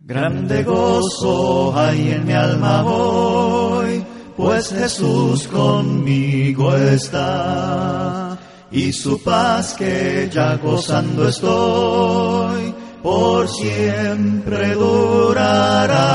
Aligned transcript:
Grande 0.00 0.62
gozo 0.62 1.76
hay 1.76 2.12
en 2.12 2.24
mi 2.24 2.32
alma 2.32 2.84
hoy, 2.84 4.04
pues 4.36 4.68
Jesús 4.68 5.48
conmigo 5.48 6.72
está. 6.76 8.38
Y 8.70 8.92
su 8.92 9.20
paz 9.20 9.74
que 9.74 10.30
ya 10.32 10.56
gozando 10.56 11.28
estoy, 11.28 12.72
por 13.02 13.48
siempre 13.48 14.74
durará. 14.74 16.08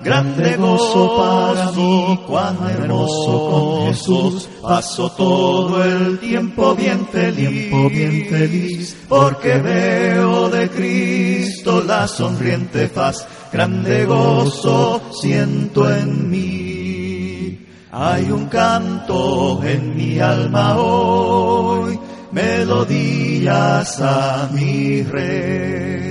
Grande 0.00 0.56
gozo 0.56 1.16
para 1.16 1.72
mí, 1.72 2.20
cuán 2.26 2.56
hermoso 2.70 3.50
con 3.50 3.86
Jesús, 3.88 4.48
paso 4.62 5.10
todo 5.10 5.82
el 5.82 6.20
tiempo 6.20 6.74
bien 6.76 7.04
feliz, 7.08 7.48
tiempo 7.48 7.88
bien 7.88 8.26
feliz, 8.30 8.96
porque 9.08 9.54
veo 9.58 10.48
de 10.50 10.70
Cristo 10.70 11.82
la 11.84 12.06
sonriente 12.06 12.88
faz, 12.88 13.26
grande 13.52 14.04
gozo 14.04 15.00
siento 15.20 15.90
en 15.92 16.30
mí. 16.30 17.66
Hay 17.90 18.30
un 18.30 18.46
canto 18.46 19.60
en 19.64 19.96
mi 19.96 20.20
alma 20.20 20.76
hoy, 20.78 21.98
melodías 22.30 24.00
a 24.00 24.48
mi 24.52 25.02
rey 25.02 26.07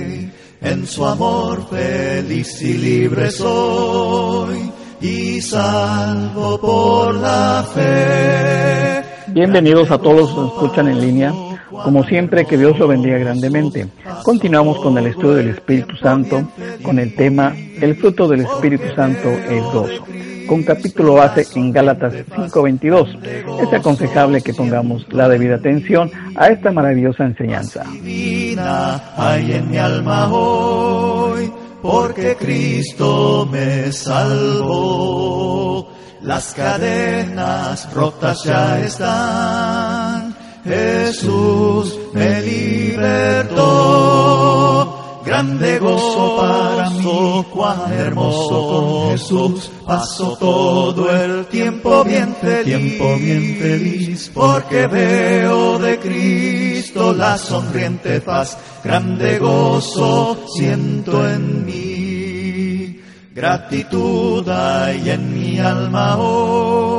en 0.60 0.86
su 0.86 1.04
amor 1.04 1.68
feliz 1.68 2.62
y 2.62 2.74
libre 2.74 3.30
soy 3.30 4.70
y 5.00 5.40
salvo 5.40 6.58
por 6.60 7.14
la 7.14 7.64
fe. 7.72 9.04
Bienvenidos 9.28 9.90
a 9.90 9.98
todos 9.98 10.34
los 10.34 10.50
que 10.52 10.64
escuchan 10.64 10.88
en 10.88 11.00
línea. 11.00 11.47
Como 11.70 12.04
siempre, 12.04 12.44
que 12.46 12.56
Dios 12.56 12.78
lo 12.78 12.88
bendiga 12.88 13.18
grandemente. 13.18 13.88
Continuamos 14.22 14.78
con 14.78 14.96
el 14.98 15.06
estudio 15.06 15.34
del 15.34 15.50
Espíritu 15.50 15.96
Santo, 15.96 16.48
con 16.82 16.98
el 16.98 17.14
tema 17.14 17.54
El 17.80 17.96
fruto 17.96 18.26
del 18.28 18.40
Espíritu 18.40 18.84
Santo 18.94 19.28
es 19.28 19.62
gozo, 19.64 20.04
con 20.46 20.62
capítulo 20.62 21.14
base 21.14 21.46
en 21.54 21.72
Gálatas 21.72 22.14
5:22. 22.34 23.18
Es 23.60 23.72
aconsejable 23.72 24.40
que 24.40 24.54
pongamos 24.54 25.06
la 25.12 25.28
debida 25.28 25.56
atención 25.56 26.10
a 26.36 26.48
esta 26.48 26.72
maravillosa 26.72 27.24
enseñanza. 27.24 27.84
Jesús 40.68 41.98
me 42.12 42.42
libertó. 42.42 43.68
Grande 45.24 45.78
gozo 45.78 46.36
para 46.38 46.90
mí, 46.90 47.44
cuán 47.52 47.92
hermoso 47.92 49.10
Jesús, 49.10 49.70
paso 49.84 50.38
todo 50.38 51.10
el 51.10 51.44
tiempo 51.46 52.02
bien 52.02 52.34
feliz, 52.40 52.64
tiempo 52.64 53.16
bien 53.18 53.58
feliz, 53.60 54.30
porque 54.32 54.86
veo 54.86 55.78
de 55.78 55.98
Cristo 55.98 57.12
la 57.12 57.36
sonriente 57.36 58.22
faz, 58.22 58.56
grande 58.82 59.38
gozo 59.38 60.46
siento 60.56 61.28
en 61.28 61.66
mí. 61.66 63.02
Gratitud 63.34 64.48
hay 64.48 65.10
en 65.10 65.32
mi 65.32 65.58
alma 65.58 66.16
hoy, 66.16 66.97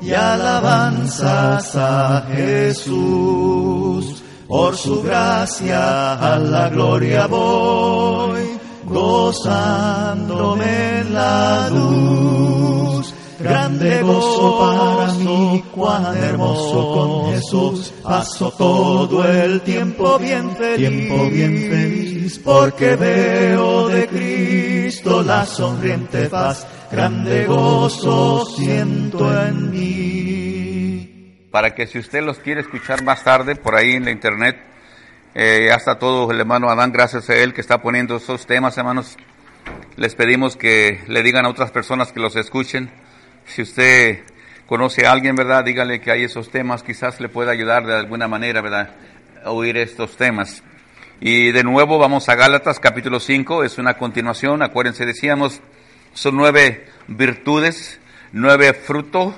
y 0.00 0.12
alabanzas 0.12 1.76
a 1.76 2.26
Jesús. 2.32 4.22
Por 4.46 4.76
su 4.76 5.02
gracia 5.02 6.14
a 6.14 6.38
la 6.38 6.70
gloria 6.70 7.26
voy, 7.26 8.58
gozándome 8.86 11.00
en 11.00 11.14
la 11.14 11.68
luz. 11.70 13.14
Grande 13.38 14.02
gozo 14.02 14.58
para 14.58 15.12
mí, 15.12 15.62
cuán 15.74 16.16
hermoso 16.16 16.94
con 16.94 17.32
Jesús. 17.32 17.92
Paso 18.02 18.50
todo 18.56 19.24
el 19.24 19.60
tiempo 19.60 20.18
bien 20.18 20.56
feliz, 20.56 20.88
tiempo 20.88 21.30
bien 21.30 21.68
feliz, 21.70 22.40
porque 22.42 22.96
veo 22.96 23.88
de 23.88 24.08
Cristo 24.08 25.22
la 25.22 25.44
sonriente 25.44 26.28
paz. 26.30 26.66
Grande 26.90 27.44
gozo 27.44 28.46
siento 28.46 29.46
en 29.46 29.70
mí. 29.70 31.48
para 31.50 31.74
que 31.74 31.86
si 31.86 31.98
usted 31.98 32.22
los 32.22 32.38
quiere 32.38 32.62
escuchar 32.62 33.02
más 33.02 33.24
tarde 33.24 33.56
por 33.56 33.74
ahí 33.74 33.92
en 33.92 34.04
la 34.06 34.10
internet, 34.10 34.56
eh, 35.34 35.66
ya 35.68 35.74
está 35.74 35.98
todo 35.98 36.30
el 36.30 36.40
hermano 36.40 36.70
Adán, 36.70 36.92
gracias 36.92 37.28
a 37.28 37.36
él 37.36 37.52
que 37.52 37.60
está 37.60 37.82
poniendo 37.82 38.16
esos 38.16 38.46
temas, 38.46 38.78
hermanos. 38.78 39.16
Les 39.96 40.14
pedimos 40.14 40.56
que 40.56 41.02
le 41.08 41.22
digan 41.22 41.44
a 41.44 41.50
otras 41.50 41.70
personas 41.70 42.12
que 42.12 42.20
los 42.20 42.36
escuchen. 42.36 42.90
Si 43.44 43.62
usted 43.62 44.20
conoce 44.66 45.06
a 45.06 45.12
alguien, 45.12 45.36
¿verdad? 45.36 45.64
Dígale 45.64 46.00
que 46.00 46.10
hay 46.10 46.24
esos 46.24 46.50
temas, 46.50 46.82
quizás 46.82 47.20
le 47.20 47.28
pueda 47.28 47.52
ayudar 47.52 47.84
de 47.84 47.96
alguna 47.96 48.28
manera, 48.28 48.62
¿verdad? 48.62 48.94
A 49.44 49.50
oír 49.50 49.76
estos 49.76 50.16
temas. 50.16 50.62
Y 51.20 51.50
de 51.52 51.64
nuevo 51.64 51.98
vamos 51.98 52.28
a 52.28 52.34
Gálatas 52.34 52.80
capítulo 52.80 53.20
5, 53.20 53.64
es 53.64 53.76
una 53.76 53.94
continuación, 53.94 54.62
acuérdense, 54.62 55.04
decíamos, 55.04 55.60
son 56.18 56.36
nueve 56.36 56.84
virtudes, 57.06 58.00
nueve 58.32 58.74
frutos, 58.74 59.34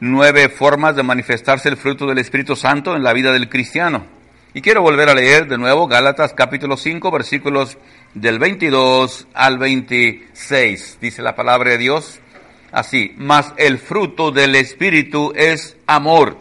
nueve 0.00 0.48
formas 0.48 0.96
de 0.96 1.04
manifestarse 1.04 1.68
el 1.68 1.76
fruto 1.76 2.06
del 2.06 2.18
Espíritu 2.18 2.56
Santo 2.56 2.96
en 2.96 3.04
la 3.04 3.12
vida 3.12 3.32
del 3.32 3.48
cristiano. 3.48 4.04
Y 4.52 4.60
quiero 4.60 4.82
volver 4.82 5.08
a 5.10 5.14
leer 5.14 5.46
de 5.46 5.58
nuevo 5.58 5.86
Gálatas 5.86 6.34
capítulo 6.34 6.76
5 6.76 7.12
versículos 7.12 7.78
del 8.14 8.40
22 8.40 9.28
al 9.32 9.58
26. 9.58 10.98
Dice 11.00 11.22
la 11.22 11.36
palabra 11.36 11.70
de 11.70 11.78
Dios 11.78 12.18
así, 12.72 13.14
mas 13.16 13.54
el 13.56 13.78
fruto 13.78 14.32
del 14.32 14.56
Espíritu 14.56 15.32
es 15.36 15.76
amor, 15.86 16.36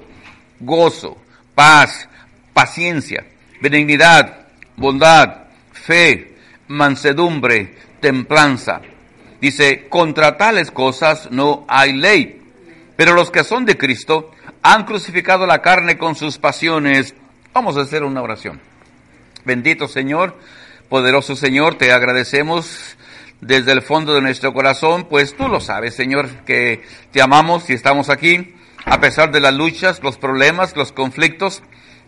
gozo, 0.60 1.18
paz, 1.54 2.10
paciencia, 2.52 3.28
benignidad, 3.62 4.48
bondad, 4.76 5.44
fe, 5.72 6.36
mansedumbre, 6.68 7.76
templanza. 8.00 8.82
Dice, 9.42 9.88
contra 9.90 10.38
tales 10.38 10.72
cosas 10.72 11.30
no 11.32 11.66
hay 11.68 11.94
ley. 11.94 12.42
Pero 12.96 13.14
los 13.14 13.30
que 13.30 13.44
son 13.44 13.66
de 13.66 13.78
Cristo 13.78 14.32
han 14.64 14.86
crucificado 14.86 15.46
la 15.46 15.62
carne 15.62 15.98
con 15.98 16.16
sus 16.16 16.38
pasiones. 16.38 17.16
Vamos 17.54 17.78
a 17.78 17.82
hacer 17.82 18.04
una 18.04 18.22
oración. 18.22 18.60
Bendito 19.46 19.88
Señor, 19.88 20.36
poderoso 20.90 21.36
Señor, 21.36 21.76
te 21.76 21.92
agradecemos 21.92 22.98
desde 23.42 23.72
el 23.72 23.82
fondo 23.82 24.14
de 24.14 24.22
nuestro 24.22 24.54
corazón, 24.54 25.06
pues 25.10 25.36
tú 25.36 25.48
lo 25.48 25.60
sabes, 25.60 25.96
Señor, 25.96 26.28
que 26.46 26.84
te 27.12 27.22
amamos 27.22 27.70
y 27.70 27.74
estamos 27.74 28.10
aquí, 28.10 28.56
a 28.86 29.00
pesar 29.00 29.32
de 29.32 29.40
las 29.40 29.54
luchas, 29.54 30.02
los 30.02 30.18
problemas, 30.18 30.76
los 30.76 30.92
conflictos. 30.92 31.62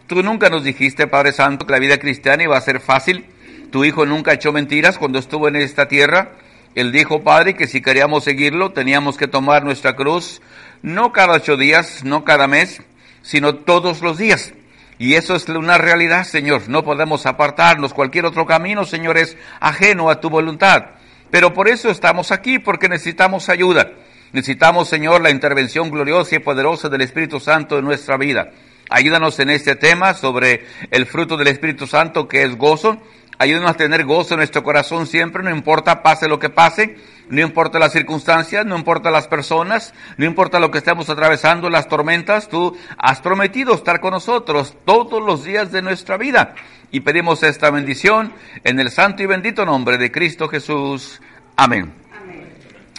Tú 0.08 0.24
nunca 0.24 0.50
nos 0.50 0.64
dijiste, 0.64 1.08
Padre 1.08 1.32
Santo, 1.32 1.68
que 1.68 1.74
la 1.74 1.80
vida 1.80 2.00
cristiana 2.00 2.44
iba 2.44 2.58
a 2.58 2.62
ser 2.62 2.80
fácil. 2.80 3.26
Tu 3.72 3.86
Hijo 3.86 4.06
nunca 4.06 4.34
echó 4.34 4.52
mentiras 4.52 4.98
cuando 4.98 5.20
estuvo 5.20 5.48
en 5.48 5.58
esta 5.58 5.88
tierra. 5.88 6.32
Él 6.76 6.92
dijo, 6.92 7.24
Padre, 7.24 7.56
que 7.56 7.68
si 7.68 7.82
queríamos 7.82 8.24
seguirlo, 8.24 8.72
teníamos 8.72 9.18
que 9.18 9.28
tomar 9.28 9.64
nuestra 9.64 9.96
cruz, 9.96 10.42
no 10.82 11.12
cada 11.12 11.34
ocho 11.34 11.58
días, 11.58 12.04
no 12.04 12.24
cada 12.24 12.48
mes, 12.48 12.82
sino 13.22 13.56
todos 13.56 14.02
los 14.02 14.18
días. 14.18 14.54
Y 14.98 15.16
eso 15.16 15.36
es 15.36 15.48
una 15.48 15.78
realidad, 15.78 16.26
Señor. 16.26 16.68
No 16.68 16.84
podemos 16.84 17.26
apartarnos. 17.26 17.94
Cualquier 17.94 18.26
otro 18.26 18.46
camino, 18.46 18.84
Señor, 18.84 19.18
es 19.18 19.38
ajeno 19.62 20.10
a 20.10 20.20
tu 20.20 20.30
voluntad. 20.30 20.88
Pero 21.32 21.54
por 21.54 21.70
eso 21.70 21.90
estamos 21.90 22.32
aquí, 22.32 22.60
porque 22.60 22.90
necesitamos 22.90 23.48
ayuda. 23.48 23.92
Necesitamos, 24.34 24.90
Señor, 24.90 25.22
la 25.22 25.32
intervención 25.32 25.90
gloriosa 25.90 26.36
y 26.36 26.40
poderosa 26.40 26.90
del 26.90 27.02
Espíritu 27.02 27.40
Santo 27.40 27.80
en 27.80 27.86
nuestra 27.86 28.18
vida. 28.18 28.52
Ayúdanos 28.90 29.40
en 29.40 29.52
este 29.52 29.76
tema 29.76 30.14
sobre 30.14 30.66
el 30.92 31.06
fruto 31.06 31.38
del 31.38 31.48
Espíritu 31.48 31.88
Santo, 31.88 32.28
que 32.28 32.44
es 32.44 32.58
gozo. 32.58 33.02
Ayúdenos 33.42 33.72
a 33.72 33.76
tener 33.76 34.04
gozo 34.04 34.34
en 34.34 34.40
nuestro 34.40 34.64
corazón 34.64 35.08
siempre, 35.08 35.42
no 35.42 35.50
importa 35.50 36.04
pase 36.04 36.28
lo 36.28 36.40
que 36.40 36.50
pase, 36.50 36.98
no 37.30 37.40
importa 37.40 37.80
las 37.80 37.94
circunstancias, 37.94 38.66
no 38.66 38.78
importa 38.78 39.12
las 39.12 39.30
personas, 39.30 39.94
no 40.18 40.26
importa 40.26 40.60
lo 40.60 40.72
que 40.72 40.80
estemos 40.80 41.10
atravesando, 41.10 41.70
las 41.70 41.88
tormentas, 41.88 42.50
tú 42.50 42.78
has 42.98 43.22
prometido 43.22 43.74
estar 43.74 44.02
con 44.02 44.12
nosotros 44.12 44.76
todos 44.84 45.24
los 45.24 45.46
días 45.46 45.72
de 45.72 45.82
nuestra 45.82 46.18
vida. 46.18 46.54
Y 46.92 47.00
pedimos 47.00 47.42
esta 47.44 47.70
bendición 47.70 48.34
en 48.66 48.78
el 48.78 48.92
santo 48.92 49.24
y 49.24 49.28
bendito 49.28 49.64
nombre 49.66 49.98
de 49.98 50.12
Cristo 50.12 50.50
Jesús. 50.50 51.22
Amén. 51.56 51.94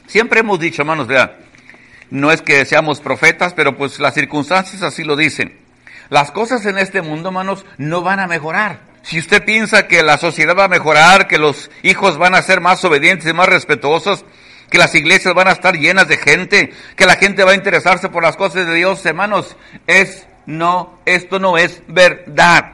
Siempre 0.06 0.40
hemos 0.40 0.58
dicho, 0.58 0.80
hermanos, 0.80 1.06
vea, 1.06 1.36
no 2.08 2.32
es 2.32 2.40
que 2.40 2.64
seamos 2.64 3.00
profetas, 3.00 3.52
pero 3.52 3.76
pues 3.76 4.00
las 4.00 4.14
circunstancias 4.14 4.80
así 4.80 5.04
lo 5.04 5.16
dicen. 5.16 5.58
Las 6.08 6.30
cosas 6.30 6.64
en 6.64 6.78
este 6.78 7.02
mundo, 7.02 7.28
hermanos, 7.28 7.66
no 7.76 8.00
van 8.00 8.20
a 8.20 8.26
mejorar. 8.26 8.89
Si 9.02 9.18
usted 9.18 9.44
piensa 9.44 9.86
que 9.88 10.02
la 10.02 10.18
sociedad 10.18 10.56
va 10.56 10.64
a 10.64 10.68
mejorar, 10.68 11.26
que 11.26 11.38
los 11.38 11.70
hijos 11.82 12.18
van 12.18 12.34
a 12.34 12.42
ser 12.42 12.60
más 12.60 12.84
obedientes 12.84 13.26
y 13.28 13.32
más 13.32 13.48
respetuosos, 13.48 14.24
que 14.68 14.78
las 14.78 14.94
iglesias 14.94 15.34
van 15.34 15.48
a 15.48 15.52
estar 15.52 15.76
llenas 15.76 16.06
de 16.08 16.16
gente, 16.16 16.72
que 16.96 17.06
la 17.06 17.16
gente 17.16 17.44
va 17.44 17.52
a 17.52 17.56
interesarse 17.56 18.08
por 18.08 18.22
las 18.22 18.36
cosas 18.36 18.66
de 18.66 18.74
Dios, 18.74 19.04
hermanos, 19.04 19.56
es 19.86 20.26
no, 20.46 20.98
esto 21.06 21.38
no 21.38 21.58
es 21.58 21.82
verdad. 21.88 22.72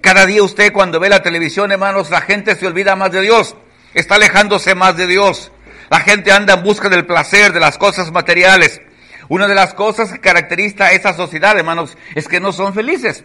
Cada 0.00 0.26
día 0.26 0.42
usted 0.42 0.72
cuando 0.72 1.00
ve 1.00 1.08
la 1.08 1.22
televisión, 1.22 1.72
hermanos, 1.72 2.10
la 2.10 2.20
gente 2.20 2.56
se 2.56 2.66
olvida 2.66 2.96
más 2.96 3.12
de 3.12 3.22
Dios, 3.22 3.56
está 3.94 4.16
alejándose 4.16 4.74
más 4.74 4.96
de 4.96 5.06
Dios. 5.06 5.52
La 5.90 6.00
gente 6.00 6.30
anda 6.30 6.54
en 6.54 6.62
busca 6.62 6.88
del 6.88 7.06
placer, 7.06 7.52
de 7.52 7.60
las 7.60 7.76
cosas 7.76 8.12
materiales. 8.12 8.80
Una 9.28 9.46
de 9.46 9.54
las 9.54 9.74
cosas 9.74 10.12
que 10.12 10.20
caracteriza 10.20 10.86
a 10.86 10.92
esa 10.92 11.12
sociedad, 11.14 11.58
hermanos, 11.58 11.96
es 12.14 12.28
que 12.28 12.40
no 12.40 12.52
son 12.52 12.74
felices. 12.74 13.24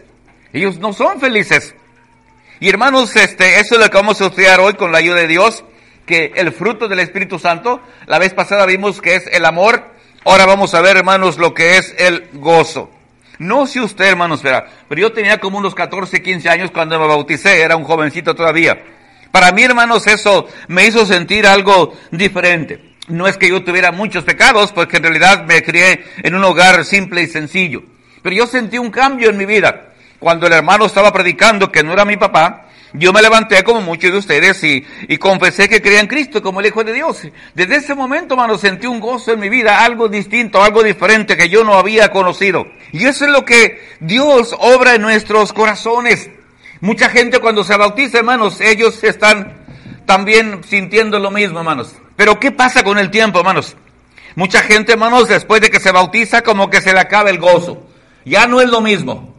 Ellos 0.52 0.78
no 0.78 0.92
son 0.92 1.20
felices. 1.20 1.74
Y 2.58 2.70
hermanos, 2.70 3.14
este, 3.16 3.60
eso 3.60 3.74
es 3.74 3.80
lo 3.82 3.90
que 3.90 3.96
vamos 3.96 4.18
a 4.20 4.26
estudiar 4.26 4.60
hoy 4.60 4.74
con 4.74 4.90
la 4.90 4.98
ayuda 4.98 5.16
de 5.16 5.26
Dios, 5.26 5.62
que 6.06 6.32
el 6.36 6.52
fruto 6.52 6.88
del 6.88 7.00
Espíritu 7.00 7.38
Santo, 7.38 7.82
la 8.06 8.18
vez 8.18 8.32
pasada 8.32 8.64
vimos 8.64 9.02
que 9.02 9.16
es 9.16 9.26
el 9.30 9.44
amor, 9.44 9.90
ahora 10.24 10.46
vamos 10.46 10.72
a 10.72 10.80
ver, 10.80 10.96
hermanos, 10.96 11.36
lo 11.36 11.52
que 11.52 11.76
es 11.76 11.94
el 11.98 12.30
gozo. 12.32 12.90
No 13.38 13.66
sé 13.66 13.80
usted, 13.80 14.06
hermanos, 14.06 14.42
verá, 14.42 14.66
pero 14.88 15.02
yo 15.02 15.12
tenía 15.12 15.38
como 15.38 15.58
unos 15.58 15.74
14, 15.74 16.22
15 16.22 16.48
años 16.48 16.70
cuando 16.70 16.98
me 16.98 17.06
bauticé, 17.06 17.60
era 17.60 17.76
un 17.76 17.84
jovencito 17.84 18.34
todavía. 18.34 18.82
Para 19.30 19.52
mí, 19.52 19.62
hermanos, 19.62 20.06
eso 20.06 20.48
me 20.68 20.86
hizo 20.86 21.04
sentir 21.04 21.46
algo 21.46 21.94
diferente. 22.10 22.94
No 23.08 23.28
es 23.28 23.36
que 23.36 23.50
yo 23.50 23.62
tuviera 23.62 23.92
muchos 23.92 24.24
pecados, 24.24 24.72
porque 24.72 24.96
en 24.96 25.02
realidad 25.02 25.44
me 25.44 25.62
crié 25.62 26.06
en 26.22 26.34
un 26.34 26.42
hogar 26.42 26.86
simple 26.86 27.20
y 27.20 27.26
sencillo. 27.26 27.82
Pero 28.22 28.34
yo 28.34 28.46
sentí 28.46 28.78
un 28.78 28.90
cambio 28.90 29.28
en 29.28 29.36
mi 29.36 29.44
vida 29.44 29.92
cuando 30.18 30.46
el 30.46 30.52
hermano 30.52 30.86
estaba 30.86 31.12
predicando 31.12 31.70
que 31.70 31.82
no 31.82 31.92
era 31.92 32.04
mi 32.04 32.16
papá, 32.16 32.66
yo 32.92 33.12
me 33.12 33.20
levanté 33.20 33.62
como 33.62 33.82
muchos 33.82 34.10
de 34.10 34.18
ustedes 34.18 34.62
y, 34.64 35.18
confesé 35.18 35.68
que 35.68 35.82
creía 35.82 36.00
en 36.00 36.06
Cristo 36.06 36.40
como 36.40 36.60
el 36.60 36.66
Hijo 36.66 36.82
de 36.82 36.94
Dios. 36.94 37.22
Desde 37.54 37.76
ese 37.76 37.94
momento, 37.94 38.34
hermano, 38.34 38.56
sentí 38.56 38.86
un 38.86 39.00
gozo 39.00 39.32
en 39.32 39.40
mi 39.40 39.48
vida, 39.48 39.84
algo 39.84 40.08
distinto, 40.08 40.62
algo 40.62 40.82
diferente 40.82 41.36
que 41.36 41.48
yo 41.48 41.62
no 41.64 41.74
había 41.74 42.10
conocido. 42.10 42.66
Y 42.92 43.04
eso 43.04 43.26
es 43.26 43.30
lo 43.30 43.44
que 43.44 43.96
Dios 44.00 44.54
obra 44.58 44.94
en 44.94 45.02
nuestros 45.02 45.52
corazones. 45.52 46.30
Mucha 46.80 47.10
gente 47.10 47.38
cuando 47.38 47.64
se 47.64 47.76
bautiza, 47.76 48.18
hermanos, 48.18 48.60
ellos 48.60 49.02
están 49.04 49.66
también 50.06 50.62
sintiendo 50.64 51.18
lo 51.18 51.30
mismo, 51.30 51.58
hermanos. 51.58 51.96
Pero 52.16 52.40
¿qué 52.40 52.50
pasa 52.50 52.82
con 52.82 52.98
el 52.98 53.10
tiempo, 53.10 53.40
hermanos? 53.40 53.76
Mucha 54.36 54.60
gente, 54.60 54.92
hermanos, 54.92 55.28
después 55.28 55.60
de 55.60 55.70
que 55.70 55.80
se 55.80 55.92
bautiza, 55.92 56.42
como 56.42 56.70
que 56.70 56.80
se 56.80 56.94
le 56.94 57.00
acaba 57.00 57.28
el 57.28 57.38
gozo. 57.38 57.86
Ya 58.24 58.46
no 58.46 58.60
es 58.60 58.68
lo 58.68 58.80
mismo. 58.80 59.35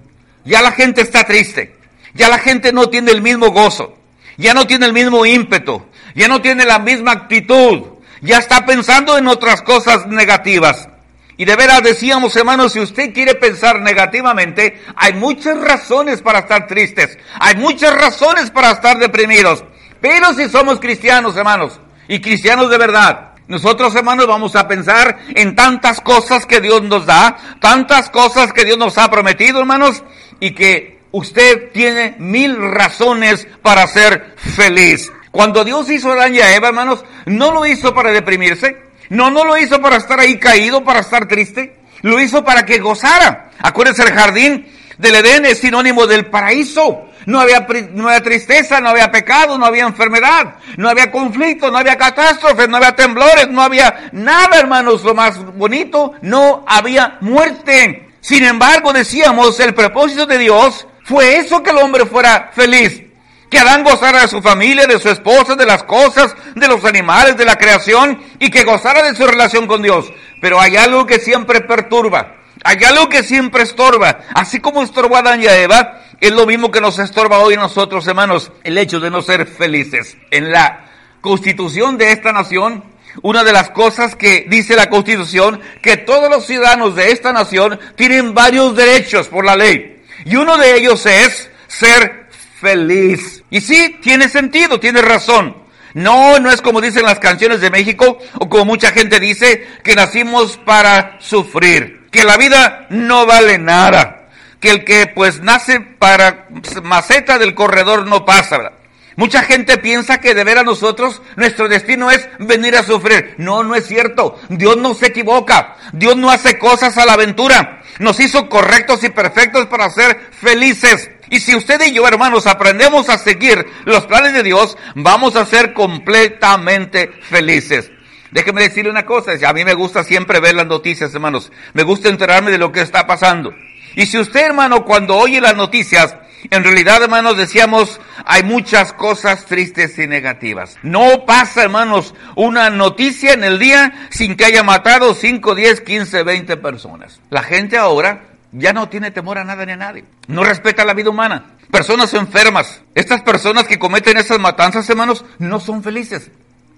Ya 0.48 0.62
la 0.62 0.72
gente 0.72 1.02
está 1.02 1.26
triste. 1.26 1.76
Ya 2.14 2.30
la 2.30 2.40
gente 2.40 2.72
no 2.72 2.90
tiene 2.90 3.12
el 3.12 3.22
mismo 3.22 3.52
gozo. 3.52 3.98
Ya 4.38 4.54
no 4.54 4.66
tiene 4.66 4.86
el 4.86 4.94
mismo 4.94 5.26
ímpetu. 5.26 5.86
Ya 6.16 6.30
no 6.30 6.42
tiene 6.42 6.64
la 6.66 6.80
misma 6.80 7.12
actitud. 7.12 7.84
Ya 8.22 8.38
está 8.38 8.66
pensando 8.66 9.18
en 9.18 9.28
otras 9.28 9.62
cosas 9.62 10.08
negativas. 10.08 10.88
Y 11.36 11.44
de 11.44 11.56
veras 11.56 11.84
decíamos, 11.84 12.36
hermanos, 12.38 12.72
si 12.74 12.80
usted 12.80 13.14
quiere 13.14 13.36
pensar 13.36 13.82
negativamente, 13.82 14.82
hay 14.96 15.14
muchas 15.14 15.60
razones 15.60 16.22
para 16.22 16.40
estar 16.40 16.66
tristes. 16.66 17.18
Hay 17.40 17.58
muchas 17.58 17.94
razones 17.94 18.50
para 18.50 18.72
estar 18.72 18.98
deprimidos. 18.98 19.66
Pero 20.00 20.34
si 20.34 20.48
somos 20.48 20.80
cristianos, 20.80 21.36
hermanos, 21.36 21.80
y 22.08 22.22
cristianos 22.22 22.70
de 22.70 22.78
verdad, 22.78 23.28
nosotros, 23.48 23.96
hermanos, 23.96 24.28
vamos 24.28 24.56
a 24.58 24.68
pensar 24.68 25.20
en 25.30 25.56
tantas 25.56 26.02
cosas 26.02 26.46
que 26.46 26.60
Dios 26.60 26.82
nos 26.84 27.06
da, 27.06 27.38
tantas 27.62 28.10
cosas 28.10 28.52
que 28.52 28.66
Dios 28.66 28.78
nos 28.78 28.98
ha 28.98 29.10
prometido, 29.10 29.60
hermanos, 29.60 30.04
y 30.40 30.52
que 30.52 31.00
usted 31.12 31.72
tiene 31.72 32.16
mil 32.20 32.58
razones 32.58 33.48
para 33.62 33.88
ser 33.88 34.34
feliz. 34.36 35.12
Cuando 35.32 35.64
Dios 35.64 35.90
hizo 35.90 36.12
a 36.12 36.30
y 36.30 36.40
a 36.40 36.56
Eva, 36.56 36.70
hermanos, 36.70 37.04
no 37.26 37.52
lo 37.52 37.66
hizo 37.66 37.94
para 37.94 38.12
deprimirse, 38.12 38.78
no, 39.10 39.30
no 39.30 39.46
lo 39.46 39.58
hizo 39.58 39.82
para 39.82 39.98
estar 39.98 40.20
ahí 40.20 40.38
caído, 40.38 40.84
para 40.84 41.02
estar 41.02 41.28
triste, 41.28 41.76
lo 42.02 42.20
hizo 42.20 42.44
para 42.44 42.66
que 42.66 42.80
gozara. 42.80 43.52
Acuérdense, 43.60 44.04
el 44.04 44.14
jardín 44.14 44.68
del 44.98 45.16
Edén 45.16 45.46
es 45.46 45.60
sinónimo 45.60 46.08
del 46.08 46.28
paraíso. 46.28 47.04
No 47.26 47.42
había, 47.42 47.68
no 47.92 48.08
había 48.08 48.24
tristeza, 48.24 48.80
no 48.80 48.90
había 48.90 49.12
pecado, 49.12 49.58
no 49.58 49.66
había 49.66 49.84
enfermedad, 49.84 50.56
no 50.78 50.90
había 50.90 51.12
conflicto, 51.12 51.70
no 51.70 51.78
había 51.78 51.98
catástrofes, 51.98 52.70
no 52.70 52.78
había 52.78 52.96
temblores, 52.96 53.50
no 53.50 53.62
había 53.62 54.10
nada, 54.14 54.58
hermanos. 54.58 55.04
Lo 55.04 55.14
más 55.14 55.38
bonito, 55.56 56.14
no 56.22 56.64
había 56.66 57.18
muerte. 57.20 58.07
Sin 58.28 58.44
embargo, 58.44 58.92
decíamos, 58.92 59.58
el 59.62 59.74
propósito 59.74 60.26
de 60.26 60.38
Dios 60.38 60.86
fue 61.06 61.38
eso 61.38 61.64
que 61.64 61.70
el 61.70 61.78
hombre 61.78 62.06
fuera 62.06 62.52
feliz. 62.54 63.02
Que 63.50 63.58
Adán 63.58 63.86
gozara 63.86 64.20
de 64.20 64.28
su 64.28 64.42
familia, 64.42 64.86
de 64.86 65.00
su 65.00 65.08
esposa, 65.08 65.56
de 65.56 65.66
las 65.66 65.84
cosas, 65.84 66.36
de 66.54 66.68
los 66.68 66.84
animales, 66.84 67.38
de 67.38 67.46
la 67.46 67.56
creación 67.56 68.22
y 68.38 68.50
que 68.50 68.66
gozara 68.66 69.02
de 69.02 69.16
su 69.16 69.26
relación 69.26 69.66
con 69.66 69.82
Dios. 69.82 70.12
Pero 70.42 70.60
hay 70.60 70.76
algo 70.76 71.06
que 71.06 71.20
siempre 71.20 71.62
perturba. 71.62 72.36
Hay 72.66 72.84
algo 72.84 73.08
que 73.08 73.24
siempre 73.24 73.64
estorba. 73.64 74.20
Así 74.36 74.60
como 74.60 74.84
estorbó 74.84 75.16
a 75.16 75.20
Adán 75.20 75.42
y 75.42 75.48
a 75.48 75.58
Eva, 75.62 76.02
es 76.20 76.34
lo 76.34 76.46
mismo 76.46 76.70
que 76.70 76.82
nos 76.82 77.00
estorba 77.00 77.40
hoy 77.40 77.56
nosotros, 77.56 78.06
hermanos, 78.08 78.52
el 78.66 78.78
hecho 78.78 79.00
de 79.00 79.10
no 79.10 79.22
ser 79.22 79.48
felices. 79.48 80.18
En 80.32 80.52
la 80.52 80.86
constitución 81.22 81.98
de 81.98 82.12
esta 82.12 82.34
nación, 82.34 82.84
una 83.22 83.44
de 83.44 83.54
las 83.54 83.70
cosas 83.70 84.16
que 84.16 84.46
dice 84.50 84.76
la 84.76 84.90
Constitución, 84.90 85.62
que 85.82 85.98
todos 85.98 86.30
los 86.30 86.46
ciudadanos 86.46 86.96
de 86.96 87.12
esta 87.12 87.34
nación 87.34 87.80
tienen 87.96 88.34
varios 88.34 88.76
derechos 88.76 89.28
por 89.28 89.46
la 89.46 89.56
ley. 89.56 90.04
Y 90.26 90.36
uno 90.36 90.58
de 90.58 90.76
ellos 90.76 91.06
es 91.06 91.50
ser 91.68 92.28
feliz. 92.60 93.44
Y 93.50 93.62
sí, 93.62 93.98
tiene 94.02 94.30
sentido, 94.30 94.80
tiene 94.80 95.02
razón. 95.02 95.68
No, 95.94 96.40
no 96.40 96.52
es 96.52 96.62
como 96.62 96.82
dicen 96.82 97.04
las 97.04 97.20
canciones 97.20 97.62
de 97.62 97.72
México 97.72 98.20
o 98.40 98.50
como 98.50 98.66
mucha 98.66 98.92
gente 98.92 99.20
dice 99.20 99.68
que 99.84 99.96
nacimos 99.96 100.58
para 100.58 101.18
sufrir, 101.20 102.08
que 102.12 102.24
la 102.24 102.38
vida 102.38 102.86
no 102.90 103.26
vale 103.26 103.58
nada, 103.58 104.28
que 104.60 104.70
el 104.70 104.84
que 104.84 105.08
pues 105.08 105.42
nace 105.42 105.80
para 105.80 106.50
maceta 106.84 107.40
del 107.40 107.56
corredor 107.56 108.06
no 108.06 108.26
pasa. 108.26 108.74
Mucha 109.18 109.42
gente 109.42 109.80
piensa 109.80 110.22
que 110.22 110.36
de 110.36 110.44
ver 110.44 110.60
a 110.60 110.64
nosotros 110.64 111.24
nuestro 111.36 111.68
destino 111.68 112.12
es 112.12 112.30
venir 112.38 112.76
a 112.76 112.84
sufrir. 112.84 113.34
No, 113.40 113.64
no 113.64 113.74
es 113.74 113.88
cierto. 113.88 114.40
Dios 114.48 114.78
no 114.78 114.94
se 114.94 115.08
equivoca. 115.08 115.76
Dios 115.92 116.16
no 116.16 116.30
hace 116.30 116.60
cosas 116.60 117.00
a 117.00 117.06
la 117.06 117.14
aventura. 117.14 117.82
Nos 117.98 118.20
hizo 118.20 118.48
correctos 118.48 119.04
y 119.04 119.10
perfectos 119.10 119.66
para 119.66 119.90
ser 119.90 120.30
felices. 120.40 121.10
Y 121.32 121.40
si 121.40 121.56
usted 121.56 121.82
y 121.88 121.94
yo, 121.94 122.08
hermanos, 122.08 122.46
aprendemos 122.46 123.10
a 123.10 123.18
seguir 123.18 123.66
los 123.86 124.06
planes 124.06 124.34
de 124.34 124.44
Dios, 124.44 124.78
vamos 124.94 125.36
a 125.36 125.48
ser 125.48 125.74
completamente 125.74 127.12
felices. 127.24 127.90
Déjeme 128.30 128.62
decirle 128.62 128.92
una 128.92 129.08
cosa, 129.08 129.32
a 129.48 129.54
mí 129.54 129.66
me 129.66 129.74
gusta 129.74 130.04
siempre 130.04 130.40
ver 130.40 130.54
las 130.54 130.68
noticias, 130.68 131.12
hermanos. 131.16 131.52
Me 131.74 131.82
gusta 131.82 132.10
enterarme 132.10 132.52
de 132.52 132.60
lo 132.60 132.72
que 132.72 132.82
está 132.82 133.08
pasando. 133.08 133.52
Y 133.98 134.06
si 134.06 134.20
usted, 134.20 134.46
hermano, 134.46 134.86
cuando 134.86 135.18
oye 135.18 135.42
las 135.42 135.56
noticias, 135.56 136.16
en 136.52 136.64
realidad, 136.64 137.02
hermanos, 137.02 137.36
decíamos, 137.36 138.00
hay 138.26 138.44
muchas 138.44 138.94
cosas 138.94 139.46
tristes 139.46 139.98
y 139.98 140.06
negativas. 140.06 140.78
No 140.84 141.26
pasa, 141.26 141.64
hermanos, 141.64 142.14
una 142.36 142.70
noticia 142.70 143.34
en 143.34 143.44
el 143.44 143.58
día 143.58 144.08
sin 144.12 144.36
que 144.36 144.46
haya 144.46 144.62
matado 144.62 145.16
5, 145.16 145.56
10, 145.56 145.82
15, 145.82 146.22
20 146.22 146.58
personas. 146.58 147.20
La 147.32 147.42
gente 147.42 147.76
ahora 147.76 148.26
ya 148.52 148.72
no 148.72 148.88
tiene 148.88 149.10
temor 149.10 149.40
a 149.40 149.44
nada 149.44 149.66
ni 149.66 149.72
a 149.72 149.78
nadie. 149.78 150.06
No 150.28 150.44
respeta 150.44 150.86
la 150.86 150.94
vida 150.94 151.10
humana. 151.10 151.56
Personas 151.72 152.14
enfermas. 152.14 152.84
Estas 152.94 153.24
personas 153.24 153.64
que 153.64 153.80
cometen 153.80 154.18
esas 154.18 154.38
matanzas, 154.38 154.88
hermanos, 154.92 155.26
no 155.40 155.60
son 155.60 155.82
felices. 155.82 156.30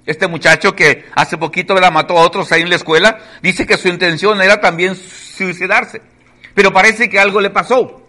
Este 0.05 0.27
muchacho 0.27 0.73
que 0.73 1.03
hace 1.15 1.37
poquito 1.37 1.75
la 1.75 1.91
mató 1.91 2.17
a 2.17 2.21
otros 2.21 2.49
ahí 2.53 2.61
en 2.61 2.69
la 2.69 2.77
escuela, 2.77 3.19
dice 3.43 3.65
que 3.65 3.75
su 3.75 3.89
intención 3.89 4.41
era 4.41 4.61
también 4.61 4.95
suicidarse. 4.95 6.01
Pero 6.53 6.73
parece 6.73 7.09
que 7.09 7.19
algo 7.19 7.41
le 7.41 7.49
pasó 7.49 7.99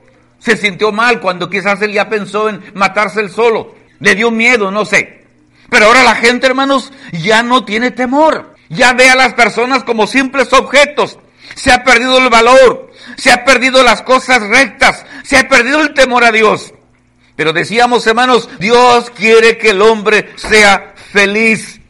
se 0.40 0.56
sintió 0.56 0.90
mal 0.90 1.20
cuando 1.20 1.48
quizás 1.48 1.80
él 1.82 1.92
ya 1.92 2.08
pensó 2.08 2.48
en 2.48 2.62
matarse 2.74 3.20
él 3.20 3.30
solo. 3.30 3.74
Le 4.00 4.14
dio 4.14 4.30
miedo, 4.30 4.70
no 4.70 4.84
sé. 4.84 5.24
Pero 5.68 5.86
ahora 5.86 6.02
la 6.02 6.16
gente, 6.16 6.46
hermanos, 6.46 6.92
ya 7.12 7.42
no 7.42 7.64
tiene 7.64 7.90
temor. 7.90 8.56
Ya 8.70 8.92
ve 8.94 9.08
a 9.10 9.14
las 9.14 9.34
personas 9.34 9.84
como 9.84 10.06
simples 10.06 10.52
objetos. 10.52 11.18
Se 11.54 11.70
ha 11.70 11.84
perdido 11.84 12.18
el 12.18 12.30
valor. 12.30 12.90
Se 13.16 13.30
ha 13.30 13.44
perdido 13.44 13.82
las 13.82 14.02
cosas 14.02 14.40
rectas. 14.48 15.04
Se 15.24 15.36
ha 15.36 15.46
perdido 15.46 15.82
el 15.82 15.92
temor 15.92 16.24
a 16.24 16.32
Dios. 16.32 16.72
Pero 17.36 17.52
decíamos, 17.52 18.06
hermanos, 18.06 18.48
Dios 18.58 19.10
quiere 19.10 19.58
que 19.58 19.70
el 19.70 19.82
hombre 19.82 20.30
sea 20.36 20.94
feliz. 21.12 21.80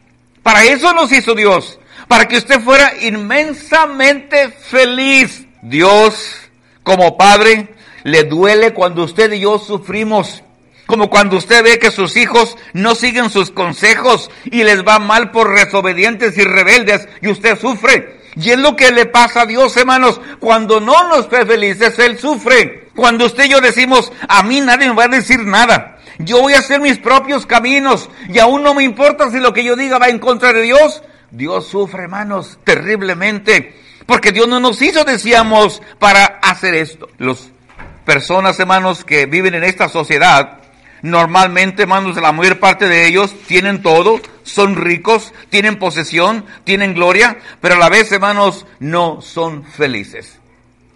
Para 0.42 0.64
eso 0.64 0.92
nos 0.95 1.12
hizo 1.12 1.35
Dios, 1.35 1.78
para 2.09 2.26
que 2.26 2.38
usted 2.38 2.61
fuera 2.61 2.92
inmensamente 3.00 4.49
feliz. 4.49 5.47
Dios, 5.62 6.36
como 6.82 7.16
Padre, 7.16 7.68
le 8.04 8.24
duele 8.24 8.72
cuando 8.72 9.04
usted 9.04 9.32
y 9.32 9.40
yo 9.40 9.58
sufrimos. 9.58 10.42
Como 10.86 11.08
cuando 11.08 11.36
usted 11.36 11.62
ve 11.62 11.78
que 11.78 11.92
sus 11.92 12.16
hijos 12.16 12.56
no 12.72 12.94
siguen 12.96 13.30
sus 13.30 13.50
consejos 13.50 14.30
y 14.44 14.64
les 14.64 14.84
va 14.84 14.98
mal 14.98 15.30
por 15.30 15.54
desobedientes 15.54 16.36
y 16.36 16.42
rebeldes 16.42 17.08
y 17.22 17.28
usted 17.28 17.58
sufre. 17.58 18.20
Y 18.36 18.50
es 18.50 18.58
lo 18.58 18.74
que 18.74 18.90
le 18.90 19.06
pasa 19.06 19.42
a 19.42 19.46
Dios, 19.46 19.76
hermanos. 19.76 20.20
Cuando 20.40 20.80
no 20.80 21.08
nos 21.08 21.28
ve 21.28 21.46
felices, 21.46 21.98
Él 21.98 22.18
sufre. 22.18 22.88
Cuando 22.96 23.26
usted 23.26 23.44
y 23.44 23.50
yo 23.50 23.60
decimos, 23.60 24.12
a 24.28 24.42
mí 24.42 24.60
nadie 24.60 24.88
me 24.88 24.94
va 24.94 25.04
a 25.04 25.08
decir 25.08 25.40
nada. 25.40 25.98
Yo 26.18 26.40
voy 26.40 26.54
a 26.54 26.58
hacer 26.58 26.80
mis 26.80 26.98
propios 26.98 27.46
caminos 27.46 28.10
y 28.28 28.38
aún 28.38 28.62
no 28.62 28.74
me 28.74 28.82
importa 28.82 29.30
si 29.30 29.38
lo 29.38 29.52
que 29.52 29.64
yo 29.64 29.76
diga 29.76 29.98
va 29.98 30.08
en 30.08 30.18
contra 30.18 30.52
de 30.52 30.62
Dios. 30.62 31.02
Dios 31.30 31.66
sufre, 31.68 32.02
hermanos, 32.02 32.58
terriblemente. 32.64 33.74
Porque 34.10 34.32
Dios 34.32 34.48
no 34.48 34.58
nos 34.58 34.82
hizo, 34.82 35.04
decíamos, 35.04 35.80
para 36.00 36.24
hacer 36.42 36.74
esto. 36.74 37.08
Las 37.18 37.48
personas, 38.04 38.58
hermanos, 38.58 39.04
que 39.04 39.26
viven 39.26 39.54
en 39.54 39.62
esta 39.62 39.88
sociedad, 39.88 40.58
normalmente, 41.00 41.82
hermanos, 41.82 42.20
la 42.20 42.32
mayor 42.32 42.58
parte 42.58 42.88
de 42.88 43.06
ellos 43.06 43.32
tienen 43.46 43.82
todo, 43.82 44.20
son 44.42 44.74
ricos, 44.74 45.32
tienen 45.48 45.78
posesión, 45.78 46.44
tienen 46.64 46.94
gloria, 46.94 47.38
pero 47.60 47.76
a 47.76 47.78
la 47.78 47.88
vez, 47.88 48.10
hermanos, 48.10 48.66
no 48.80 49.20
son 49.20 49.62
felices. 49.62 50.40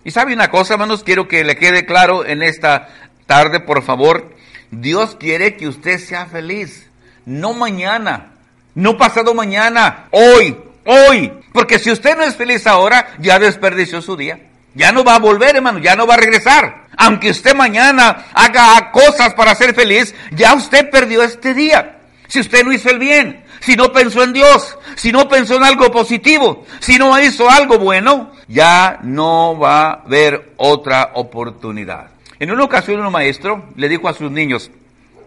Y 0.04 0.10
sabe 0.10 0.34
una 0.34 0.50
cosa, 0.50 0.74
hermanos, 0.74 1.04
quiero 1.04 1.28
que 1.28 1.44
le 1.44 1.54
quede 1.54 1.86
claro 1.86 2.26
en 2.26 2.42
esta 2.42 2.88
tarde, 3.28 3.60
por 3.60 3.84
favor. 3.84 4.34
Dios 4.72 5.16
quiere 5.20 5.56
que 5.56 5.68
usted 5.68 6.00
sea 6.00 6.26
feliz, 6.26 6.90
no 7.26 7.52
mañana, 7.52 8.32
no 8.74 8.98
pasado 8.98 9.34
mañana, 9.34 10.06
hoy, 10.10 10.56
hoy. 10.86 11.32
Porque 11.52 11.78
si 11.78 11.90
usted 11.90 12.16
no 12.16 12.24
es 12.24 12.36
feliz 12.36 12.66
ahora, 12.66 13.14
ya 13.18 13.38
desperdició 13.38 14.02
su 14.02 14.16
día. 14.16 14.38
Ya 14.74 14.90
no 14.90 15.04
va 15.04 15.16
a 15.16 15.20
volver, 15.20 15.56
hermano, 15.56 15.78
ya 15.78 15.94
no 15.94 16.06
va 16.06 16.14
a 16.14 16.18
regresar. 16.18 16.86
Aunque 16.96 17.30
usted 17.30 17.54
mañana 17.54 18.26
haga 18.34 18.90
cosas 18.90 19.34
para 19.34 19.54
ser 19.54 19.74
feliz, 19.74 20.14
ya 20.32 20.54
usted 20.54 20.90
perdió 20.90 21.22
este 21.22 21.54
día. 21.54 21.98
Si 22.26 22.40
usted 22.40 22.64
no 22.64 22.72
hizo 22.72 22.90
el 22.90 22.98
bien, 22.98 23.44
si 23.60 23.76
no 23.76 23.92
pensó 23.92 24.24
en 24.24 24.32
Dios, 24.32 24.76
si 24.96 25.12
no 25.12 25.28
pensó 25.28 25.56
en 25.56 25.64
algo 25.64 25.90
positivo, 25.90 26.66
si 26.80 26.98
no 26.98 27.18
hizo 27.20 27.48
algo 27.48 27.78
bueno, 27.78 28.32
ya 28.48 28.98
no 29.02 29.58
va 29.58 29.86
a 29.86 29.92
haber 30.04 30.52
otra 30.56 31.12
oportunidad. 31.14 32.10
En 32.40 32.50
una 32.50 32.64
ocasión 32.64 33.04
un 33.04 33.12
maestro 33.12 33.68
le 33.76 33.88
dijo 33.88 34.08
a 34.08 34.14
sus 34.14 34.30
niños, 34.30 34.70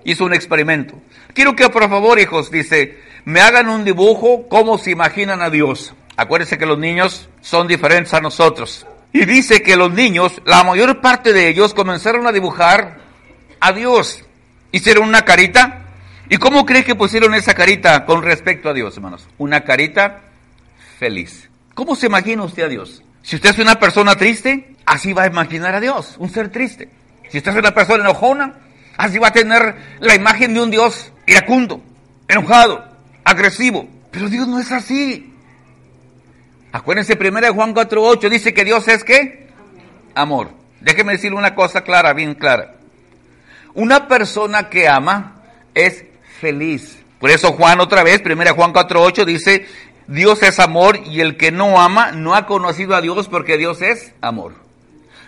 hizo 0.04 0.26
un 0.26 0.34
experimento. 0.34 0.96
Quiero 1.34 1.56
que 1.56 1.70
por 1.70 1.88
favor, 1.90 2.20
hijos, 2.20 2.52
dice, 2.52 3.00
me 3.28 3.42
hagan 3.42 3.68
un 3.68 3.84
dibujo 3.84 4.48
como 4.48 4.78
se 4.78 4.92
imaginan 4.92 5.42
a 5.42 5.50
Dios. 5.50 5.94
Acuérdense 6.16 6.58
que 6.58 6.66
los 6.66 6.80
niños 6.80 7.28
son 7.42 7.68
diferentes 7.68 8.14
a 8.14 8.22
nosotros. 8.22 8.88
Y 9.12 9.26
dice 9.26 9.62
que 9.62 9.76
los 9.76 9.92
niños, 9.92 10.42
la 10.46 10.64
mayor 10.64 11.02
parte 11.02 11.34
de 11.34 11.50
ellos 11.50 11.74
comenzaron 11.74 12.26
a 12.26 12.32
dibujar 12.32 13.00
a 13.60 13.74
Dios. 13.74 14.24
Hicieron 14.72 15.10
una 15.10 15.24
carita 15.26 15.84
¿Y 16.30 16.38
cómo 16.38 16.66
cree 16.66 16.86
que 16.86 16.96
pusieron 16.96 17.36
esa 17.36 17.54
carita 17.54 18.06
con 18.06 18.24
respecto 18.24 18.70
a 18.70 18.74
Dios, 18.74 18.96
hermanos? 18.96 19.28
Una 19.38 19.66
carita 19.66 20.22
feliz. 20.98 21.50
¿Cómo 21.74 21.98
se 21.98 22.06
imagina 22.06 22.44
usted 22.44 22.64
a 22.64 22.70
Dios? 22.70 23.04
Si 23.24 23.36
usted 23.36 23.50
es 23.50 23.60
una 23.60 23.78
persona 23.78 24.16
triste, 24.16 24.76
así 24.86 25.12
va 25.12 25.24
a 25.24 25.28
imaginar 25.28 25.76
a 25.76 25.82
Dios, 25.82 26.16
un 26.18 26.30
ser 26.30 26.50
triste. 26.50 26.88
Si 27.30 27.40
usted 27.40 27.52
es 27.52 27.58
una 27.58 27.74
persona 27.74 28.06
enojona, 28.06 28.54
así 28.96 29.20
va 29.20 29.28
a 29.28 29.34
tener 29.34 29.76
la 30.00 30.16
imagen 30.16 30.54
de 30.54 30.62
un 30.62 30.72
Dios 30.72 31.12
iracundo, 31.26 31.82
enojado, 32.30 32.97
agresivo. 33.28 33.88
Pero 34.10 34.30
Dios 34.30 34.48
no 34.48 34.58
es 34.58 34.72
así. 34.72 35.34
Acuérdense, 36.72 37.18
1 37.20 37.54
Juan 37.54 37.76
4.8 37.76 38.30
dice 38.30 38.54
que 38.54 38.64
Dios 38.64 38.88
es 38.88 39.04
qué? 39.04 39.48
Amor. 40.16 40.52
Déjeme 40.80 41.14
decirle 41.14 41.38
una 41.38 41.54
cosa 41.54 41.82
clara, 41.82 42.14
bien 42.14 42.36
clara. 42.36 42.76
Una 43.74 44.08
persona 44.08 44.70
que 44.70 44.88
ama 44.88 45.42
es 45.74 46.06
feliz. 46.40 47.00
Por 47.20 47.30
eso 47.30 47.52
Juan 47.52 47.82
otra 47.82 48.04
vez, 48.04 48.22
1 48.26 48.54
Juan 48.56 48.74
4.8 48.74 49.26
dice, 49.26 49.66
Dios 50.08 50.42
es 50.44 50.60
amor 50.60 51.00
y 51.06 51.20
el 51.20 51.36
que 51.36 51.52
no 51.52 51.82
ama 51.82 52.12
no 52.14 52.34
ha 52.34 52.46
conocido 52.46 52.96
a 52.96 53.02
Dios 53.02 53.28
porque 53.28 53.58
Dios 53.58 53.82
es 53.82 54.14
amor. 54.22 54.56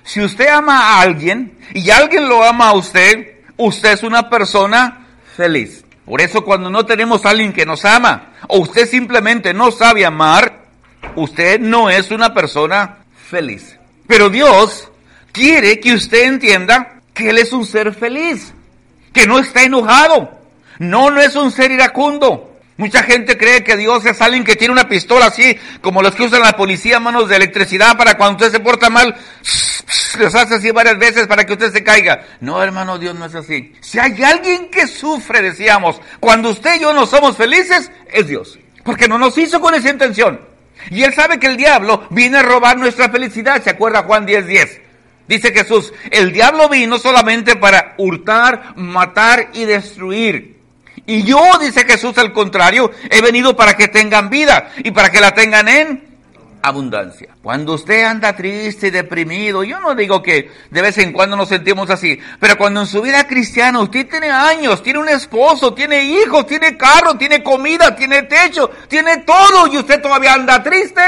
Si 0.04 0.22
usted 0.22 0.48
ama 0.48 0.80
a 0.80 1.02
alguien 1.02 1.58
y 1.74 1.90
alguien 1.90 2.30
lo 2.30 2.44
ama 2.44 2.70
a 2.70 2.74
usted, 2.76 3.42
usted 3.58 3.92
es 3.92 4.04
una 4.04 4.30
persona 4.30 5.08
feliz. 5.36 5.84
Por 6.10 6.22
eso 6.22 6.44
cuando 6.44 6.72
no 6.72 6.88
tenemos 6.88 7.24
a 7.24 7.30
alguien 7.30 7.54
que 7.54 7.68
nos 7.68 7.86
ama 7.86 8.30
o 8.48 8.58
usted 8.58 8.88
simplemente 8.88 9.54
no 9.54 9.70
sabe 9.70 10.08
amar, 10.08 10.66
usted 11.16 11.60
no 11.60 11.88
es 11.92 12.10
una 12.10 12.34
persona 12.34 12.98
feliz. 13.30 13.78
Pero 14.08 14.32
Dios 14.32 14.92
quiere 15.32 15.80
que 15.80 15.94
usted 15.94 16.24
entienda 16.24 17.02
que 17.14 17.30
Él 17.30 17.38
es 17.38 17.54
un 17.54 17.64
ser 17.64 17.94
feliz, 17.94 18.56
que 19.14 19.28
no 19.28 19.38
está 19.38 19.62
enojado, 19.62 20.32
no, 20.80 21.12
no 21.12 21.22
es 21.22 21.36
un 21.36 21.52
ser 21.52 21.70
iracundo. 21.70 22.49
Mucha 22.80 23.04
gente 23.04 23.38
cree 23.38 23.62
que 23.62 23.76
Dios 23.76 24.06
es 24.06 24.22
alguien 24.22 24.46
que 24.46 24.56
tiene 24.56 24.72
una 24.72 24.88
pistola 24.88 25.26
así, 25.26 25.54
como 25.82 26.02
los 26.02 26.16
que 26.16 26.24
usan 26.24 26.42
la 26.42 26.54
policía, 26.54 26.98
manos 26.98 27.28
de 27.28 27.36
electricidad, 27.36 27.98
para 27.98 28.16
cuando 28.16 28.38
usted 28.38 28.58
se 28.58 28.64
porta 28.64 28.90
mal, 28.90 29.14
les 30.18 30.34
hace 30.34 30.56
así 30.56 30.72
varias 30.72 30.98
veces 30.98 31.28
para 31.28 31.44
que 31.46 31.52
usted 31.52 31.74
se 31.74 31.84
caiga. 31.84 32.26
No, 32.40 32.64
hermano, 32.64 32.98
Dios 32.98 33.16
no 33.16 33.26
es 33.26 33.36
así. 33.36 33.74
Si 33.82 34.00
hay 34.00 34.24
alguien 34.24 34.70
que 34.70 34.88
sufre, 34.88 35.42
decíamos, 35.42 36.00
cuando 36.22 36.52
usted 36.52 36.78
y 36.78 36.80
yo 36.80 36.94
no 36.94 37.06
somos 37.06 37.36
felices, 37.36 37.92
es 38.14 38.30
Dios. 38.30 38.58
Porque 38.86 39.10
no 39.10 39.18
nos 39.18 39.38
hizo 39.38 39.60
con 39.60 39.76
esa 39.76 39.90
intención. 39.90 40.40
Y 40.90 41.04
Él 41.04 41.14
sabe 41.14 41.38
que 41.38 41.48
el 41.48 41.58
diablo 41.58 42.08
viene 42.12 42.38
a 42.38 42.44
robar 42.44 42.78
nuestra 42.78 43.10
felicidad. 43.10 43.62
¿Se 43.62 43.72
acuerda 43.72 44.04
Juan 44.04 44.26
10:10? 44.26 44.46
10? 44.46 44.82
Dice 45.28 45.52
Jesús, 45.52 45.92
el 46.12 46.32
diablo 46.32 46.70
vino 46.70 46.98
solamente 46.98 47.58
para 47.58 47.96
hurtar, 47.98 48.78
matar 48.78 49.50
y 49.52 49.66
destruir. 49.66 50.59
Y 51.10 51.24
yo, 51.24 51.42
dice 51.60 51.86
Jesús, 51.86 52.16
al 52.20 52.32
contrario, 52.32 52.92
he 53.10 53.20
venido 53.20 53.56
para 53.56 53.76
que 53.76 53.88
tengan 53.88 54.30
vida 54.30 54.70
y 54.78 54.92
para 54.92 55.10
que 55.10 55.20
la 55.20 55.32
tengan 55.32 55.68
en 55.68 56.04
abundancia. 56.62 57.30
Cuando 57.42 57.74
usted 57.74 58.04
anda 58.04 58.36
triste 58.36 58.90
y 58.90 58.92
deprimido, 58.92 59.64
yo 59.64 59.80
no 59.80 59.96
digo 59.96 60.22
que 60.22 60.52
de 60.70 60.82
vez 60.84 61.00
en 61.00 61.12
cuando 61.12 61.36
nos 61.36 61.50
sentimos 61.50 61.90
así, 61.90 62.20
pero 62.40 62.60
cuando 62.60 62.82
en 62.82 62.86
su 62.86 63.02
vida 63.02 63.26
cristiana 63.26 63.80
usted 63.80 64.08
tiene 64.08 64.30
años, 64.30 64.84
tiene 64.84 65.00
un 65.00 65.10
esposo, 65.10 65.74
tiene 65.74 66.04
hijos, 66.04 66.46
tiene 66.46 66.78
carro, 66.78 67.16
tiene 67.16 67.42
comida, 67.42 67.96
tiene 67.96 68.22
techo, 68.24 68.70
tiene 68.88 69.18
todo 69.26 69.66
y 69.66 69.80
usted 69.80 70.00
todavía 70.04 70.36
anda 70.36 70.62
triste, 70.62 71.02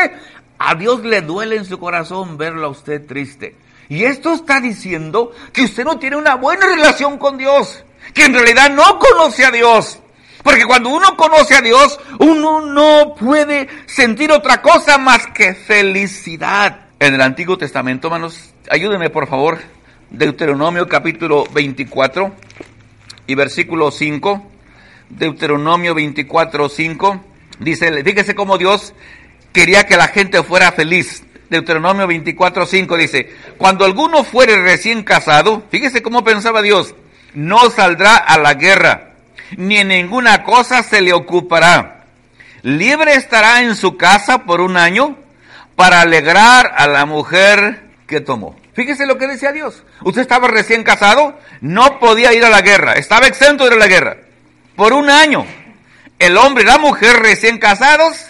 a 0.57 0.73
Dios 0.73 1.03
le 1.03 1.21
duele 1.21 1.57
en 1.57 1.65
su 1.65 1.77
corazón 1.77 2.39
verlo 2.39 2.65
a 2.65 2.69
usted 2.69 3.05
triste. 3.05 3.55
Y 3.87 4.05
esto 4.05 4.33
está 4.33 4.59
diciendo 4.59 5.31
que 5.53 5.61
usted 5.61 5.85
no 5.85 5.99
tiene 5.99 6.15
una 6.15 6.33
buena 6.33 6.65
relación 6.65 7.19
con 7.19 7.37
Dios 7.37 7.83
que 8.13 8.25
en 8.25 8.33
realidad 8.33 8.69
no 8.69 8.99
conoce 8.99 9.45
a 9.45 9.51
Dios. 9.51 9.99
Porque 10.43 10.65
cuando 10.65 10.89
uno 10.89 11.15
conoce 11.15 11.55
a 11.55 11.61
Dios, 11.61 11.99
uno 12.19 12.61
no 12.61 13.15
puede 13.15 13.67
sentir 13.85 14.31
otra 14.31 14.61
cosa 14.61 14.97
más 14.97 15.27
que 15.27 15.53
felicidad. 15.53 16.87
En 16.99 17.13
el 17.13 17.21
Antiguo 17.21 17.57
Testamento, 17.57 18.07
hermanos, 18.07 18.53
ayúdenme 18.69 19.09
por 19.09 19.27
favor, 19.27 19.59
Deuteronomio 20.09 20.87
capítulo 20.87 21.45
24 21.53 22.33
y 23.27 23.35
versículo 23.35 23.91
5. 23.91 24.47
Deuteronomio 25.09 25.93
24, 25.93 26.69
5. 26.69 27.23
Dice, 27.59 28.03
fíjese 28.03 28.35
cómo 28.35 28.57
Dios 28.57 28.93
quería 29.51 29.85
que 29.85 29.97
la 29.97 30.07
gente 30.07 30.41
fuera 30.43 30.71
feliz. 30.71 31.23
Deuteronomio 31.49 32.07
24, 32.07 32.65
5 32.65 32.97
dice, 32.97 33.29
cuando 33.57 33.83
alguno 33.83 34.23
fuere 34.23 34.61
recién 34.61 35.03
casado, 35.03 35.63
fíjese 35.69 36.01
cómo 36.01 36.23
pensaba 36.23 36.61
Dios, 36.61 36.95
no 37.33 37.69
saldrá 37.69 38.15
a 38.15 38.37
la 38.37 38.53
guerra, 38.55 39.11
ni 39.57 39.77
en 39.77 39.89
ninguna 39.89 40.43
cosa 40.43 40.83
se 40.83 41.01
le 41.01 41.13
ocupará. 41.13 42.05
Libre 42.63 43.15
estará 43.15 43.61
en 43.61 43.75
su 43.75 43.97
casa 43.97 44.43
por 44.43 44.61
un 44.61 44.77
año 44.77 45.17
para 45.75 46.01
alegrar 46.01 46.73
a 46.75 46.87
la 46.87 47.05
mujer 47.05 47.83
que 48.07 48.21
tomó. 48.21 48.55
Fíjese 48.73 49.05
lo 49.05 49.17
que 49.17 49.27
decía 49.27 49.51
Dios. 49.51 49.83
Usted 50.03 50.21
estaba 50.21 50.47
recién 50.47 50.83
casado, 50.83 51.37
no 51.61 51.99
podía 51.99 52.33
ir 52.33 52.45
a 52.45 52.49
la 52.49 52.61
guerra, 52.61 52.93
estaba 52.93 53.27
exento 53.27 53.69
de 53.69 53.75
la 53.75 53.87
guerra. 53.87 54.17
Por 54.75 54.93
un 54.93 55.09
año, 55.09 55.45
el 56.19 56.37
hombre 56.37 56.63
y 56.63 56.67
la 56.67 56.77
mujer 56.77 57.17
recién 57.17 57.57
casados 57.57 58.27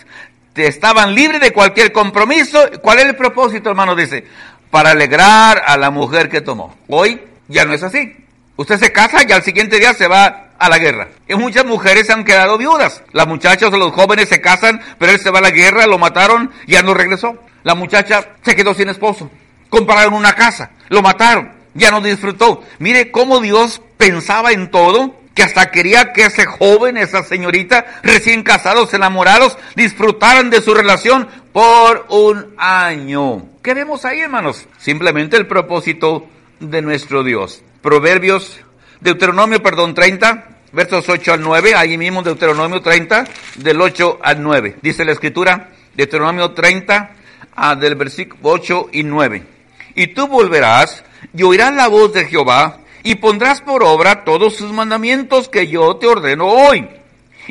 estaban 0.56 1.16
libres 1.16 1.42
de 1.42 1.52
cualquier 1.52 1.92
compromiso. 1.92 2.70
¿Cuál 2.82 3.00
es 3.00 3.06
el 3.06 3.16
propósito, 3.16 3.70
hermano? 3.70 3.96
Dice, 3.96 4.26
para 4.70 4.92
alegrar 4.92 5.62
a 5.66 5.78
la 5.78 5.92
mujer 5.92 6.30
que 6.30 6.42
tomó. 6.42 6.76
Hoy 6.88 7.22
ya 7.48 7.66
no 7.66 7.74
es 7.74 7.84
así. 7.84 8.16
Usted 8.62 8.78
se 8.78 8.92
casa 8.92 9.24
y 9.28 9.32
al 9.32 9.42
siguiente 9.42 9.80
día 9.80 9.92
se 9.96 10.08
va 10.08 10.50
a 10.60 10.70
la 10.70 10.78
guerra. 10.78 11.08
Y 11.28 11.34
muchas 11.34 11.66
mujeres 11.66 12.12
han 12.12 12.24
quedado 12.24 12.60
viudas. 12.60 13.02
Las 13.12 13.26
muchachas 13.26 13.74
o 13.74 13.78
los 13.78 13.92
jóvenes 13.92 14.30
se 14.30 14.40
casan, 14.40 14.80
pero 15.00 15.12
él 15.12 15.20
se 15.20 15.32
va 15.32 15.40
a 15.40 15.42
la 15.42 15.50
guerra, 15.50 15.88
lo 15.88 15.98
mataron, 15.98 16.52
ya 16.68 16.84
no 16.84 16.94
regresó. 16.94 17.40
La 17.64 17.74
muchacha 17.74 18.36
se 18.44 18.56
quedó 18.56 18.76
sin 18.76 18.90
esposo. 18.90 19.32
Compraron 19.72 20.14
una 20.14 20.34
casa, 20.34 20.70
lo 20.90 21.02
mataron, 21.02 21.54
ya 21.74 21.90
no 21.90 22.02
disfrutó. 22.02 22.64
Mire 22.78 23.10
cómo 23.10 23.40
Dios 23.40 23.82
pensaba 23.98 24.52
en 24.52 24.70
todo, 24.70 25.16
que 25.34 25.42
hasta 25.42 25.72
quería 25.72 26.14
que 26.14 26.26
ese 26.26 26.46
joven, 26.46 26.98
esa 26.98 27.24
señorita, 27.24 27.88
recién 28.04 28.44
casados, 28.44 28.94
enamorados, 28.94 29.58
disfrutaran 29.76 30.52
de 30.52 30.62
su 30.62 30.76
relación 30.76 31.28
por 31.52 32.06
un 32.10 32.54
año. 32.60 33.48
¿Qué 33.64 33.74
vemos 33.74 34.06
ahí, 34.06 34.20
hermanos? 34.20 34.68
Simplemente 34.78 35.36
el 35.36 35.48
propósito 35.48 36.28
de 36.60 36.84
nuestro 36.84 37.24
Dios. 37.24 37.64
Proverbios, 37.82 38.60
Deuteronomio, 39.00 39.62
perdón, 39.64 39.94
30, 39.96 40.50
versos 40.72 41.10
8 41.10 41.34
al 41.34 41.42
9, 41.42 41.74
ahí 41.76 41.98
mismo 41.98 42.22
Deuteronomio 42.22 42.82
30, 42.82 43.26
del 43.56 43.82
8 43.82 44.20
al 44.22 44.42
9. 44.42 44.78
Dice 44.82 45.04
la 45.04 45.12
escritura, 45.12 45.72
Deuteronomio 45.96 46.52
30, 46.52 47.12
ah, 47.56 47.76
del 47.76 47.96
versículo 47.96 48.40
8 48.44 48.90
y 48.94 49.04
9. 49.04 49.44
Y 49.96 50.08
tú 50.08 50.28
volverás 50.28 51.04
y 51.36 51.44
oirás 51.44 51.74
la 51.74 51.88
voz 51.88 52.14
de 52.14 52.26
Jehová 52.26 52.82
y 53.04 53.16
pondrás 53.16 53.62
por 53.62 53.84
obra 53.84 54.24
todos 54.24 54.56
sus 54.56 54.72
mandamientos 54.72 55.50
que 55.50 55.68
yo 55.68 55.96
te 55.96 56.08
ordeno 56.08 56.48
hoy. 56.48 56.88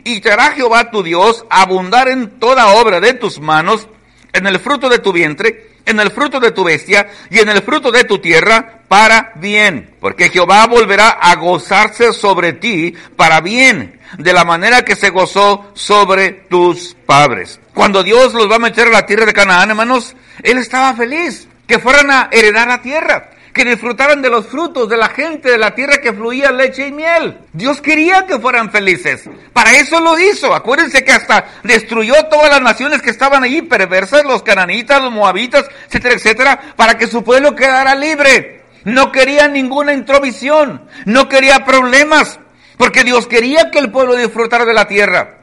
Y 0.04 0.20
te 0.20 0.30
hará 0.30 0.52
Jehová 0.52 0.90
tu 0.90 1.02
Dios 1.02 1.44
abundar 1.50 2.08
en 2.08 2.38
toda 2.38 2.74
obra 2.74 3.00
de 3.00 3.14
tus 3.14 3.40
manos, 3.40 3.88
en 4.32 4.46
el 4.46 4.60
fruto 4.60 4.88
de 4.88 5.00
tu 5.00 5.12
vientre, 5.12 5.69
en 5.86 6.00
el 6.00 6.10
fruto 6.10 6.40
de 6.40 6.52
tu 6.52 6.64
bestia 6.64 7.08
y 7.30 7.38
en 7.38 7.48
el 7.48 7.62
fruto 7.62 7.90
de 7.90 8.04
tu 8.04 8.18
tierra 8.18 8.82
para 8.88 9.32
bien. 9.36 9.94
Porque 10.00 10.30
Jehová 10.30 10.66
volverá 10.66 11.10
a 11.10 11.36
gozarse 11.36 12.12
sobre 12.12 12.52
ti 12.54 12.94
para 13.16 13.40
bien, 13.40 14.00
de 14.18 14.32
la 14.32 14.44
manera 14.44 14.82
que 14.82 14.96
se 14.96 15.10
gozó 15.10 15.70
sobre 15.74 16.30
tus 16.48 16.96
padres. 17.06 17.60
Cuando 17.74 18.02
Dios 18.02 18.34
los 18.34 18.50
va 18.50 18.56
a 18.56 18.60
meter 18.60 18.88
a 18.88 18.90
la 18.90 19.06
tierra 19.06 19.26
de 19.26 19.32
Canaán, 19.32 19.70
hermanos, 19.70 20.14
Él 20.42 20.58
estaba 20.58 20.94
feliz 20.94 21.48
que 21.66 21.78
fueran 21.78 22.10
a 22.10 22.28
heredar 22.32 22.68
la 22.68 22.82
tierra 22.82 23.30
que 23.52 23.64
disfrutaran 23.64 24.22
de 24.22 24.30
los 24.30 24.46
frutos 24.46 24.88
de 24.88 24.96
la 24.96 25.08
gente 25.08 25.50
de 25.50 25.58
la 25.58 25.74
tierra 25.74 25.98
que 25.98 26.12
fluía 26.12 26.52
leche 26.52 26.88
y 26.88 26.92
miel. 26.92 27.38
Dios 27.52 27.80
quería 27.80 28.26
que 28.26 28.38
fueran 28.38 28.70
felices. 28.70 29.28
Para 29.52 29.72
eso 29.72 30.00
lo 30.00 30.18
hizo. 30.18 30.54
Acuérdense 30.54 31.04
que 31.04 31.12
hasta 31.12 31.46
destruyó 31.62 32.14
todas 32.30 32.50
las 32.50 32.62
naciones 32.62 33.02
que 33.02 33.10
estaban 33.10 33.42
allí, 33.42 33.62
perversas, 33.62 34.24
los 34.24 34.42
cananitas, 34.42 35.02
los 35.02 35.12
moabitas, 35.12 35.66
etcétera, 35.86 36.14
etcétera, 36.14 36.60
para 36.76 36.96
que 36.96 37.06
su 37.06 37.24
pueblo 37.24 37.54
quedara 37.54 37.94
libre. 37.94 38.64
No 38.84 39.12
quería 39.12 39.48
ninguna 39.48 39.92
introvisión, 39.92 40.88
no 41.04 41.28
quería 41.28 41.64
problemas, 41.64 42.40
porque 42.78 43.04
Dios 43.04 43.26
quería 43.26 43.70
que 43.70 43.78
el 43.78 43.90
pueblo 43.90 44.16
disfrutara 44.16 44.64
de 44.64 44.72
la 44.72 44.88
tierra. 44.88 45.39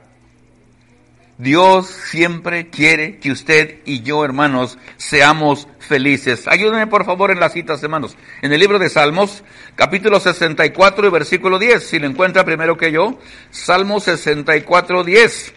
Dios 1.38 1.88
siempre 1.88 2.70
quiere 2.70 3.20
que 3.20 3.32
usted 3.32 3.82
y 3.86 4.01
yo, 4.01 4.25
hermanos, 4.25 4.79
seamos 4.98 5.67
felices. 5.77 6.48
Ayúdenme 6.48 6.88
por 6.88 7.06
favor 7.06 7.29
en 7.29 7.39
las 7.39 7.53
citas, 7.53 7.84
hermanos. 7.84 8.17
En 8.41 8.51
el 8.51 8.60
libro 8.60 8.79
de 8.79 8.89
Salmos, 8.89 9.44
capítulo 9.75 10.20
64 10.20 11.08
y 11.08 11.12
versículo 11.12 11.60
10, 11.60 11.88
si 11.88 12.00
lo 12.00 12.08
encuentra 12.08 12.44
primero 12.44 12.75
que 12.75 12.91
yo, 12.91 13.20
Salmo 13.51 14.00
64, 14.00 15.03
10. 15.03 15.53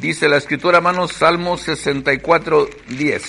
Dice 0.00 0.28
la 0.28 0.36
escritura, 0.36 0.76
hermanos, 0.78 1.12
Salmo 1.12 1.56
64, 1.56 2.68
10. 2.88 3.22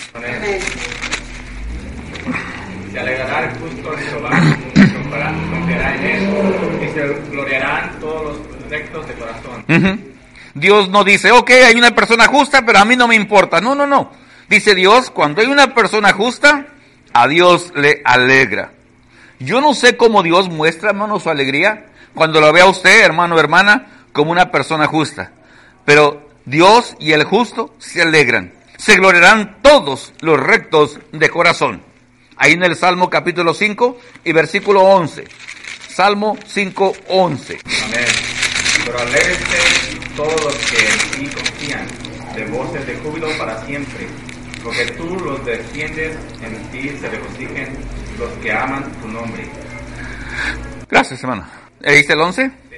Se 2.91 2.99
alegrará 2.99 3.45
el 3.45 3.59
justo 3.59 3.91
de 3.91 3.97
Jehová, 3.97 4.29
confiará 5.53 5.95
en 5.95 6.03
él, 6.03 6.29
y 6.83 6.93
se 6.93 7.31
gloriarán 7.31 7.97
todos 8.01 8.37
los 8.37 8.69
rectos 8.69 9.07
de 9.07 9.13
corazón. 9.13 10.16
Dios 10.59 10.89
no 10.89 11.03
dice, 11.03 11.31
ok, 11.31 11.49
hay 11.67 11.75
una 11.75 11.93
persona 11.93 12.27
justa, 12.27 12.65
pero 12.65 12.79
a 12.79 12.85
mí 12.85 12.95
no 12.95 13.07
me 13.07 13.15
importa. 13.15 13.61
No, 13.61 13.75
no, 13.75 13.85
no. 13.85 14.11
Dice 14.49 14.73
Dios, 14.75 15.11
cuando 15.11 15.41
hay 15.41 15.47
una 15.47 15.73
persona 15.73 16.13
justa, 16.13 16.67
a 17.13 17.27
Dios 17.27 17.71
le 17.75 18.01
alegra. 18.03 18.71
Yo 19.39 19.61
no 19.61 19.75
sé 19.75 19.97
cómo 19.97 20.23
Dios 20.23 20.49
muestra, 20.49 20.89
hermano, 20.89 21.19
su 21.19 21.29
alegría 21.29 21.85
cuando 22.15 22.41
lo 22.41 22.51
ve 22.51 22.61
a 22.61 22.65
usted, 22.65 23.03
hermano 23.03 23.35
o 23.35 23.39
hermana, 23.39 23.87
como 24.11 24.31
una 24.31 24.51
persona 24.51 24.87
justa. 24.87 25.31
Pero 25.85 26.27
Dios 26.45 26.95
y 26.99 27.11
el 27.11 27.23
justo 27.23 27.75
se 27.77 28.01
alegran. 28.01 28.53
Se 28.77 28.95
gloriarán 28.95 29.57
todos 29.61 30.13
los 30.21 30.39
rectos 30.39 30.99
de 31.11 31.29
corazón.Í 31.29 32.51
en 32.51 32.63
el 32.63 32.75
Salmo 32.75 33.09
capítulo 33.09 33.53
5 33.53 33.97
y 34.23 34.31
versículo 34.31 34.81
11. 34.81 35.25
Salmo 35.87 36.37
5, 36.47 36.93
11. 37.09 37.59
Amén. 37.85 38.05
Pero 38.85 38.99
alégrese 38.99 40.06
todos 40.17 40.43
los 40.43 40.55
que 40.55 40.77
en 40.77 41.29
ti 41.29 41.35
confían, 41.35 41.87
de 42.35 42.45
voces 42.45 42.87
de 42.87 42.95
júbilo 42.97 43.27
para 43.37 43.63
siempre, 43.65 44.07
porque 44.63 44.85
tú 44.93 45.15
los 45.19 45.45
defiendes, 45.45 46.17
en 46.41 46.71
ti 46.71 46.89
se 46.99 47.07
regocijen 47.07 47.77
los 48.17 48.31
que 48.39 48.51
aman 48.51 48.91
tu 48.99 49.07
nombre. 49.07 49.47
Gracias, 50.89 51.21
hermano. 51.21 51.47
¿Dice 51.79 52.13
el 52.13 52.19
11? 52.19 52.47
Sí. 52.47 52.75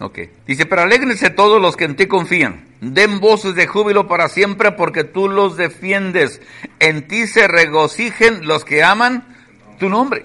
Ok. 0.00 0.18
Dice, 0.46 0.66
pero 0.66 0.82
alégrense 0.82 1.30
todos 1.30 1.62
los 1.62 1.76
que 1.76 1.84
en 1.84 1.94
ti 1.94 2.06
confían. 2.06 2.64
Den 2.80 3.20
voces 3.20 3.54
de 3.54 3.68
júbilo 3.68 4.08
para 4.08 4.28
siempre 4.28 4.72
porque 4.72 5.04
tú 5.04 5.28
los 5.28 5.56
defiendes. 5.56 6.42
En 6.80 7.06
ti 7.06 7.28
se 7.28 7.46
regocijen 7.46 8.48
los 8.48 8.64
que 8.64 8.82
aman 8.82 9.36
tu 9.78 9.88
nombre. 9.88 10.24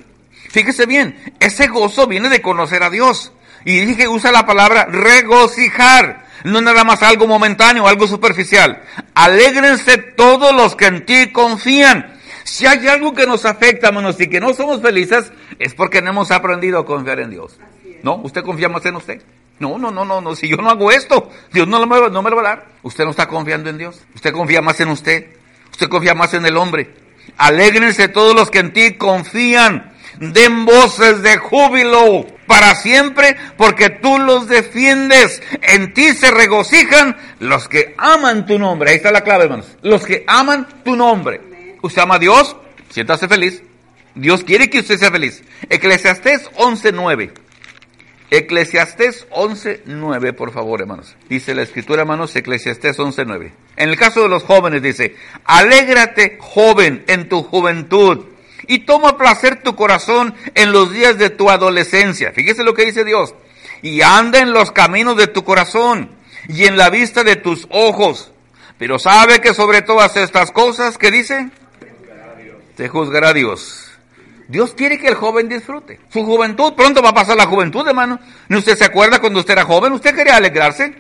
Fíjese 0.50 0.88
bien, 0.88 1.16
ese 1.40 1.68
gozo 1.68 2.08
viene 2.08 2.30
de 2.30 2.42
conocer 2.42 2.82
a 2.82 2.90
Dios. 2.90 3.34
Y 3.66 3.86
dije, 3.86 4.08
usa 4.08 4.32
la 4.32 4.48
palabra 4.48 4.86
regocijar. 4.86 6.29
No 6.44 6.62
nada 6.62 6.84
más 6.84 7.04
algo 7.04 7.28
momentáneo, 7.28 7.88
algo 7.88 8.08
superficial. 8.08 8.82
Alégrense 9.14 9.98
todos 9.98 10.54
los 10.54 10.76
que 10.76 10.86
en 10.86 11.06
ti 11.06 11.32
confían. 11.32 12.20
Si 12.44 12.66
hay 12.66 12.88
algo 12.88 13.14
que 13.14 13.28
nos 13.28 13.46
afecta, 13.46 13.88
hermanos, 13.90 14.20
y 14.20 14.28
que 14.28 14.40
no 14.40 14.54
somos 14.54 14.82
felices, 14.82 15.32
es 15.60 15.74
porque 15.74 16.02
no 16.02 16.10
hemos 16.10 16.32
aprendido 16.32 16.80
a 16.80 16.86
confiar 16.86 17.20
en 17.20 17.30
Dios. 17.30 17.60
¿No? 18.02 18.16
¿Usted 18.16 18.44
confía 18.44 18.70
más 18.70 18.86
en 18.86 18.96
usted? 18.96 19.22
No, 19.60 19.78
no, 19.78 19.92
no, 19.92 20.06
no, 20.06 20.22
no. 20.22 20.36
Si 20.36 20.48
yo 20.48 20.58
no 20.58 20.70
hago 20.70 20.92
esto, 20.92 21.30
Dios 21.52 21.68
no, 21.68 21.86
me, 21.86 22.10
no 22.10 22.22
me 22.22 22.30
lo 22.30 22.36
va 22.38 22.42
a 22.42 22.46
dar. 22.46 22.66
Usted 22.82 23.04
no 23.04 23.12
está 23.12 23.28
confiando 23.28 23.70
en 23.70 23.78
Dios. 23.78 24.02
Usted 24.16 24.32
confía 24.32 24.62
más 24.62 24.80
en 24.80 24.90
usted. 24.90 25.28
Usted 25.72 25.90
confía 25.90 26.16
más 26.16 26.34
en 26.34 26.46
el 26.46 26.58
hombre. 26.58 26.94
Alégrense 27.38 28.08
todos 28.08 28.36
los 28.36 28.50
que 28.50 28.60
en 28.60 28.74
ti 28.74 28.94
confían. 28.94 29.94
Den 30.20 30.66
voces 30.66 31.22
de 31.22 31.38
júbilo 31.38 32.26
para 32.46 32.76
siempre, 32.76 33.38
porque 33.58 33.90
tú 33.90 34.18
los 34.18 34.48
defiendes. 34.48 35.42
En 35.62 35.94
ti 35.94 36.14
se 36.14 36.32
regocijan 36.32 37.16
los 37.40 37.70
que 37.70 37.96
aman 37.98 38.46
tu 38.46 38.60
nombre. 38.60 38.92
Ahí 38.92 38.98
está 38.98 39.12
la 39.12 39.22
clave, 39.22 39.46
hermanos. 39.46 39.78
Los 39.82 40.06
que 40.06 40.24
aman 40.28 40.68
tu 40.84 40.96
nombre. 40.96 41.42
Usted 41.82 42.02
ama 42.02 42.16
a 42.16 42.20
Dios, 42.20 42.58
siéntase 42.90 43.28
feliz. 43.28 43.64
Dios 44.16 44.44
quiere 44.44 44.70
que 44.70 44.80
usted 44.80 44.98
sea 44.98 45.12
feliz. 45.12 45.44
Eclesiastés 45.70 46.50
11.9. 46.52 47.32
Eclesiastés 48.32 49.28
11.9, 49.30 50.34
por 50.36 50.52
favor, 50.52 50.82
hermanos. 50.82 51.16
Dice 51.30 51.56
la 51.56 51.64
escritura, 51.64 52.02
hermanos, 52.02 52.36
Eclesiastés 52.36 53.00
11.9. 53.00 53.52
En 53.76 53.90
el 53.90 53.98
caso 53.98 54.22
de 54.22 54.30
los 54.30 54.44
jóvenes 54.44 54.82
dice, 54.84 55.16
alégrate, 55.46 56.38
joven, 56.40 57.04
en 57.08 57.28
tu 57.28 57.42
juventud, 57.44 58.26
y 58.70 58.86
toma 58.86 59.18
placer 59.18 59.64
tu 59.64 59.76
corazón 59.76 60.36
en 60.54 60.72
los 60.72 60.94
días 60.94 61.18
de 61.18 61.32
tu 61.32 61.50
adolescencia. 61.50 62.32
Fíjese 62.32 62.64
lo 62.64 62.76
que 62.76 62.86
dice 62.86 63.04
Dios. 63.04 63.34
Y 63.82 64.04
anda 64.04 64.40
en 64.40 64.54
los 64.54 64.72
caminos 64.72 65.18
de 65.18 65.26
tu 65.26 65.44
corazón 65.44 66.12
y 66.48 66.66
en 66.66 66.78
la 66.78 66.92
vista 66.92 67.24
de 67.24 67.36
tus 67.36 67.68
ojos. 67.72 68.32
Pero 68.78 69.00
sabe 69.00 69.42
que 69.42 69.56
sobre 69.56 69.82
todas 69.82 70.16
estas 70.18 70.52
cosas, 70.52 71.00
¿qué 71.00 71.10
dice? 71.10 71.50
Te 72.76 72.88
juzgará 72.88 73.34
Dios. 73.34 73.90
Dios 74.48 74.76
quiere 74.76 75.00
que 75.00 75.08
el 75.08 75.16
joven 75.16 75.50
disfrute. 75.50 76.00
Su 76.14 76.24
juventud, 76.24 76.74
pronto 76.74 77.02
va 77.02 77.10
a 77.10 77.14
pasar 77.16 77.38
la 77.38 77.48
juventud, 77.48 77.88
hermano. 77.88 78.20
¿No 78.50 78.60
usted 78.60 78.78
se 78.78 78.86
acuerda 78.86 79.20
cuando 79.20 79.40
usted 79.40 79.54
era 79.54 79.66
joven? 79.66 79.94
¿Usted 79.94 80.14
quería 80.14 80.36
alegrarse? 80.36 80.94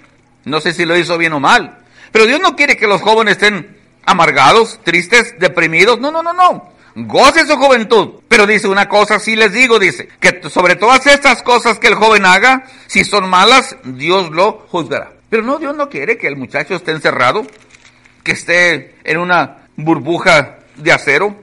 No 0.44 0.60
sé 0.60 0.74
si 0.74 0.86
lo 0.86 0.98
hizo 0.98 1.20
bien 1.20 1.34
o 1.34 1.40
mal. 1.40 1.78
Pero 2.12 2.26
Dios 2.26 2.40
no 2.42 2.56
quiere 2.56 2.78
que 2.78 2.88
los 2.88 3.02
jóvenes 3.02 3.34
estén 3.34 3.78
amargados, 4.06 4.80
tristes, 4.84 5.36
deprimidos. 5.38 6.00
No, 6.00 6.10
no, 6.10 6.24
no, 6.24 6.34
no. 6.34 6.79
Goce 7.06 7.46
su 7.46 7.56
juventud. 7.56 8.22
Pero 8.28 8.46
dice 8.46 8.68
una 8.68 8.88
cosa, 8.90 9.20
sí 9.20 9.36
les 9.36 9.54
digo, 9.54 9.80
dice, 9.80 10.10
que 10.20 10.42
sobre 10.50 10.76
todas 10.76 11.06
estas 11.08 11.42
cosas 11.44 11.80
que 11.80 11.88
el 11.88 11.96
joven 11.96 12.26
haga, 12.26 12.66
si 12.88 13.04
son 13.04 13.30
malas, 13.30 13.76
Dios 13.84 14.32
lo 14.32 14.66
juzgará. 14.70 15.14
Pero 15.30 15.44
no, 15.44 15.60
Dios 15.60 15.76
no 15.76 15.90
quiere 15.90 16.18
que 16.18 16.28
el 16.28 16.36
muchacho 16.36 16.76
esté 16.76 16.92
encerrado, 16.92 17.46
que 18.24 18.32
esté 18.32 18.96
en 19.04 19.18
una 19.18 19.68
burbuja 19.76 20.60
de 20.76 20.92
acero, 20.92 21.36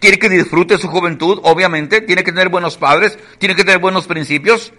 quiere 0.00 0.18
que 0.18 0.28
disfrute 0.28 0.78
su 0.78 0.88
juventud, 0.88 1.40
obviamente, 1.44 2.00
tiene 2.00 2.24
que 2.24 2.32
tener 2.32 2.48
buenos 2.48 2.76
padres, 2.76 3.18
tiene 3.38 3.54
que 3.54 3.64
tener 3.64 3.80
buenos 3.80 4.06
principios, 4.06 4.72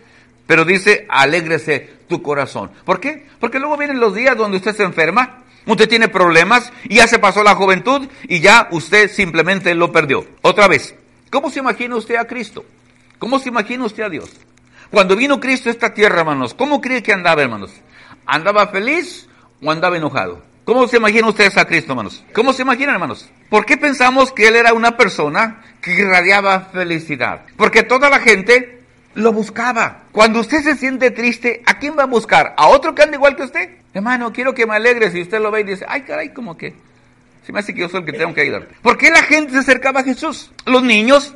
pero 0.48 0.66
dice, 0.66 1.06
alégrese 1.10 1.90
tu 2.08 2.22
corazón. 2.22 2.72
¿Por 2.84 3.00
qué? 3.00 3.26
Porque 3.40 3.60
luego 3.60 3.78
vienen 3.78 4.00
los 4.00 4.14
días 4.14 4.36
donde 4.36 4.58
usted 4.58 4.76
se 4.76 4.84
enferma, 4.84 5.41
usted 5.66 5.90
tiene 5.90 6.08
problemas 6.08 6.72
y 6.84 6.96
ya 6.96 7.08
se 7.08 7.20
pasó 7.20 7.44
la 7.44 7.56
juventud 7.56 8.08
y 8.24 8.40
ya 8.40 8.68
usted 8.72 9.10
simplemente 9.10 9.74
lo 9.76 9.92
perdió. 9.92 10.26
Otra 10.42 10.68
vez, 10.68 10.96
¿cómo 11.30 11.50
se 11.50 11.60
imagina 11.60 11.96
usted 11.96 12.16
a 12.16 12.26
Cristo? 12.26 12.66
¿Cómo 13.20 13.40
se 13.40 13.50
imagina 13.50 13.86
usted 13.86 14.04
a 14.04 14.10
Dios? 14.10 14.32
Cuando 14.90 15.16
vino 15.16 15.40
Cristo 15.40 15.70
a 15.70 15.72
esta 15.72 15.94
tierra, 15.94 16.20
hermanos, 16.20 16.54
¿cómo 16.54 16.82
cree 16.82 17.02
que 17.02 17.14
andaba, 17.14 17.42
hermanos? 17.42 17.72
¿Andaba 18.26 18.68
feliz 18.68 19.28
o 19.62 19.72
andaba 19.72 19.98
enojado? 19.98 20.42
¿Cómo 20.66 20.88
se 20.88 20.98
imaginan 20.98 21.30
ustedes 21.30 21.58
a 21.58 21.66
Cristo, 21.66 21.94
hermanos? 21.94 22.24
¿Cómo 22.34 22.54
se 22.54 22.62
imaginan, 22.62 22.96
hermanos? 22.96 23.30
¿Por 23.50 23.66
qué 23.66 23.78
pensamos 23.78 24.32
que 24.32 24.48
Él 24.48 24.56
era 24.56 24.74
una 24.74 24.98
persona 24.98 25.62
que 25.82 25.94
irradiaba 25.94 26.70
felicidad? 26.72 27.42
Porque 27.58 27.84
toda 27.84 28.10
la 28.10 28.20
gente 28.20 28.82
lo 29.16 29.34
buscaba. 29.34 30.04
Cuando 30.12 30.40
usted 30.40 30.62
se 30.62 30.76
siente 30.76 31.12
triste, 31.12 31.64
¿a 31.66 31.80
quién 31.80 31.98
va 31.98 32.04
a 32.04 32.08
buscar? 32.08 32.54
¿A 32.58 32.68
otro 32.68 32.94
que 32.94 33.04
anda 33.04 33.18
igual 33.18 33.36
que 33.36 33.44
usted? 33.44 33.81
Hermano, 33.94 34.32
quiero 34.32 34.54
que 34.54 34.66
me 34.66 34.76
alegre 34.76 35.12
si 35.12 35.22
usted 35.22 35.40
lo 35.42 35.52
ve 35.52 35.62
y 35.62 35.64
dice, 35.64 35.86
ay 35.88 36.02
caray, 36.04 36.34
como 36.34 36.58
que 36.58 36.74
se 37.46 37.52
me 37.52 37.60
hace 37.60 37.74
que 37.74 37.82
yo 37.82 37.90
soy 37.90 38.02
el 38.02 38.06
que 38.06 38.14
tengo 38.14 38.34
que 38.34 38.42
ayudarte. 38.42 38.76
¿Por 38.82 38.98
qué 38.98 39.10
la 39.10 39.24
gente 39.24 39.54
se 39.54 39.60
acercaba 39.60 40.02
a 40.02 40.04
Jesús? 40.04 40.52
Los 40.66 40.84
niños, 40.84 41.36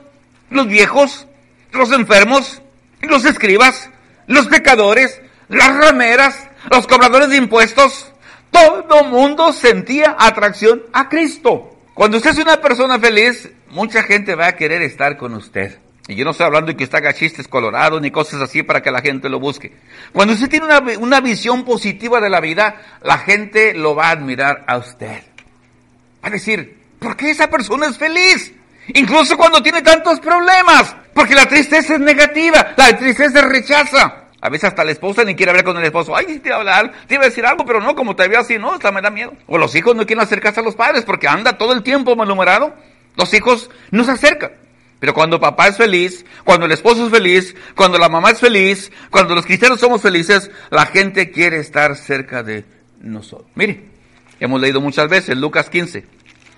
los 0.49 0.67
viejos, 0.67 1.27
los 1.71 1.91
enfermos, 1.91 2.61
los 3.01 3.25
escribas, 3.25 3.89
los 4.27 4.47
pecadores, 4.47 5.21
las 5.49 5.75
rameras, 5.75 6.47
los 6.69 6.87
cobradores 6.87 7.29
de 7.29 7.37
impuestos. 7.37 8.11
Todo 8.51 9.03
mundo 9.03 9.51
sentía 9.51 10.15
atracción 10.17 10.83
a 10.93 11.09
Cristo. 11.09 11.77
Cuando 11.93 12.17
usted 12.17 12.31
es 12.31 12.39
una 12.39 12.61
persona 12.61 12.99
feliz, 12.99 13.49
mucha 13.69 14.03
gente 14.03 14.35
va 14.35 14.47
a 14.47 14.55
querer 14.55 14.81
estar 14.81 15.17
con 15.17 15.33
usted. 15.33 15.79
Y 16.07 16.15
yo 16.15 16.23
no 16.23 16.31
estoy 16.31 16.45
hablando 16.45 16.67
de 16.67 16.77
que 16.77 16.83
usted 16.83 16.99
haga 16.99 17.13
chistes 17.13 17.47
colorados 17.47 17.99
ni 18.01 18.11
cosas 18.11 18.41
así 18.41 18.61
para 18.61 18.81
que 18.81 18.91
la 18.91 19.01
gente 19.01 19.27
lo 19.27 19.39
busque. 19.39 19.73
Cuando 20.13 20.33
usted 20.33 20.49
tiene 20.49 20.67
una, 20.67 20.79
una 20.99 21.19
visión 21.19 21.63
positiva 21.63 22.21
de 22.21 22.29
la 22.29 22.41
vida, 22.41 22.81
la 23.01 23.17
gente 23.17 23.73
lo 23.73 23.95
va 23.95 24.09
a 24.09 24.11
admirar 24.11 24.63
a 24.67 24.77
usted. 24.77 25.23
Va 26.23 26.27
a 26.27 26.29
decir, 26.29 26.77
¿por 26.99 27.17
qué 27.17 27.31
esa 27.31 27.49
persona 27.49 27.87
es 27.87 27.97
feliz? 27.97 28.53
Incluso 28.93 29.35
cuando 29.35 29.63
tiene 29.63 29.81
tantos 29.81 30.19
problemas. 30.19 30.95
Porque 31.13 31.33
la 31.33 31.47
tristeza 31.47 31.95
es 31.95 31.99
negativa, 31.99 32.73
la 32.75 32.97
tristeza 32.97 33.41
rechaza. 33.41 34.25
A 34.41 34.49
veces 34.49 34.65
hasta 34.67 34.83
la 34.83 34.91
esposa 34.91 35.23
ni 35.23 35.33
quiere 35.33 35.51
hablar 35.51 35.65
con 35.65 35.77
el 35.77 35.85
esposo. 35.85 36.15
Ay, 36.15 36.39
te 36.39 36.49
iba 36.49 36.57
a 36.57 36.59
hablar, 36.59 36.91
te 37.07 37.15
iba 37.15 37.23
a 37.23 37.29
decir 37.29 37.45
algo, 37.45 37.65
pero 37.65 37.79
no, 37.79 37.95
como 37.95 38.15
te 38.15 38.27
veo 38.27 38.41
así, 38.41 38.59
no, 38.59 38.73
hasta 38.73 38.91
me 38.91 39.01
da 39.01 39.09
miedo. 39.09 39.33
O 39.47 39.57
los 39.57 39.73
hijos 39.75 39.95
no 39.95 40.05
quieren 40.05 40.23
acercarse 40.23 40.59
a 40.59 40.63
los 40.63 40.75
padres 40.75 41.03
porque 41.03 41.27
anda 41.27 41.57
todo 41.57 41.73
el 41.73 41.81
tiempo 41.83 42.15
malhumorado. 42.15 42.75
Los 43.15 43.33
hijos 43.33 43.71
no 43.91 44.03
se 44.03 44.11
acercan. 44.11 44.51
Pero 45.05 45.13
cuando 45.13 45.39
papá 45.39 45.67
es 45.67 45.77
feliz, 45.77 46.25
cuando 46.43 46.65
el 46.65 46.71
esposo 46.71 47.05
es 47.05 47.11
feliz, 47.11 47.55
cuando 47.75 47.99
la 47.99 48.09
mamá 48.09 48.31
es 48.31 48.39
feliz, 48.39 48.91
cuando 49.11 49.35
los 49.35 49.45
cristianos 49.45 49.79
somos 49.79 50.01
felices, 50.01 50.49
la 50.71 50.87
gente 50.87 51.29
quiere 51.29 51.59
estar 51.59 51.95
cerca 51.95 52.41
de 52.41 52.65
nosotros. 53.01 53.47
Mire, 53.53 53.85
hemos 54.39 54.59
leído 54.59 54.81
muchas 54.81 55.07
veces 55.07 55.37
Lucas 55.37 55.69
15, 55.69 56.07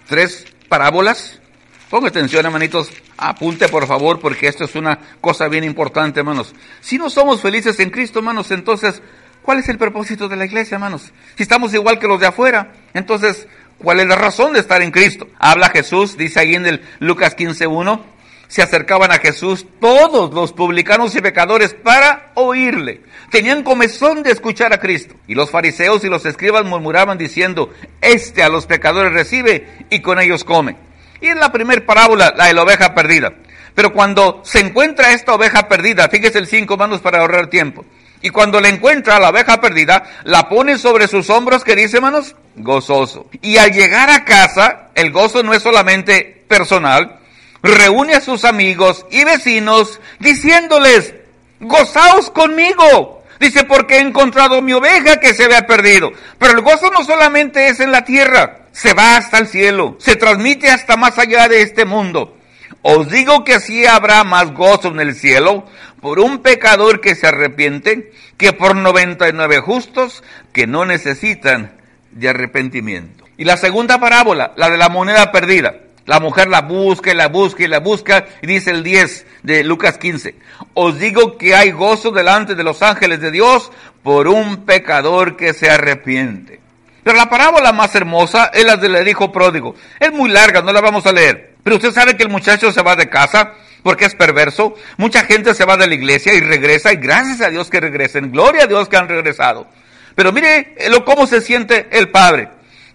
tres 0.08 0.46
parábolas. 0.70 1.42
Ponga 1.90 2.08
atención, 2.08 2.46
hermanitos, 2.46 2.90
apunte 3.18 3.68
por 3.68 3.86
favor, 3.86 4.22
porque 4.22 4.48
esto 4.48 4.64
es 4.64 4.76
una 4.76 4.98
cosa 5.20 5.50
bien 5.50 5.66
importante, 5.66 6.22
hermanos. 6.22 6.56
Si 6.80 6.98
no 6.98 7.10
somos 7.10 7.42
felices 7.42 7.78
en 7.82 7.90
Cristo, 7.90 8.20
hermanos, 8.20 8.50
entonces, 8.52 9.02
¿cuál 9.42 9.60
es 9.60 9.68
el 9.68 9.78
propósito 9.78 10.30
de 10.30 10.38
la 10.38 10.46
iglesia, 10.46 10.76
hermanos? 10.76 11.12
Si 11.36 11.44
estamos 11.44 11.74
igual 11.74 12.00
que 12.00 12.08
los 12.08 12.22
de 12.22 12.28
afuera, 12.28 12.72
entonces, 12.94 13.46
¿cuál 13.78 14.00
es 14.00 14.08
la 14.08 14.16
razón 14.16 14.54
de 14.54 14.62
estar 14.62 14.82
en 14.82 14.92
Cristo? 14.92 15.28
Habla 15.38 15.68
Jesús, 15.68 16.16
dice 16.16 16.40
ahí 16.40 16.56
en 16.56 16.66
el 16.66 16.82
Lucas 17.00 17.36
15.1, 17.36 18.16
se 18.48 18.62
acercaban 18.62 19.12
a 19.12 19.20
Jesús 19.20 19.66
todos 19.80 20.34
los 20.34 20.54
publicanos 20.54 21.16
y 21.16 21.22
pecadores 21.22 21.74
para 21.74 22.32
oírle. 22.36 23.02
Tenían 23.30 23.64
comezón 23.64 24.24
de 24.24 24.32
escuchar 24.32 24.74
a 24.74 24.80
Cristo. 24.80 25.16
Y 25.28 25.36
los 25.36 25.52
fariseos 25.52 26.04
y 26.04 26.10
los 26.10 26.26
escribas 26.26 26.66
murmuraban 26.66 27.18
diciendo, 27.18 27.74
este 28.02 28.44
a 28.44 28.50
los 28.50 28.66
pecadores 28.66 29.14
recibe 29.14 29.68
y 29.90 30.02
con 30.02 30.20
ellos 30.20 30.44
come. 30.44 30.78
Y 31.20 31.28
en 31.28 31.40
la 31.40 31.52
primera 31.52 31.86
parábola, 31.86 32.34
la 32.36 32.46
de 32.46 32.54
la 32.54 32.64
oveja 32.64 32.94
perdida. 32.94 33.34
Pero 33.76 33.94
cuando 33.94 34.42
se 34.44 34.60
encuentra 34.60 35.14
esta 35.14 35.34
oveja 35.34 35.68
perdida, 35.68 36.08
fíjese 36.10 36.40
el 36.40 36.48
cinco 36.48 36.78
manos 36.78 37.02
para 37.02 37.20
ahorrar 37.20 37.48
tiempo. 37.48 37.86
Y 38.22 38.30
cuando 38.30 38.60
le 38.60 38.70
encuentra 38.70 39.18
a 39.18 39.20
la 39.20 39.30
oveja 39.30 39.62
perdida, 39.62 40.04
la 40.24 40.50
pone 40.50 40.78
sobre 40.78 41.08
sus 41.08 41.30
hombros, 41.30 41.64
que 41.64 41.76
dice, 41.76 41.98
hermanos, 41.98 42.36
gozoso. 42.56 43.28
Y 43.42 43.58
al 43.58 43.72
llegar 43.72 44.10
a 44.10 44.26
casa, 44.26 44.88
el 44.96 45.12
gozo 45.12 45.44
no 45.44 45.54
es 45.54 45.62
solamente 45.62 46.44
personal, 46.48 47.17
reúne 47.64 48.14
a 48.14 48.22
sus 48.22 48.46
amigos 48.46 49.06
y 49.12 49.24
vecinos 49.24 50.00
diciéndoles, 50.20 51.14
gozaos 51.60 52.30
conmigo. 52.30 53.24
Dice, 53.40 53.66
porque 53.66 53.98
he 53.98 54.00
encontrado 54.00 54.62
mi 54.62 54.74
oveja 54.74 55.20
que 55.20 55.34
se 55.34 55.44
había 55.46 55.68
perdido. 55.68 56.12
Pero 56.40 56.54
el 56.54 56.62
gozo 56.62 56.90
no 56.90 57.04
solamente 57.04 57.68
es 57.68 57.80
en 57.80 57.92
la 57.92 58.04
tierra, 58.04 58.62
se 58.72 58.94
va 58.94 59.16
hasta 59.16 59.38
el 59.38 59.48
cielo, 59.48 59.96
se 60.00 60.16
transmite 60.16 60.70
hasta 60.70 60.98
más 60.98 61.20
allá 61.20 61.48
de 61.48 61.62
este 61.62 61.86
mundo. 61.86 62.36
Os 62.82 63.10
digo 63.10 63.44
que 63.44 63.56
así 63.56 63.86
habrá 63.86 64.24
más 64.24 64.54
gozo 64.54 64.90
en 64.90 65.00
el 65.00 65.16
cielo 65.16 65.66
por 66.02 66.20
un 66.20 66.40
pecador 66.40 67.02
que 67.02 67.16
se 67.16 67.28
arrepiente 67.28 68.12
que 68.38 68.54
por 68.54 68.76
99 68.76 69.60
justos 69.60 70.24
que 70.54 70.68
no 70.68 70.86
necesitan 70.86 71.74
de 72.12 72.30
arrepentimiento. 72.30 73.26
Y 73.38 73.46
la 73.46 73.58
segunda 73.58 74.00
parábola, 74.00 74.54
la 74.56 74.70
de 74.70 74.78
la 74.78 74.90
moneda 74.90 75.32
perdida. 75.32 75.76
La 76.08 76.22
mujer 76.22 76.48
la 76.48 76.62
busca 76.62 77.12
y 77.12 77.16
la 77.16 77.28
busca 77.28 77.64
y 77.64 77.68
la 77.68 77.82
busca 77.82 78.26
y 78.42 78.48
dice 78.48 78.72
el 78.72 78.82
10 78.82 79.26
de 79.44 79.64
Lucas 79.66 79.98
15. 79.98 80.36
Os 80.74 80.98
digo 81.00 81.38
que 81.38 81.54
hay 81.54 81.72
gozo 81.72 82.12
delante 82.12 82.56
de 82.56 82.64
los 82.64 82.82
ángeles 82.82 83.20
de 83.20 83.30
Dios 83.30 83.72
por 84.04 84.30
un 84.30 84.66
pecador 84.66 85.36
que 85.36 85.54
se 85.54 85.70
arrepiente. 85.70 86.62
Pero 87.04 87.18
la 87.18 87.30
parábola 87.30 87.74
más 87.74 87.94
hermosa 87.94 88.52
es 88.54 88.64
la 88.64 88.78
del 88.78 89.06
hijo 89.06 89.34
pródigo. 89.34 89.76
Es 90.00 90.14
muy 90.14 90.30
larga, 90.30 90.62
no 90.62 90.72
la 90.72 90.80
vamos 90.80 91.06
a 91.06 91.12
leer. 91.12 91.56
Pero 91.62 91.76
usted 91.76 91.92
sabe 91.92 92.16
que 92.16 92.24
el 92.24 92.30
muchacho 92.30 92.72
se 92.72 92.82
va 92.82 92.96
de 92.96 93.10
casa 93.10 93.52
porque 93.84 94.06
es 94.06 94.16
perverso. 94.16 94.76
Mucha 94.96 95.26
gente 95.26 95.54
se 95.56 95.66
va 95.66 95.76
de 95.76 95.88
la 95.88 95.96
iglesia 95.96 96.34
y 96.34 96.40
regresa 96.40 96.94
y 96.94 96.98
gracias 96.98 97.42
a 97.42 97.50
Dios 97.50 97.70
que 97.70 97.82
regresen. 97.82 98.32
Gloria 98.32 98.64
a 98.64 98.68
Dios 98.68 98.88
que 98.88 98.96
han 98.96 99.10
regresado. 99.10 99.68
Pero 100.16 100.32
mire 100.32 100.74
lo, 100.90 101.04
cómo 101.04 101.28
se 101.28 101.42
siente 101.42 101.88
el 101.92 102.10
padre. 102.12 102.48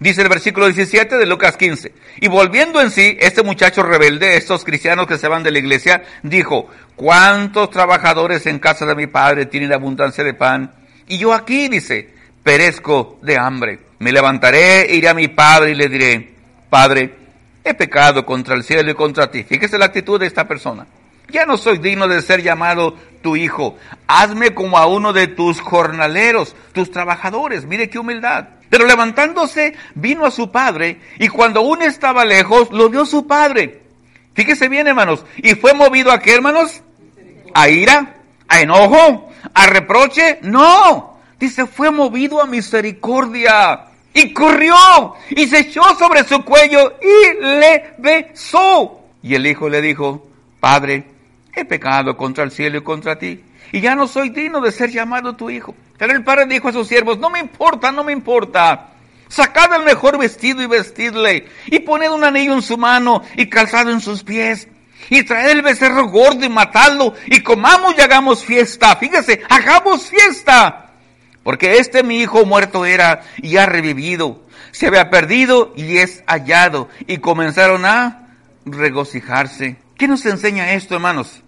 Dice 0.03 0.21
el 0.21 0.27
versículo 0.27 0.65
17 0.65 1.17
de 1.17 1.25
Lucas 1.25 1.55
15. 1.55 1.93
Y 2.19 2.27
volviendo 2.27 2.81
en 2.81 2.91
sí, 2.91 3.15
este 3.21 3.41
muchacho 3.41 3.83
rebelde, 3.83 4.35
estos 4.35 4.65
cristianos 4.65 5.07
que 5.07 5.17
se 5.17 5.29
van 5.29 5.43
de 5.43 5.51
la 5.51 5.59
iglesia, 5.59 6.03
dijo, 6.23 6.67
¿cuántos 6.97 7.69
trabajadores 7.69 8.45
en 8.45 8.59
casa 8.59 8.85
de 8.85 8.95
mi 8.95 9.07
padre 9.07 9.45
tienen 9.45 9.71
abundancia 9.71 10.25
de 10.25 10.33
pan? 10.33 10.73
Y 11.07 11.19
yo 11.19 11.33
aquí, 11.33 11.69
dice, 11.69 12.09
perezco 12.43 13.17
de 13.21 13.37
hambre. 13.37 13.79
Me 13.99 14.11
levantaré, 14.11 14.93
iré 14.93 15.07
a 15.07 15.13
mi 15.13 15.29
padre 15.29 15.71
y 15.71 15.75
le 15.75 15.87
diré, 15.87 16.33
Padre, 16.69 17.15
he 17.63 17.73
pecado 17.73 18.25
contra 18.25 18.55
el 18.55 18.63
cielo 18.65 18.91
y 18.91 18.95
contra 18.95 19.31
ti. 19.31 19.43
Fíjese 19.43 19.77
la 19.77 19.85
actitud 19.85 20.19
de 20.19 20.25
esta 20.25 20.49
persona. 20.49 20.85
Ya 21.29 21.45
no 21.45 21.55
soy 21.55 21.77
digno 21.77 22.09
de 22.09 22.21
ser 22.21 22.43
llamado 22.43 22.97
tu 23.21 23.37
hijo. 23.37 23.77
Hazme 24.05 24.53
como 24.53 24.77
a 24.77 24.85
uno 24.85 25.13
de 25.13 25.27
tus 25.27 25.61
jornaleros, 25.61 26.57
tus 26.73 26.91
trabajadores. 26.91 27.65
Mire 27.65 27.89
qué 27.89 27.99
humildad. 27.99 28.49
Pero 28.73 28.87
levantándose, 28.87 29.75
vino 29.93 30.25
a 30.25 30.31
su 30.31 30.49
padre, 30.49 30.99
y 31.19 31.27
cuando 31.27 31.59
aún 31.59 31.83
estaba 31.83 32.25
lejos, 32.25 32.71
lo 32.71 32.89
vio 32.89 33.05
su 33.05 33.27
padre. 33.27 33.83
Fíjese 34.33 34.67
bien, 34.67 34.87
hermanos. 34.87 35.23
Y 35.37 35.53
fue 35.53 35.75
movido 35.75 36.11
a 36.11 36.17
qué, 36.17 36.33
hermanos? 36.33 36.81
A 37.53 37.69
ira, 37.69 38.15
a 38.47 38.61
enojo, 38.61 39.31
a 39.53 39.67
reproche. 39.67 40.39
No. 40.41 41.19
Dice, 41.39 41.67
fue 41.67 41.91
movido 41.91 42.41
a 42.41 42.47
misericordia. 42.47 43.89
Y 44.11 44.33
corrió 44.33 44.73
y 45.29 45.45
se 45.45 45.59
echó 45.59 45.83
sobre 45.99 46.23
su 46.23 46.43
cuello 46.43 46.95
y 46.99 47.43
le 47.43 47.93
besó. 47.99 49.01
Y 49.21 49.35
el 49.35 49.45
hijo 49.45 49.69
le 49.69 49.83
dijo, 49.83 50.25
Padre, 50.59 51.03
he 51.55 51.63
pecado 51.63 52.17
contra 52.17 52.43
el 52.43 52.49
cielo 52.49 52.79
y 52.79 52.81
contra 52.81 53.19
ti. 53.19 53.39
Y 53.71 53.81
ya 53.81 53.93
no 53.93 54.07
soy 54.07 54.29
digno 54.29 54.61
de 54.61 54.71
ser 54.71 54.89
llamado 54.89 55.35
tu 55.35 55.51
hijo. 55.51 55.75
Pero 56.03 56.17
el 56.17 56.23
padre 56.25 56.47
dijo 56.47 56.67
a 56.67 56.73
sus 56.73 56.89
siervos, 56.89 57.17
no 57.17 57.29
me 57.29 57.39
importa, 57.39 57.89
no 57.89 58.03
me 58.03 58.11
importa. 58.11 58.89
Sacad 59.29 59.73
el 59.73 59.83
mejor 59.83 60.17
vestido 60.17 60.61
y 60.61 60.65
vestidle. 60.65 61.47
Y 61.67 61.79
poned 61.79 62.11
un 62.11 62.25
anillo 62.25 62.51
en 62.51 62.61
su 62.61 62.77
mano 62.77 63.23
y 63.37 63.47
calzado 63.47 63.89
en 63.89 64.01
sus 64.01 64.21
pies. 64.21 64.67
Y 65.09 65.23
traed 65.23 65.51
el 65.51 65.61
becerro 65.61 66.09
gordo 66.09 66.43
y 66.43 66.49
matadlo. 66.49 67.13
Y 67.27 67.39
comamos 67.39 67.95
y 67.97 68.01
hagamos 68.01 68.43
fiesta. 68.43 68.97
Fíjese, 68.97 69.43
hagamos 69.49 70.09
fiesta. 70.09 70.91
Porque 71.41 71.77
este 71.77 72.03
mi 72.03 72.19
hijo 72.19 72.45
muerto 72.45 72.85
era 72.85 73.21
y 73.37 73.55
ha 73.55 73.65
revivido. 73.65 74.43
Se 74.73 74.87
había 74.87 75.09
perdido 75.09 75.71
y 75.77 75.99
es 75.99 76.21
hallado. 76.27 76.89
Y 77.07 77.19
comenzaron 77.19 77.85
a 77.85 78.35
regocijarse. 78.65 79.77
¿Qué 79.97 80.09
nos 80.09 80.25
enseña 80.25 80.73
esto, 80.73 80.95
hermanos? 80.95 81.41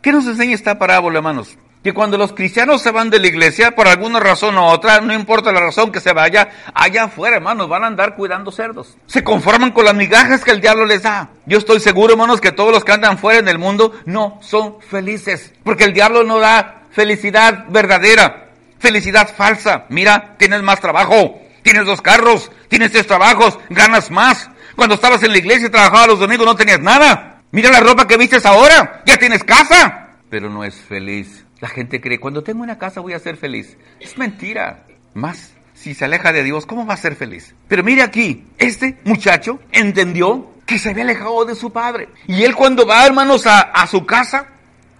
¿Qué 0.00 0.12
nos 0.12 0.26
enseña 0.26 0.54
esta 0.54 0.78
parábola, 0.78 1.18
hermanos? 1.18 1.58
Que 1.82 1.94
cuando 1.94 2.18
los 2.18 2.32
cristianos 2.32 2.82
se 2.82 2.90
van 2.90 3.08
de 3.08 3.20
la 3.20 3.28
iglesia, 3.28 3.74
por 3.74 3.86
alguna 3.86 4.18
razón 4.18 4.58
u 4.58 4.62
otra, 4.62 5.00
no 5.00 5.14
importa 5.14 5.52
la 5.52 5.60
razón 5.60 5.92
que 5.92 6.00
se 6.00 6.12
vaya, 6.12 6.48
allá 6.74 7.04
afuera, 7.04 7.36
hermanos, 7.36 7.68
van 7.68 7.84
a 7.84 7.86
andar 7.86 8.16
cuidando 8.16 8.50
cerdos. 8.50 8.96
Se 9.06 9.22
conforman 9.22 9.70
con 9.70 9.84
las 9.84 9.94
migajas 9.94 10.44
que 10.44 10.50
el 10.50 10.60
diablo 10.60 10.84
les 10.86 11.02
da. 11.02 11.30
Yo 11.46 11.58
estoy 11.58 11.78
seguro, 11.78 12.14
hermanos, 12.14 12.40
que 12.40 12.52
todos 12.52 12.72
los 12.72 12.84
que 12.84 12.92
andan 12.92 13.16
fuera 13.16 13.38
en 13.38 13.48
el 13.48 13.58
mundo 13.58 13.94
no 14.06 14.38
son 14.42 14.80
felices. 14.80 15.52
Porque 15.62 15.84
el 15.84 15.92
diablo 15.92 16.24
no 16.24 16.40
da 16.40 16.82
felicidad 16.90 17.66
verdadera, 17.68 18.50
felicidad 18.80 19.32
falsa. 19.34 19.84
Mira, 19.88 20.34
tienes 20.36 20.62
más 20.62 20.80
trabajo, 20.80 21.40
tienes 21.62 21.86
dos 21.86 22.02
carros, 22.02 22.50
tienes 22.68 22.90
tres 22.90 23.06
trabajos, 23.06 23.58
ganas 23.70 24.10
más. 24.10 24.50
Cuando 24.74 24.96
estabas 24.96 25.22
en 25.22 25.32
la 25.32 25.38
iglesia 25.38 25.68
y 25.68 25.70
trabajabas 25.70 26.08
los 26.08 26.18
domingos 26.20 26.46
no 26.46 26.56
tenías 26.56 26.80
nada. 26.80 27.42
Mira 27.50 27.70
la 27.70 27.80
ropa 27.80 28.06
que 28.06 28.16
vistes 28.16 28.44
ahora, 28.44 29.02
ya 29.06 29.16
tienes 29.16 29.42
casa. 29.44 30.08
Pero 30.28 30.50
no 30.50 30.64
es 30.64 30.74
feliz. 30.74 31.44
La 31.60 31.68
gente 31.68 32.00
cree, 32.00 32.20
cuando 32.20 32.42
tengo 32.42 32.62
una 32.62 32.78
casa 32.78 33.00
voy 33.00 33.14
a 33.14 33.18
ser 33.18 33.36
feliz. 33.36 33.76
Es 34.00 34.16
mentira. 34.16 34.84
Más, 35.14 35.52
si 35.74 35.94
se 35.94 36.04
aleja 36.04 36.32
de 36.32 36.44
Dios, 36.44 36.66
¿cómo 36.66 36.86
va 36.86 36.94
a 36.94 36.98
ser 36.98 37.16
feliz? 37.16 37.54
Pero 37.66 37.82
mire 37.82 38.02
aquí, 38.02 38.46
este 38.58 38.98
muchacho 39.04 39.58
entendió 39.72 40.50
que 40.66 40.78
se 40.78 40.90
había 40.90 41.02
alejado 41.02 41.44
de 41.44 41.54
su 41.54 41.72
padre. 41.72 42.08
Y 42.26 42.44
él 42.44 42.54
cuando 42.54 42.86
va, 42.86 43.06
hermanos, 43.06 43.46
a, 43.46 43.60
a 43.60 43.86
su 43.86 44.06
casa, 44.06 44.46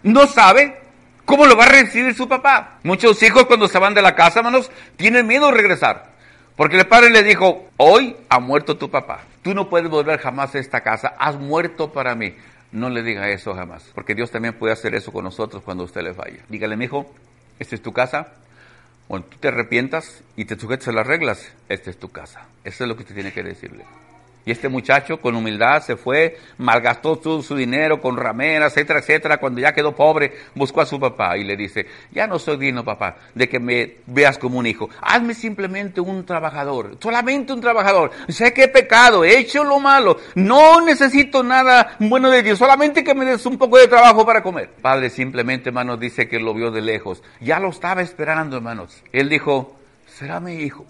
no 0.03 0.27
sabe 0.27 0.81
cómo 1.25 1.47
lo 1.47 1.57
va 1.57 1.65
a 1.65 1.69
recibir 1.69 2.15
su 2.15 2.27
papá. 2.27 2.79
Muchos 2.83 3.23
hijos 3.23 3.45
cuando 3.45 3.69
se 3.69 3.79
van 3.79 3.95
de 3.95 4.03
la 4.03 4.15
casa, 4.15 4.41
hermanos, 4.41 4.71
tienen 4.97 5.27
miedo 5.27 5.47
de 5.47 5.53
regresar. 5.53 6.09
Porque 6.57 6.77
el 6.77 6.89
padre 6.89 7.11
le 7.11 7.23
dijo, 7.23 7.69
hoy 7.77 8.17
ha 8.29 8.41
muerto 8.41 8.77
tu 8.77 8.91
papá. 8.91 9.21
Tú 9.43 9.55
no 9.55 9.69
puedes 9.69 9.89
volver 9.89 10.19
jamás 10.19 10.55
a 10.57 10.59
esta 10.59 10.81
casa. 10.81 11.15
Has 11.19 11.37
muerto 11.37 11.93
para 11.93 12.17
mí. 12.17 12.35
No 12.73 12.91
le 12.91 13.03
diga 13.03 13.31
eso 13.31 13.55
jamás. 13.55 13.91
Porque 13.95 14.15
Dios 14.15 14.31
también 14.31 14.55
puede 14.55 14.73
hacer 14.73 14.95
eso 14.95 15.13
con 15.13 15.25
nosotros 15.25 15.63
cuando 15.63 15.85
usted 15.85 16.03
le 16.03 16.13
vaya. 16.13 16.45
Dígale, 16.49 16.77
mi 16.77 16.85
hijo, 16.85 17.13
esta 17.59 17.75
es 17.75 17.83
tu 17.83 17.93
casa. 17.93 18.35
Cuando 19.07 19.29
tú 19.29 19.39
te 19.39 19.49
arrepientas 19.49 20.23
y 20.37 20.45
te 20.45 20.59
sujetes 20.59 20.89
a 20.89 20.93
las 20.93 21.07
reglas, 21.07 21.51
esta 21.69 21.91
es 21.91 21.99
tu 21.99 22.11
casa. 22.11 22.47
Eso 22.65 22.85
es 22.85 22.89
lo 22.89 22.97
que 22.97 23.03
usted 23.03 23.15
tiene 23.15 23.33
que 23.33 23.43
decirle. 23.43 23.85
Y 24.49 24.51
este 24.51 24.71
muchacho 24.71 25.21
con 25.21 25.37
humildad 25.37 25.83
se 25.83 25.95
fue, 25.95 26.39
malgastó 26.57 27.17
todo 27.17 27.43
su 27.43 27.55
dinero 27.55 28.01
con 28.01 28.17
rameras, 28.17 28.73
etcétera, 28.73 29.01
etcétera. 29.01 29.37
Cuando 29.37 29.61
ya 29.61 29.75
quedó 29.75 29.95
pobre, 29.95 30.33
buscó 30.55 30.81
a 30.81 30.87
su 30.87 30.99
papá 30.99 31.37
y 31.37 31.45
le 31.45 31.55
dice, 31.55 31.85
ya 32.13 32.27
no 32.27 32.39
soy 32.39 32.57
digno, 32.57 32.83
papá, 32.83 33.17
de 33.35 33.47
que 33.47 33.61
me 33.61 33.97
veas 34.07 34.39
como 34.39 34.59
un 34.59 34.65
hijo. 34.65 34.89
Hazme 35.03 35.35
simplemente 35.35 36.01
un 36.01 36.25
trabajador, 36.25 36.97
solamente 36.99 37.53
un 37.53 37.61
trabajador. 37.61 38.11
Sé 38.29 38.55
que 38.55 38.63
he 38.63 38.69
pecado, 38.69 39.23
he 39.23 39.39
hecho 39.39 39.65
lo 39.65 39.81
malo. 39.81 40.17
No 40.35 40.81
necesito 40.81 41.43
nada 41.43 41.97
bueno 41.99 42.31
de 42.31 42.43
Dios, 42.43 42.59
solamente 42.59 43.05
que 43.05 43.15
me 43.15 43.27
des 43.27 43.45
un 43.45 43.59
poco 43.59 43.77
de 43.77 43.87
trabajo 43.87 44.25
para 44.25 44.43
comer. 44.43 44.71
Padre 44.81 45.11
simplemente, 45.11 45.69
hermanos, 45.69 46.01
dice 46.01 46.27
que 46.27 46.41
lo 46.41 46.55
vio 46.55 46.71
de 46.71 46.81
lejos. 46.81 47.23
Ya 47.41 47.61
lo 47.61 47.69
estaba 47.69 48.01
esperando, 48.01 48.57
hermanos. 48.57 49.05
Él 49.13 49.29
dijo, 49.29 49.77
será 50.07 50.41
mi 50.41 50.55
hijo 50.55 50.87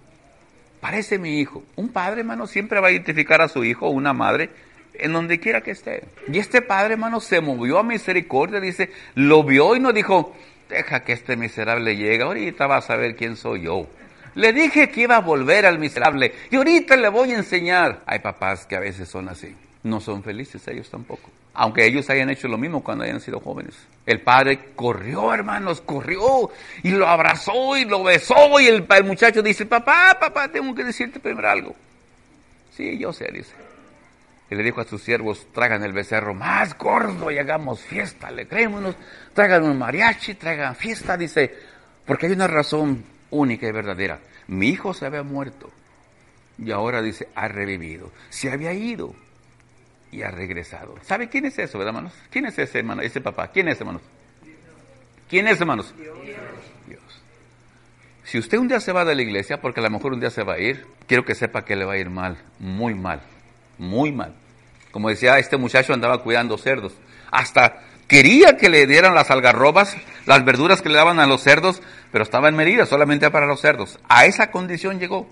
parece 0.80 1.18
mi 1.18 1.40
hijo. 1.40 1.62
Un 1.76 1.88
padre, 1.88 2.20
hermano, 2.20 2.46
siempre 2.46 2.80
va 2.80 2.88
a 2.88 2.90
identificar 2.90 3.40
a 3.40 3.48
su 3.48 3.64
hijo 3.64 3.86
o 3.86 3.90
una 3.90 4.12
madre 4.12 4.50
en 4.94 5.12
donde 5.12 5.38
quiera 5.38 5.60
que 5.60 5.70
esté. 5.72 6.04
Y 6.32 6.38
este 6.38 6.62
padre, 6.62 6.94
hermano, 6.94 7.20
se 7.20 7.40
movió 7.40 7.78
a 7.78 7.82
misericordia, 7.82 8.60
dice, 8.60 8.90
lo 9.14 9.44
vio 9.44 9.76
y 9.76 9.80
no 9.80 9.92
dijo, 9.92 10.34
deja 10.68 11.04
que 11.04 11.12
este 11.12 11.36
miserable 11.36 11.96
llegue, 11.96 12.22
ahorita 12.22 12.66
va 12.66 12.78
a 12.78 12.82
saber 12.82 13.16
quién 13.16 13.36
soy 13.36 13.62
yo. 13.62 13.86
Le 14.34 14.52
dije 14.52 14.90
que 14.90 15.02
iba 15.02 15.16
a 15.16 15.20
volver 15.20 15.66
al 15.66 15.78
miserable 15.78 16.32
y 16.50 16.56
ahorita 16.56 16.96
le 16.96 17.08
voy 17.08 17.32
a 17.32 17.36
enseñar. 17.36 18.02
Hay 18.06 18.20
papás 18.20 18.66
que 18.66 18.76
a 18.76 18.80
veces 18.80 19.08
son 19.08 19.28
así. 19.28 19.54
No 19.82 20.00
son 20.00 20.22
felices 20.22 20.66
ellos 20.68 20.90
tampoco 20.90 21.30
aunque 21.60 21.84
ellos 21.84 22.08
hayan 22.08 22.30
hecho 22.30 22.46
lo 22.46 22.56
mismo 22.56 22.84
cuando 22.84 23.02
hayan 23.02 23.20
sido 23.20 23.40
jóvenes. 23.40 23.74
El 24.06 24.20
padre 24.20 24.70
corrió, 24.76 25.34
hermanos, 25.34 25.80
corrió 25.80 26.50
y 26.84 26.90
lo 26.92 27.08
abrazó 27.08 27.76
y 27.76 27.84
lo 27.84 28.04
besó 28.04 28.60
y 28.60 28.68
el, 28.68 28.86
muchacho 29.02 29.42
dice, 29.42 29.66
papá, 29.66 30.16
papá, 30.20 30.46
tengo 30.52 30.72
que 30.72 30.84
decirte 30.84 31.18
primero 31.18 31.50
algo. 31.50 31.74
Sí, 32.76 32.96
yo 32.96 33.12
sé, 33.12 33.28
dice. 33.32 33.54
Y 34.48 34.54
le 34.54 34.62
dijo 34.62 34.80
a 34.80 34.84
sus 34.84 35.02
siervos, 35.02 35.48
traigan 35.52 35.82
el 35.82 35.92
becerro 35.92 36.32
más 36.32 36.78
gordo 36.78 37.28
y 37.32 37.38
hagamos 37.38 37.80
fiesta, 37.80 38.30
le 38.30 38.46
creémonos, 38.46 38.94
traigan 39.34 39.64
un 39.64 39.76
mariachi, 39.76 40.34
traigan 40.34 40.76
fiesta, 40.76 41.16
dice, 41.16 41.52
porque 42.06 42.26
hay 42.26 42.32
una 42.34 42.46
razón 42.46 43.04
única 43.30 43.66
y 43.66 43.72
verdadera. 43.72 44.20
Mi 44.46 44.68
hijo 44.68 44.94
se 44.94 45.06
había 45.06 45.24
muerto 45.24 45.72
y 46.56 46.70
ahora 46.70 47.02
dice, 47.02 47.28
ha 47.34 47.48
revivido. 47.48 48.12
Se 48.28 48.48
había 48.48 48.72
ido 48.72 49.12
y 50.10 50.22
ha 50.22 50.30
regresado. 50.30 50.94
¿Sabe 51.02 51.28
quién 51.28 51.44
es 51.46 51.58
eso, 51.58 51.78
verdad, 51.78 51.94
hermanos? 51.94 52.12
¿Quién 52.30 52.46
es 52.46 52.58
ese 52.58 52.78
hermano, 52.78 53.02
ese 53.02 53.20
papá? 53.20 53.48
¿Quién 53.48 53.68
es, 53.68 53.78
hermanos? 53.80 54.02
¿Quién 55.28 55.46
es, 55.46 55.60
hermanos? 55.60 55.94
Dios. 56.86 57.00
Si 58.24 58.38
usted 58.38 58.58
un 58.58 58.68
día 58.68 58.80
se 58.80 58.92
va 58.92 59.04
de 59.04 59.14
la 59.14 59.22
iglesia, 59.22 59.60
porque 59.60 59.80
a 59.80 59.82
lo 59.82 59.90
mejor 59.90 60.12
un 60.12 60.20
día 60.20 60.30
se 60.30 60.42
va 60.42 60.54
a 60.54 60.58
ir, 60.58 60.86
quiero 61.06 61.24
que 61.24 61.34
sepa 61.34 61.64
que 61.64 61.76
le 61.76 61.84
va 61.84 61.94
a 61.94 61.98
ir 61.98 62.10
mal, 62.10 62.38
muy 62.58 62.94
mal, 62.94 63.20
muy 63.78 64.12
mal. 64.12 64.34
Como 64.90 65.10
decía, 65.10 65.38
este 65.38 65.56
muchacho 65.56 65.92
andaba 65.92 66.22
cuidando 66.22 66.56
cerdos. 66.56 66.94
Hasta 67.30 67.80
quería 68.06 68.56
que 68.56 68.70
le 68.70 68.86
dieran 68.86 69.14
las 69.14 69.30
algarrobas, 69.30 69.96
las 70.26 70.44
verduras 70.44 70.80
que 70.80 70.88
le 70.88 70.96
daban 70.96 71.20
a 71.20 71.26
los 71.26 71.42
cerdos, 71.42 71.82
pero 72.10 72.24
estaba 72.24 72.48
en 72.48 72.56
medida 72.56 72.86
solamente 72.86 73.30
para 73.30 73.46
los 73.46 73.60
cerdos. 73.60 73.98
A 74.08 74.24
esa 74.24 74.50
condición 74.50 74.98
llegó. 74.98 75.28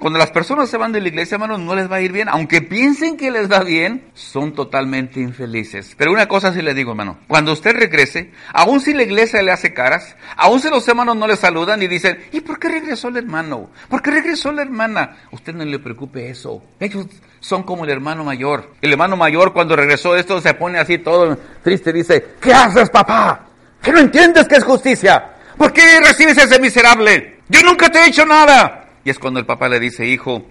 Cuando 0.00 0.18
las 0.18 0.30
personas 0.30 0.70
se 0.70 0.78
van 0.78 0.92
de 0.92 1.00
la 1.02 1.08
iglesia, 1.08 1.34
hermanos, 1.34 1.60
no 1.60 1.74
les 1.74 1.92
va 1.92 1.96
a 1.96 2.00
ir 2.00 2.10
bien. 2.10 2.30
Aunque 2.30 2.62
piensen 2.62 3.18
que 3.18 3.30
les 3.30 3.52
va 3.52 3.62
bien, 3.62 4.10
son 4.14 4.54
totalmente 4.54 5.20
infelices. 5.20 5.94
Pero 5.98 6.10
una 6.10 6.26
cosa 6.26 6.54
sí 6.54 6.62
le 6.62 6.72
digo, 6.72 6.92
hermano. 6.92 7.18
Cuando 7.28 7.52
usted 7.52 7.76
regrese, 7.76 8.32
aun 8.54 8.80
si 8.80 8.94
la 8.94 9.02
iglesia 9.02 9.42
le 9.42 9.52
hace 9.52 9.74
caras, 9.74 10.16
aun 10.36 10.58
si 10.58 10.70
los 10.70 10.88
hermanos 10.88 11.16
no 11.16 11.26
le 11.26 11.36
saludan 11.36 11.82
y 11.82 11.86
dicen, 11.86 12.18
¿y 12.32 12.40
por 12.40 12.58
qué 12.58 12.70
regresó 12.70 13.08
el 13.08 13.18
hermano? 13.18 13.68
¿Por 13.90 14.00
qué 14.00 14.10
regresó 14.10 14.50
la 14.52 14.62
hermana? 14.62 15.18
Usted 15.32 15.52
no 15.52 15.66
le 15.66 15.78
preocupe 15.78 16.30
eso. 16.30 16.62
Ellos 16.80 17.06
son 17.38 17.62
como 17.62 17.84
el 17.84 17.90
hermano 17.90 18.24
mayor. 18.24 18.72
El 18.80 18.92
hermano 18.92 19.18
mayor 19.18 19.52
cuando 19.52 19.76
regresó 19.76 20.16
esto 20.16 20.40
se 20.40 20.54
pone 20.54 20.78
así 20.78 20.96
todo 20.96 21.36
triste. 21.62 21.92
Dice, 21.92 22.36
¿qué 22.40 22.54
haces, 22.54 22.88
papá? 22.88 23.48
¿Que 23.82 23.92
no 23.92 23.98
entiendes 23.98 24.48
que 24.48 24.56
es 24.56 24.64
justicia? 24.64 25.32
¿Por 25.58 25.74
qué 25.74 26.00
recibes 26.00 26.38
ese 26.38 26.58
miserable? 26.58 27.40
Yo 27.50 27.62
nunca 27.62 27.90
te 27.90 27.98
he 27.98 28.08
hecho 28.08 28.24
nada. 28.24 28.86
Y 29.04 29.10
es 29.10 29.18
cuando 29.18 29.40
el 29.40 29.46
papá 29.46 29.68
le 29.68 29.80
dice, 29.80 30.06
hijo, 30.06 30.46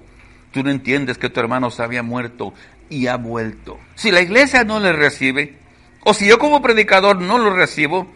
tú 0.51 0.63
no 0.63 0.71
entiendes 0.71 1.17
que 1.17 1.29
tu 1.29 1.39
hermano 1.39 1.71
se 1.71 1.83
había 1.83 2.03
muerto 2.03 2.53
y 2.89 3.07
ha 3.07 3.17
vuelto. 3.17 3.79
Si 3.95 4.11
la 4.11 4.21
iglesia 4.21 4.63
no 4.63 4.79
le 4.79 4.93
recibe, 4.93 5.57
o 6.03 6.13
si 6.13 6.27
yo 6.27 6.39
como 6.39 6.61
predicador 6.61 7.21
no 7.21 7.37
lo 7.37 7.53
recibo, 7.53 8.07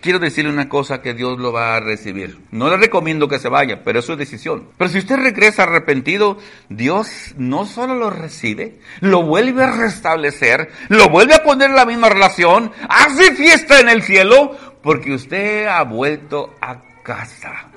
quiero 0.00 0.18
decirle 0.18 0.50
una 0.50 0.68
cosa 0.68 1.00
que 1.02 1.14
Dios 1.14 1.38
lo 1.38 1.52
va 1.52 1.76
a 1.76 1.80
recibir. 1.80 2.38
No 2.50 2.68
le 2.68 2.76
recomiendo 2.76 3.28
que 3.28 3.38
se 3.38 3.48
vaya, 3.48 3.82
pero 3.84 4.00
es 4.00 4.04
su 4.04 4.16
decisión. 4.16 4.68
Pero 4.76 4.90
si 4.90 4.98
usted 4.98 5.16
regresa 5.16 5.64
arrepentido, 5.64 6.38
Dios 6.68 7.34
no 7.36 7.66
solo 7.66 7.94
lo 7.94 8.10
recibe, 8.10 8.78
lo 9.00 9.22
vuelve 9.22 9.64
a 9.64 9.72
restablecer, 9.72 10.70
lo 10.88 11.08
vuelve 11.08 11.34
a 11.34 11.42
poner 11.42 11.70
en 11.70 11.76
la 11.76 11.86
misma 11.86 12.08
relación, 12.08 12.72
hace 12.88 13.34
fiesta 13.34 13.80
en 13.80 13.88
el 13.88 14.02
cielo, 14.02 14.56
porque 14.82 15.14
usted 15.14 15.66
ha 15.66 15.82
vuelto 15.84 16.54
a 16.60 16.80
casa. 17.02 17.68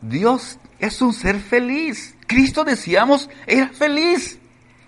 Dios 0.00 0.58
es 0.82 1.00
un 1.00 1.14
ser 1.14 1.38
feliz. 1.38 2.14
Cristo, 2.26 2.64
decíamos, 2.64 3.30
era 3.46 3.68
feliz, 3.68 4.38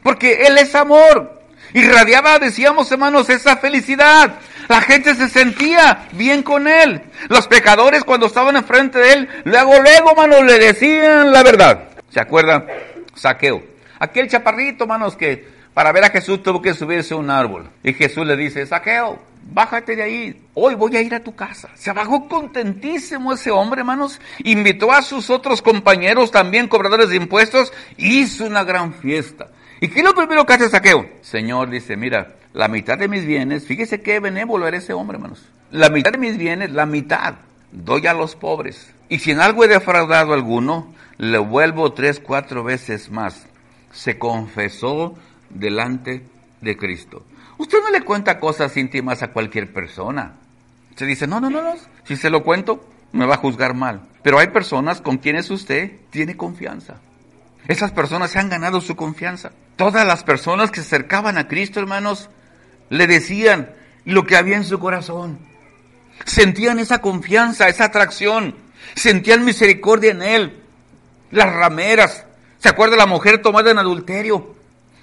porque 0.03 0.43
Él 0.47 0.59
es 0.59 0.75
amor. 0.75 1.41
Irradiaba, 1.73 2.39
decíamos, 2.39 2.91
hermanos, 2.91 3.31
esa 3.31 3.57
felicidad. 3.57 4.39
La 4.69 4.81
gente 4.81 5.15
se 5.15 5.29
sentía 5.29 6.09
bien 6.13 6.43
con 6.43 6.67
Él. 6.67 7.01
Los 7.29 7.47
pecadores, 7.47 8.03
cuando 8.03 8.27
estaban 8.27 8.57
enfrente 8.57 8.99
de 8.99 9.13
Él, 9.13 9.29
luego, 9.45 9.81
luego, 9.81 10.11
hermanos, 10.11 10.45
le 10.45 10.59
decían 10.59 11.33
la 11.33 11.43
verdad. 11.45 11.89
¿Se 12.11 12.21
acuerdan? 12.21 12.67
Saqueo. 13.15 13.63
Aquel 14.01 14.29
chaparrito, 14.29 14.85
hermanos, 14.85 15.17
que 15.17 15.54
para 15.75 15.93
ver 15.93 16.05
a 16.05 16.11
Jesús 16.11 16.43
tuvo 16.43 16.63
que 16.63 16.73
subirse 16.73 17.15
a 17.15 17.19
un 17.19 17.31
árbol. 17.31 17.69
Y 17.83 17.93
Jesús 17.93 18.25
le 18.25 18.37
dice, 18.37 18.65
Saqueo, 18.65 19.19
bájate 19.53 19.97
de 19.97 20.03
ahí, 20.03 20.43
hoy 20.55 20.77
voy 20.77 20.97
a 20.97 21.03
ir 21.03 21.15
a 21.15 21.21
tu 21.23 21.35
casa. 21.35 21.69
Se 21.75 21.93
bajó 21.93 22.29
contentísimo 22.29 23.33
ese 23.33 23.51
hombre, 23.51 23.81
hermanos, 23.81 24.21
invitó 24.45 24.93
a 24.93 25.03
sus 25.03 25.31
otros 25.31 25.61
compañeros, 25.61 26.31
también 26.31 26.69
cobradores 26.69 27.09
de 27.09 27.17
impuestos, 27.17 27.73
hizo 27.97 28.47
una 28.47 28.63
gran 28.63 28.95
fiesta. 28.95 29.49
¿Y 29.81 29.89
qué 29.89 30.01
es 30.01 30.05
lo 30.05 30.15
primero 30.15 30.47
que 30.47 30.55
hace 30.55 30.69
Saqueo? 30.69 31.07
Señor 31.21 31.69
dice, 31.69 31.97
mira, 31.97 32.37
la 32.53 32.69
mitad 32.69 32.97
de 32.97 33.09
mis 33.09 33.27
bienes, 33.27 33.67
fíjese 33.67 34.01
qué 34.01 34.21
benévolo 34.21 34.69
era 34.69 34.77
ese 34.77 34.93
hombre, 34.93 35.17
hermanos. 35.17 35.45
La 35.73 35.91
mitad 35.91 36.13
de 36.13 36.19
mis 36.19 36.39
bienes, 36.39 36.71
la 36.71 36.87
mitad, 36.87 37.35
doy 37.73 38.07
a 38.07 38.15
los 38.15 38.37
pobres. 38.37 38.95
Y 39.09 39.19
si 39.19 39.33
en 39.33 39.41
algo 39.41 39.65
he 39.65 39.69
defraudado 39.69 40.31
a 40.33 40.37
alguno, 40.37 40.95
le 41.19 41.39
vuelvo 41.39 41.93
tres, 41.93 42.21
cuatro 42.21 42.63
veces 42.63 43.11
más. 43.11 43.47
Se 43.93 44.19
confesó 44.19 45.17
delante 45.55 46.23
de 46.61 46.77
Cristo. 46.77 47.25
Usted 47.57 47.79
no 47.83 47.91
le 47.91 48.03
cuenta 48.03 48.41
cosas 48.41 48.77
íntimas 48.77 49.23
a 49.23 49.29
cualquier 49.29 49.73
persona. 49.73 50.35
Se 50.97 51.07
dice, 51.07 51.27
no, 51.27 51.41
no, 51.41 51.51
no, 51.51 51.63
no, 51.63 51.75
si 52.05 52.17
se 52.17 52.31
lo 52.31 52.43
cuento, 52.43 52.89
me 53.13 53.27
va 53.27 53.35
a 53.35 53.39
juzgar 53.39 53.75
mal. 53.75 54.03
Pero 54.23 54.39
hay 54.39 54.49
personas 54.49 55.01
con 55.01 55.19
quienes 55.19 55.51
usted 55.51 55.93
tiene 56.11 56.37
confianza. 56.37 56.97
Esas 57.69 57.93
personas 57.93 58.31
se 58.31 58.39
han 58.39 58.51
ganado 58.51 58.81
su 58.81 58.95
confianza. 58.97 59.53
Todas 59.77 60.07
las 60.07 60.23
personas 60.23 60.71
que 60.71 60.81
se 60.81 60.87
acercaban 60.87 61.39
a 61.39 61.49
Cristo, 61.49 61.81
hermanos, 61.81 62.29
le 62.91 63.07
decían 63.07 63.71
lo 64.05 64.25
que 64.27 64.37
había 64.37 64.57
en 64.57 64.65
su 64.65 64.79
corazón. 64.79 65.39
Sentían 66.25 66.79
esa 66.79 67.01
confianza, 67.01 67.69
esa 67.69 67.85
atracción. 67.85 68.55
Sentían 68.95 69.45
misericordia 69.45 70.11
en 70.11 70.23
Él. 70.23 70.63
Las 71.31 71.53
rameras. 71.53 72.25
¿Se 72.59 72.69
acuerda 72.69 72.97
la 72.97 73.07
mujer 73.07 73.43
tomada 73.43 73.71
en 73.71 73.79
adulterio? 73.79 74.55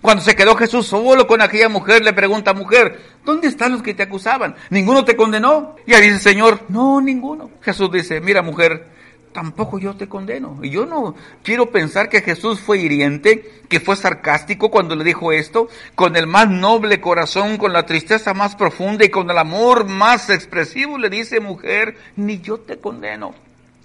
Cuando 0.02 0.24
se 0.24 0.36
quedó 0.36 0.56
Jesús 0.56 0.88
solo 0.88 1.28
con 1.28 1.42
aquella 1.42 1.70
mujer, 1.70 2.04
le 2.04 2.14
pregunta, 2.14 2.54
mujer, 2.54 3.00
¿dónde 3.24 3.48
están 3.48 3.72
los 3.72 3.84
que 3.84 3.94
te 3.94 4.04
acusaban? 4.04 4.56
¿Ninguno 4.72 5.06
te 5.06 5.16
condenó? 5.16 5.76
Y 5.86 5.94
ahí 5.94 6.02
dice, 6.02 6.20
Señor, 6.20 6.62
no, 6.70 7.00
ninguno. 7.00 7.52
Jesús 7.62 7.92
dice, 7.92 8.20
mira 8.20 8.42
mujer, 8.42 8.88
tampoco 9.32 9.78
yo 9.78 9.96
te 9.96 10.10
condeno. 10.10 10.58
Y 10.64 10.72
yo 10.72 10.88
no 10.88 11.16
quiero 11.44 11.70
pensar 11.70 12.10
que 12.10 12.22
Jesús 12.22 12.60
fue 12.60 12.80
hiriente, 12.80 13.62
que 13.70 13.80
fue 13.80 13.96
sarcástico 13.96 14.72
cuando 14.72 14.96
le 14.96 15.04
dijo 15.04 15.32
esto, 15.32 15.68
con 15.94 16.16
el 16.16 16.26
más 16.26 16.50
noble 16.50 17.00
corazón, 17.00 17.58
con 17.58 17.72
la 17.72 17.86
tristeza 17.86 18.34
más 18.34 18.56
profunda 18.56 19.06
y 19.06 19.10
con 19.10 19.30
el 19.30 19.38
amor 19.38 19.86
más 19.86 20.32
expresivo, 20.32 20.98
le 20.98 21.12
dice, 21.12 21.40
mujer, 21.40 21.96
ni 22.16 22.42
yo 22.42 22.60
te 22.60 22.78
condeno. 22.78 23.36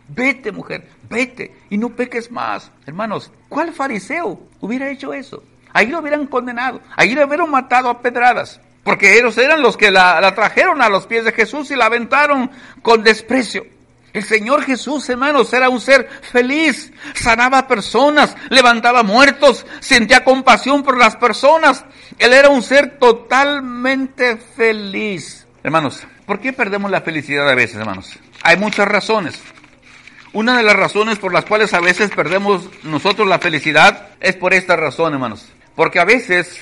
Vete, 0.08 0.50
mujer, 0.50 0.88
vete 1.10 1.54
y 1.68 1.76
no 1.76 1.90
peques 1.90 2.30
más. 2.30 2.70
Hermanos, 2.86 3.32
¿cuál 3.48 3.72
fariseo 3.72 4.40
hubiera 4.60 4.88
hecho 4.88 5.12
eso? 5.12 5.42
Ahí 5.76 5.88
lo 5.88 5.98
hubieran 5.98 6.24
condenado, 6.24 6.80
ahí 6.96 7.14
lo 7.14 7.26
hubieran 7.26 7.50
matado 7.50 7.90
a 7.90 8.00
pedradas, 8.00 8.62
porque 8.82 9.18
ellos 9.18 9.36
eran 9.36 9.60
los 9.60 9.76
que 9.76 9.90
la, 9.90 10.18
la 10.22 10.34
trajeron 10.34 10.80
a 10.80 10.88
los 10.88 11.06
pies 11.06 11.26
de 11.26 11.32
Jesús 11.32 11.70
y 11.70 11.76
la 11.76 11.84
aventaron 11.84 12.50
con 12.80 13.02
desprecio. 13.02 13.66
El 14.14 14.24
Señor 14.24 14.62
Jesús, 14.62 15.06
hermanos, 15.10 15.52
era 15.52 15.68
un 15.68 15.78
ser 15.78 16.08
feliz, 16.32 16.94
sanaba 17.12 17.68
personas, 17.68 18.34
levantaba 18.48 19.02
muertos, 19.02 19.66
sentía 19.80 20.24
compasión 20.24 20.82
por 20.82 20.96
las 20.96 21.14
personas. 21.16 21.84
Él 22.18 22.32
era 22.32 22.48
un 22.48 22.62
ser 22.62 22.98
totalmente 22.98 24.38
feliz. 24.38 25.46
Hermanos, 25.62 26.04
¿por 26.24 26.40
qué 26.40 26.54
perdemos 26.54 26.90
la 26.90 27.02
felicidad 27.02 27.46
a 27.50 27.54
veces, 27.54 27.76
hermanos? 27.76 28.18
Hay 28.42 28.56
muchas 28.56 28.88
razones. 28.88 29.38
Una 30.32 30.56
de 30.56 30.62
las 30.62 30.76
razones 30.76 31.18
por 31.18 31.34
las 31.34 31.44
cuales 31.44 31.74
a 31.74 31.80
veces 31.80 32.10
perdemos 32.16 32.70
nosotros 32.82 33.28
la 33.28 33.40
felicidad 33.40 34.08
es 34.20 34.36
por 34.36 34.54
esta 34.54 34.74
razón, 34.74 35.12
hermanos. 35.12 35.52
Porque 35.76 36.00
a 36.00 36.04
veces 36.04 36.58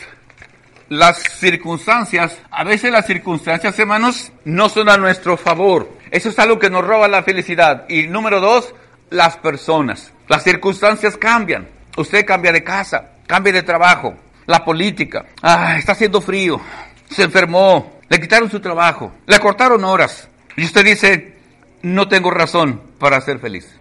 las 0.88 1.18
circunstancias, 1.18 2.36
a 2.50 2.64
veces 2.64 2.90
las 2.90 3.06
circunstancias, 3.06 3.78
hermanos, 3.78 4.32
no 4.44 4.68
son 4.68 4.90
a 4.90 4.98
nuestro 4.98 5.36
favor. 5.36 5.88
Eso 6.10 6.28
es 6.28 6.38
algo 6.38 6.58
que 6.58 6.68
nos 6.68 6.84
roba 6.84 7.08
la 7.08 7.22
felicidad. 7.22 7.86
Y 7.88 8.08
número 8.08 8.40
dos, 8.40 8.74
las 9.10 9.36
personas. 9.36 10.12
Las 10.28 10.42
circunstancias 10.42 11.16
cambian. 11.16 11.68
Usted 11.96 12.26
cambia 12.26 12.52
de 12.52 12.64
casa, 12.64 13.12
cambia 13.26 13.52
de 13.52 13.62
trabajo, 13.62 14.14
la 14.46 14.64
política. 14.64 15.26
Ah, 15.42 15.76
está 15.78 15.92
haciendo 15.92 16.20
frío. 16.20 16.60
Se 17.08 17.22
enfermó. 17.22 18.00
Le 18.08 18.20
quitaron 18.20 18.50
su 18.50 18.60
trabajo. 18.60 19.12
Le 19.26 19.38
cortaron 19.38 19.84
horas. 19.84 20.28
Y 20.56 20.64
usted 20.64 20.84
dice, 20.84 21.36
no 21.82 22.08
tengo 22.08 22.30
razón 22.30 22.80
para 22.98 23.20
ser 23.20 23.38
feliz. 23.38 23.78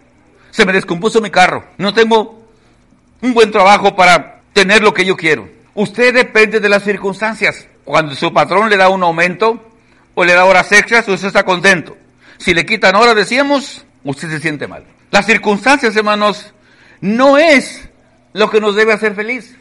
Se 0.52 0.66
me 0.66 0.74
descompuso 0.74 1.22
mi 1.22 1.32
carro. 1.32 1.66
No 1.78 1.94
tengo 1.94 2.48
un 3.22 3.34
buen 3.34 3.52
trabajo 3.52 3.96
para 3.96 4.33
tener 4.54 4.82
lo 4.82 4.94
que 4.94 5.06
yo 5.06 5.18
quiero. 5.18 5.50
Usted 5.74 6.14
depende 6.14 6.60
de 6.60 6.70
las 6.70 6.84
circunstancias. 6.84 7.68
Cuando 7.84 8.16
su 8.16 8.32
patrón 8.32 8.70
le 8.70 8.78
da 8.78 8.90
un 8.90 9.04
aumento 9.04 9.72
o 10.14 10.24
le 10.24 10.34
da 10.34 10.46
horas 10.46 10.72
extras, 10.72 11.08
usted 11.08 11.28
está 11.28 11.44
contento. 11.44 11.98
Si 12.38 12.54
le 12.54 12.66
quitan 12.66 12.96
horas, 12.96 13.16
decíamos, 13.16 13.86
usted 14.04 14.30
se 14.30 14.40
siente 14.40 14.68
mal. 14.68 14.86
Las 15.12 15.26
circunstancias, 15.26 15.96
hermanos, 15.96 16.54
no 17.02 17.38
es 17.38 17.90
lo 18.34 18.50
que 18.50 18.62
nos 18.62 18.76
debe 18.76 18.94
hacer 18.94 19.16
feliz. 19.16 19.56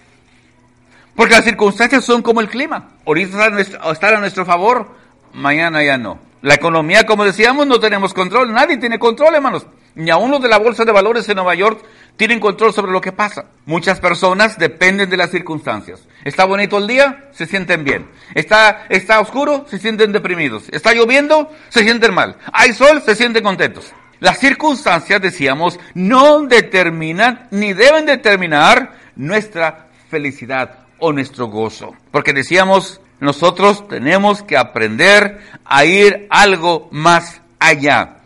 Porque 1.15 1.35
las 1.35 1.45
circunstancias 1.45 2.05
son 2.05 2.23
como 2.23 2.41
el 2.41 2.49
clima. 2.49 2.91
Ahorita 3.07 3.49
están 3.91 4.15
a 4.15 4.19
nuestro 4.19 4.47
favor, 4.47 4.95
mañana 5.33 5.83
ya 5.83 5.99
no. 5.99 6.19
La 6.41 6.55
economía, 6.55 7.05
como 7.05 7.25
decíamos, 7.25 7.67
no 7.67 7.79
tenemos 7.79 8.15
control. 8.15 8.53
Nadie 8.53 8.79
tiene 8.79 8.99
control, 8.99 9.35
hermanos. 9.35 9.67
Ni 9.95 10.11
aún 10.11 10.31
los 10.31 10.43
de 10.43 10.49
la 10.49 10.59
Bolsa 10.59 10.85
de 10.85 10.93
Valores 10.93 11.29
en 11.29 11.37
Nueva 11.37 11.55
York 11.55 11.85
tienen 12.17 12.41
control 12.41 12.73
sobre 12.73 12.93
lo 12.93 13.01
que 13.01 13.13
pasa. 13.13 13.47
Muchas 13.67 14.01
personas 14.01 14.59
dependen 14.59 15.11
de 15.11 15.17
las 15.17 15.31
circunstancias. 15.31 16.07
Está 16.25 16.45
bonito 16.45 16.79
el 16.79 16.87
día, 16.87 17.29
se 17.33 17.47
sienten 17.47 17.85
bien. 17.85 18.09
Está, 18.35 18.87
está 18.89 19.21
oscuro, 19.21 19.67
se 19.69 19.79
sienten 19.79 20.13
deprimidos. 20.13 20.65
Está 20.71 20.93
lloviendo, 20.93 21.51
se 21.69 21.83
sienten 21.83 22.15
mal. 22.15 22.37
Hay 22.53 22.73
sol, 22.73 23.03
se 23.05 23.17
sienten 23.17 23.43
contentos. 23.43 23.93
Las 24.21 24.39
circunstancias, 24.39 25.21
decíamos, 25.21 25.81
no 25.95 26.43
determinan 26.43 27.49
ni 27.51 27.73
deben 27.73 28.07
determinar 28.07 28.93
nuestra 29.17 29.89
felicidad 30.09 30.79
o 30.99 31.13
nuestro 31.13 31.47
gozo. 31.47 31.97
Porque 32.13 32.33
decíamos, 32.33 33.01
nosotros 33.19 33.89
tenemos 33.89 34.43
que 34.43 34.57
aprender 34.57 35.41
a 35.65 35.85
ir 35.85 36.29
algo 36.31 36.89
más 36.93 37.41
allá. 37.59 38.19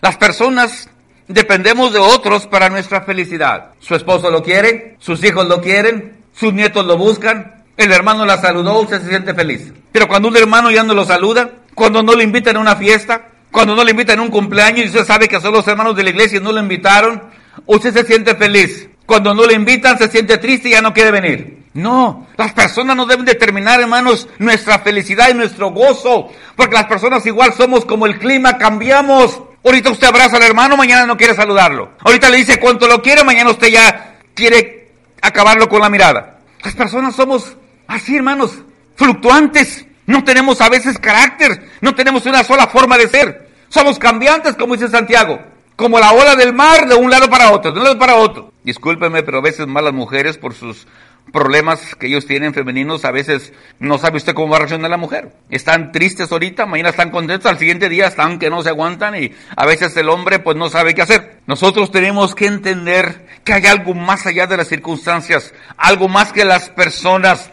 Las 0.00 0.16
personas 0.16 0.90
dependemos 1.28 1.92
de 1.92 1.98
otros 1.98 2.46
para 2.46 2.68
nuestra 2.68 3.02
felicidad. 3.02 3.70
Su 3.80 3.94
esposo 3.94 4.30
lo 4.30 4.42
quiere, 4.42 4.96
sus 4.98 5.22
hijos 5.24 5.46
lo 5.46 5.60
quieren, 5.60 6.16
sus 6.34 6.52
nietos 6.52 6.84
lo 6.86 6.96
buscan, 6.96 7.64
el 7.76 7.92
hermano 7.92 8.24
la 8.24 8.38
saludó, 8.38 8.80
usted 8.80 9.02
se 9.02 9.08
siente 9.08 9.34
feliz. 9.34 9.72
Pero 9.92 10.08
cuando 10.08 10.28
un 10.28 10.36
hermano 10.36 10.70
ya 10.70 10.82
no 10.82 10.94
lo 10.94 11.04
saluda, 11.04 11.50
cuando 11.74 12.02
no 12.02 12.14
le 12.14 12.24
invitan 12.24 12.56
a 12.56 12.60
una 12.60 12.76
fiesta, 12.76 13.28
cuando 13.50 13.74
no 13.74 13.84
le 13.84 13.92
invitan 13.92 14.18
a 14.18 14.22
un 14.22 14.30
cumpleaños 14.30 14.86
y 14.86 14.88
usted 14.88 15.04
sabe 15.04 15.28
que 15.28 15.40
son 15.40 15.52
los 15.52 15.66
hermanos 15.66 15.96
de 15.96 16.04
la 16.04 16.10
iglesia 16.10 16.38
y 16.38 16.42
no 16.42 16.52
lo 16.52 16.60
invitaron, 16.60 17.22
usted 17.66 17.92
se 17.92 18.04
siente 18.04 18.34
feliz. 18.34 18.88
Cuando 19.06 19.34
no 19.34 19.46
le 19.46 19.54
invitan, 19.54 19.96
se 19.98 20.08
siente 20.08 20.38
triste 20.38 20.68
y 20.68 20.72
ya 20.72 20.82
no 20.82 20.92
quiere 20.92 21.10
venir. 21.10 21.56
No, 21.74 22.26
las 22.38 22.54
personas 22.54 22.96
no 22.96 23.04
deben 23.04 23.26
determinar, 23.26 23.80
hermanos, 23.80 24.28
nuestra 24.38 24.78
felicidad 24.78 25.28
y 25.30 25.34
nuestro 25.34 25.70
gozo, 25.70 26.32
porque 26.56 26.74
las 26.74 26.86
personas 26.86 27.24
igual 27.26 27.52
somos 27.52 27.84
como 27.84 28.06
el 28.06 28.18
clima, 28.18 28.56
cambiamos. 28.56 29.42
Ahorita 29.66 29.90
usted 29.90 30.06
abraza 30.06 30.36
al 30.36 30.44
hermano, 30.44 30.76
mañana 30.76 31.06
no 31.06 31.16
quiere 31.16 31.34
saludarlo. 31.34 31.90
Ahorita 32.04 32.30
le 32.30 32.36
dice 32.36 32.60
cuánto 32.60 32.86
lo 32.86 33.02
quiere, 33.02 33.24
mañana 33.24 33.50
usted 33.50 33.66
ya 33.66 34.20
quiere 34.32 34.92
acabarlo 35.20 35.68
con 35.68 35.80
la 35.80 35.90
mirada. 35.90 36.38
Las 36.62 36.76
personas 36.76 37.16
somos 37.16 37.56
así, 37.88 38.14
hermanos, 38.14 38.60
fluctuantes. 38.94 39.84
No 40.06 40.22
tenemos 40.22 40.60
a 40.60 40.68
veces 40.68 41.00
carácter, 41.00 41.68
no 41.80 41.96
tenemos 41.96 42.26
una 42.26 42.44
sola 42.44 42.68
forma 42.68 42.96
de 42.96 43.08
ser. 43.08 43.50
Somos 43.68 43.98
cambiantes, 43.98 44.54
como 44.54 44.74
dice 44.74 44.88
Santiago. 44.88 45.40
Como 45.74 45.98
la 45.98 46.12
ola 46.12 46.36
del 46.36 46.54
mar 46.54 46.86
de 46.86 46.94
un 46.94 47.10
lado 47.10 47.28
para 47.28 47.50
otro, 47.50 47.72
de 47.72 47.78
un 47.78 47.84
lado 47.84 47.98
para 47.98 48.14
otro. 48.14 48.52
Discúlpeme, 48.62 49.24
pero 49.24 49.38
a 49.38 49.42
veces 49.42 49.66
malas 49.66 49.92
mujeres 49.92 50.38
por 50.38 50.54
sus 50.54 50.86
problemas 51.32 51.94
que 51.96 52.06
ellos 52.06 52.26
tienen 52.26 52.54
femeninos, 52.54 53.04
a 53.04 53.10
veces 53.10 53.52
no 53.78 53.98
sabe 53.98 54.16
usted 54.16 54.34
cómo 54.34 54.50
va 54.50 54.56
a 54.56 54.60
reaccionar 54.60 54.90
la 54.90 54.96
mujer. 54.96 55.32
Están 55.50 55.92
tristes 55.92 56.30
ahorita, 56.30 56.66
mañana 56.66 56.90
están 56.90 57.10
contentos, 57.10 57.50
al 57.50 57.58
siguiente 57.58 57.88
día 57.88 58.06
están 58.06 58.38
que 58.38 58.50
no 58.50 58.62
se 58.62 58.70
aguantan 58.70 59.22
y 59.22 59.32
a 59.56 59.66
veces 59.66 59.96
el 59.96 60.08
hombre 60.08 60.38
pues 60.38 60.56
no 60.56 60.68
sabe 60.68 60.94
qué 60.94 61.02
hacer. 61.02 61.40
Nosotros 61.46 61.90
tenemos 61.90 62.34
que 62.34 62.46
entender 62.46 63.26
que 63.44 63.52
hay 63.52 63.66
algo 63.66 63.94
más 63.94 64.26
allá 64.26 64.46
de 64.46 64.56
las 64.56 64.68
circunstancias, 64.68 65.52
algo 65.76 66.08
más 66.08 66.32
que 66.32 66.44
las 66.44 66.70
personas. 66.70 67.50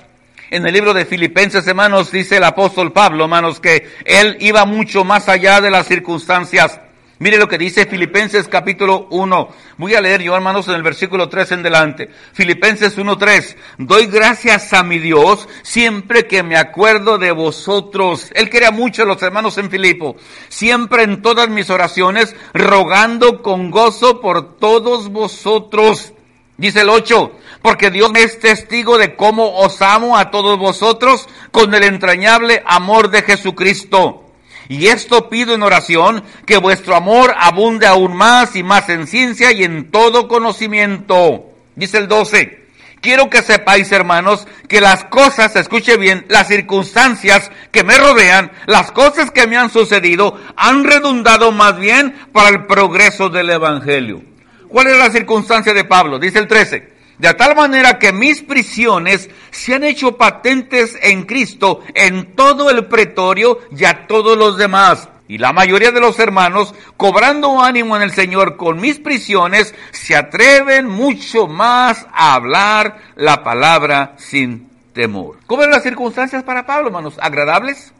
En 0.50 0.66
el 0.68 0.74
libro 0.74 0.94
de 0.94 1.06
Filipenses, 1.06 1.66
hermanos, 1.66 2.12
dice 2.12 2.38
el 2.38 2.44
apóstol 2.44 2.94
Pablo, 2.94 3.24
hermanos, 3.24 3.60
que 3.60 3.90
él 4.06 4.38
iba 4.40 4.66
mucho 4.66 5.04
más 5.04 5.28
allá 5.28 5.62
de 5.62 5.72
las 5.72 5.88
circunstancias. 5.88 6.80
Mire 7.24 7.38
lo 7.38 7.48
que 7.48 7.58
dice 7.58 7.86
Filipenses 7.86 8.50
capítulo 8.50 9.08
1. 9.10 9.48
Voy 9.78 9.96
a 9.96 10.02
leer 10.02 10.22
yo, 10.22 10.36
hermanos, 10.36 10.68
en 10.68 10.74
el 10.74 10.84
versículo 10.84 11.30
3 11.30 11.54
en 11.54 11.64
delante. 11.64 12.10
Filipenses 12.34 12.98
1.3. 12.98 13.56
Doy 13.78 14.08
gracias 14.08 14.74
a 14.74 14.84
mi 14.84 15.00
Dios 15.00 15.48
siempre 15.62 16.28
que 16.28 16.44
me 16.44 16.58
acuerdo 16.58 17.18
de 17.18 17.32
vosotros. 17.32 18.30
Él 18.36 18.50
quería 18.50 18.72
mucho 18.72 19.04
a 19.04 19.06
los 19.06 19.24
hermanos 19.24 19.58
en 19.58 19.72
Filipo. 19.72 20.18
Siempre 20.50 21.04
en 21.04 21.22
todas 21.22 21.48
mis 21.48 21.70
oraciones, 21.70 22.36
rogando 22.54 23.42
con 23.42 23.72
gozo 23.72 24.20
por 24.20 24.58
todos 24.58 25.08
vosotros. 25.08 26.12
Dice 26.58 26.82
el 26.82 26.90
8, 26.90 27.40
porque 27.62 27.90
Dios 27.90 28.12
es 28.16 28.38
testigo 28.42 28.98
de 28.98 29.16
cómo 29.16 29.60
os 29.60 29.82
amo 29.82 30.18
a 30.18 30.30
todos 30.30 30.60
vosotros 30.60 31.30
con 31.52 31.74
el 31.74 31.84
entrañable 31.84 32.62
amor 32.66 33.12
de 33.12 33.22
Jesucristo 33.22 34.23
y 34.70 34.88
esto 34.88 35.30
pido 35.30 35.54
en 35.54 35.64
oración, 35.64 36.24
que 36.46 36.58
vuestro 36.58 36.96
amor 36.96 37.34
abunde 37.38 37.88
aún 37.88 38.16
más 38.16 38.56
y 38.56 38.64
más 38.64 38.90
en 38.90 39.08
ciencia 39.08 39.52
y 39.52 39.64
en 39.64 39.92
todo 39.92 40.28
conocimiento. 40.28 41.46
Dice 41.76 41.98
el 41.98 42.08
12. 42.08 42.64
Quiero 43.02 43.30
que 43.30 43.42
sepáis, 43.42 43.92
hermanos, 43.92 44.48
que 44.70 44.80
las 44.80 45.04
cosas, 45.04 45.56
escuche 45.58 45.98
bien, 45.98 46.26
las 46.30 46.48
circunstancias 46.48 47.52
que 47.72 47.84
me 47.84 47.98
rodean, 47.98 48.52
las 48.66 48.94
cosas 48.94 49.30
que 49.30 49.46
me 49.46 49.58
han 49.58 49.70
sucedido, 49.70 50.40
han 50.56 50.86
redundado 50.86 51.52
más 51.52 51.78
bien 51.78 52.16
para 52.32 52.48
el 52.48 52.66
progreso 52.66 53.28
del 53.28 53.50
Evangelio. 53.50 54.22
¿Cuál 54.70 54.88
es 54.88 54.98
la 54.98 55.12
circunstancia 55.12 55.74
de 55.74 55.84
Pablo? 55.84 56.18
Dice 56.18 56.40
el 56.40 56.48
13 56.48 56.93
de 57.18 57.34
tal 57.34 57.56
manera 57.56 58.00
que 58.00 58.12
mis 58.12 58.42
prisiones 58.42 59.30
se 59.52 59.76
han 59.76 59.84
hecho 59.84 60.18
patentes 60.18 60.98
en 61.02 61.24
Cristo 61.24 61.82
en 61.94 62.36
todo 62.36 62.70
el 62.70 62.86
pretorio 62.86 63.60
y 63.76 63.86
a 63.86 64.08
todos 64.08 64.38
los 64.38 64.58
demás. 64.58 65.10
Y 65.28 65.38
la 65.38 65.54
mayoría 65.54 65.92
de 65.92 66.02
los 66.02 66.20
hermanos, 66.20 66.76
cobrando 66.98 67.62
ánimo 67.62 67.96
en 67.96 68.04
el 68.04 68.12
Señor 68.12 68.58
con 68.58 68.80
mis 68.80 69.00
prisiones, 69.00 69.74
se 69.92 70.16
atreven 70.16 70.88
mucho 70.88 71.48
más 71.48 72.06
a 72.14 72.34
hablar 72.34 72.98
la 73.16 73.44
palabra 73.44 74.16
sin 74.18 74.70
temor. 74.94 75.38
¿Cómo 75.48 75.64
eran 75.64 75.76
las 75.76 75.84
circunstancias 75.84 76.44
para 76.44 76.66
Pablo, 76.66 76.88
hermanos? 76.88 77.16
¿Agradables? 77.22 77.94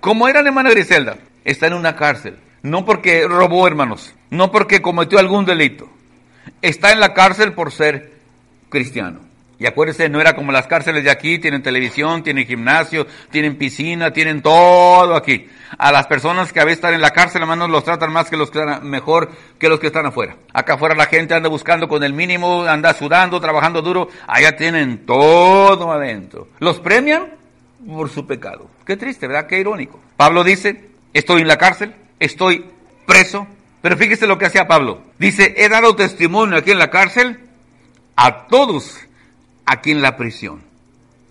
¿Cómo 0.00 0.26
eran, 0.26 0.46
hermana 0.46 0.70
Griselda? 0.70 1.18
Está 1.44 1.66
en 1.66 1.74
una 1.74 1.96
cárcel. 1.96 2.38
No 2.62 2.84
porque 2.84 3.26
robó, 3.28 3.66
hermanos. 3.66 4.14
No 4.30 4.50
porque 4.50 4.82
cometió 4.82 5.18
algún 5.18 5.44
delito. 5.44 5.88
Está 6.62 6.92
en 6.92 7.00
la 7.00 7.14
cárcel 7.14 7.52
por 7.52 7.72
ser 7.72 8.17
cristiano. 8.68 9.28
Y 9.60 9.66
acuérdense, 9.66 10.08
no 10.08 10.20
era 10.20 10.36
como 10.36 10.52
las 10.52 10.68
cárceles 10.68 11.02
de 11.02 11.10
aquí, 11.10 11.40
tienen 11.40 11.64
televisión, 11.64 12.22
tienen 12.22 12.46
gimnasio, 12.46 13.08
tienen 13.30 13.56
piscina, 13.56 14.12
tienen 14.12 14.40
todo 14.40 15.16
aquí. 15.16 15.48
A 15.76 15.90
las 15.90 16.06
personas 16.06 16.52
que 16.52 16.60
a 16.60 16.64
veces 16.64 16.78
están 16.78 16.94
en 16.94 17.00
la 17.00 17.10
cárcel, 17.10 17.42
hermanos, 17.42 17.68
los 17.68 17.82
tratan 17.82 18.12
más 18.12 18.30
que 18.30 18.36
los 18.36 18.52
que 18.52 18.60
están, 18.60 18.88
mejor 18.88 19.32
que 19.58 19.68
los 19.68 19.80
que 19.80 19.88
están 19.88 20.06
afuera. 20.06 20.36
Acá 20.52 20.74
afuera 20.74 20.94
la 20.94 21.06
gente 21.06 21.34
anda 21.34 21.48
buscando 21.48 21.88
con 21.88 22.04
el 22.04 22.12
mínimo, 22.12 22.62
anda 22.62 22.94
sudando, 22.94 23.40
trabajando 23.40 23.82
duro. 23.82 24.08
Allá 24.28 24.56
tienen 24.56 25.04
todo 25.04 25.90
adentro. 25.90 26.48
Los 26.60 26.78
premian 26.78 27.26
por 27.84 28.10
su 28.10 28.28
pecado. 28.28 28.70
Qué 28.86 28.96
triste, 28.96 29.26
¿verdad? 29.26 29.48
Qué 29.48 29.58
irónico. 29.58 29.98
Pablo 30.16 30.44
dice, 30.44 30.90
estoy 31.12 31.42
en 31.42 31.48
la 31.48 31.58
cárcel, 31.58 31.96
estoy 32.20 32.64
preso, 33.06 33.46
Pero 33.80 33.96
fíjese 33.96 34.26
lo 34.26 34.38
que 34.38 34.46
hacía 34.46 34.68
Pablo. 34.68 35.02
Dice, 35.18 35.54
he 35.56 35.68
dado 35.68 35.96
testimonio 35.96 36.58
aquí 36.58 36.70
en 36.70 36.78
la 36.78 36.90
cárcel 36.90 37.47
a 38.20 38.48
todos 38.48 38.98
aquí 39.64 39.92
en 39.92 40.02
la 40.02 40.16
prisión. 40.16 40.60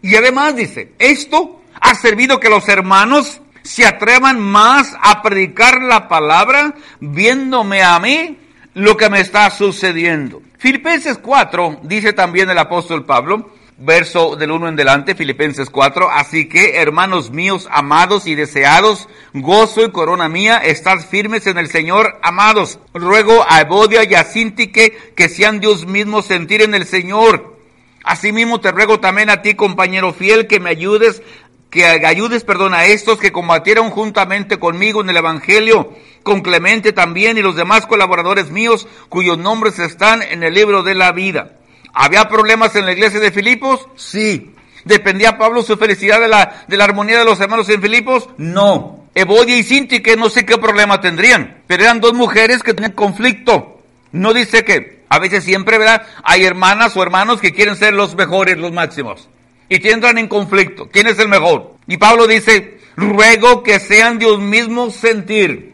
Y 0.02 0.16
además 0.16 0.56
dice, 0.56 0.94
esto 1.00 1.62
ha 1.82 1.94
servido 1.96 2.40
que 2.40 2.50
los 2.50 2.70
hermanos 2.70 3.42
se 3.62 3.86
atrevan 3.86 4.40
más 4.40 4.96
a 5.02 5.22
predicar 5.22 5.82
la 5.82 6.08
palabra 6.08 6.74
viéndome 7.02 7.84
a 7.84 8.00
mí 8.00 8.38
lo 8.74 8.96
que 8.96 9.10
me 9.10 9.20
está 9.20 9.50
sucediendo. 9.50 10.42
Filipenses 10.60 11.18
4 11.18 11.82
dice 11.84 12.14
también 12.14 12.50
el 12.50 12.58
apóstol 12.58 13.04
Pablo, 13.04 13.52
verso 13.80 14.36
del 14.36 14.52
1 14.52 14.70
en 14.70 14.76
delante, 14.76 15.16
Filipenses 15.16 15.70
4, 15.70 16.10
así 16.10 16.50
que, 16.50 16.78
hermanos 16.78 17.30
míos, 17.30 17.68
amados 17.72 18.26
y 18.26 18.34
deseados, 18.34 19.08
gozo 19.34 19.86
y 19.86 19.92
corona 19.92 20.30
mía, 20.30 20.58
estad 20.58 21.00
firmes 21.00 21.46
en 21.48 21.58
el 21.58 21.70
Señor, 21.70 22.18
amados. 22.24 22.80
Ruego 22.94 23.46
a 23.48 23.62
Evodia 23.62 24.04
y 24.04 24.16
a 24.16 24.24
Sintique 24.24 25.14
que 25.16 25.30
sean 25.30 25.60
Dios 25.60 25.86
mismo 25.86 26.22
sentir 26.22 26.62
en 26.62 26.74
el 26.74 26.86
Señor. 26.86 27.58
Asimismo 28.04 28.60
te 28.62 28.72
ruego 28.72 29.00
también 29.00 29.30
a 29.30 29.42
ti, 29.42 29.54
compañero 29.54 30.14
fiel, 30.14 30.48
que 30.48 30.60
me 30.60 30.72
ayudes, 30.72 31.22
que 31.70 31.86
ayudes, 31.86 32.44
perdón, 32.44 32.74
a 32.74 32.86
estos 32.86 33.20
que 33.20 33.32
combatieron 33.32 33.92
juntamente 33.92 34.58
conmigo 34.58 35.02
en 35.02 35.10
el 35.10 35.18
Evangelio, 35.18 35.94
con 36.24 36.42
Clemente 36.42 36.94
también 36.94 37.38
y 37.38 37.42
los 37.42 37.56
demás 37.56 37.86
colaboradores 37.86 38.50
míos, 38.50 38.88
cuyos 39.10 39.38
nombres 39.38 39.78
están 39.78 40.24
en 40.24 40.42
el 40.42 40.54
libro 40.54 40.82
de 40.82 40.96
la 40.96 41.12
vida. 41.12 41.57
¿Había 42.00 42.30
problemas 42.30 42.76
en 42.76 42.86
la 42.86 42.92
iglesia 42.92 43.20
de 43.20 43.32
Filipos? 43.32 43.88
Sí. 43.96 44.54
¿Dependía 44.86 45.40
Pablo 45.40 45.64
su 45.64 45.78
felicidad 45.78 46.22
de 46.22 46.28
la, 46.28 46.64
de 46.68 46.78
la 46.78 46.84
armonía 46.84 47.18
de 47.18 47.26
los 47.26 47.40
hermanos 47.40 47.68
en 47.70 47.82
Filipos? 47.82 48.30
No. 48.38 49.06
Evodia 49.16 49.58
y 49.58 49.64
Sinti, 49.64 50.02
que 50.02 50.16
no 50.16 50.30
sé 50.30 50.46
qué 50.46 50.60
problema 50.60 51.02
tendrían, 51.02 51.64
pero 51.66 51.82
eran 51.82 52.00
dos 52.00 52.14
mujeres 52.14 52.62
que 52.62 52.76
tenían 52.76 52.92
conflicto. 52.92 53.82
No 54.12 54.32
dice 54.32 54.64
que, 54.64 55.06
a 55.10 55.18
veces 55.18 55.44
siempre, 55.44 55.80
¿verdad? 55.80 56.04
Hay 56.24 56.46
hermanas 56.46 56.96
o 56.96 57.02
hermanos 57.02 57.42
que 57.42 57.52
quieren 57.52 57.76
ser 57.76 57.96
los 57.96 58.16
mejores, 58.16 58.60
los 58.60 58.72
máximos. 58.72 59.28
Y 59.68 59.86
entran 59.90 60.20
en 60.20 60.28
conflicto. 60.28 60.90
¿Quién 60.90 61.08
es 61.08 61.18
el 61.18 61.30
mejor? 61.30 61.78
Y 61.88 61.98
Pablo 61.98 62.28
dice, 62.28 62.78
ruego 62.96 63.64
que 63.64 63.80
sean 63.80 64.20
de 64.20 64.28
un 64.28 64.48
mismo 64.48 64.92
sentir. 64.92 65.74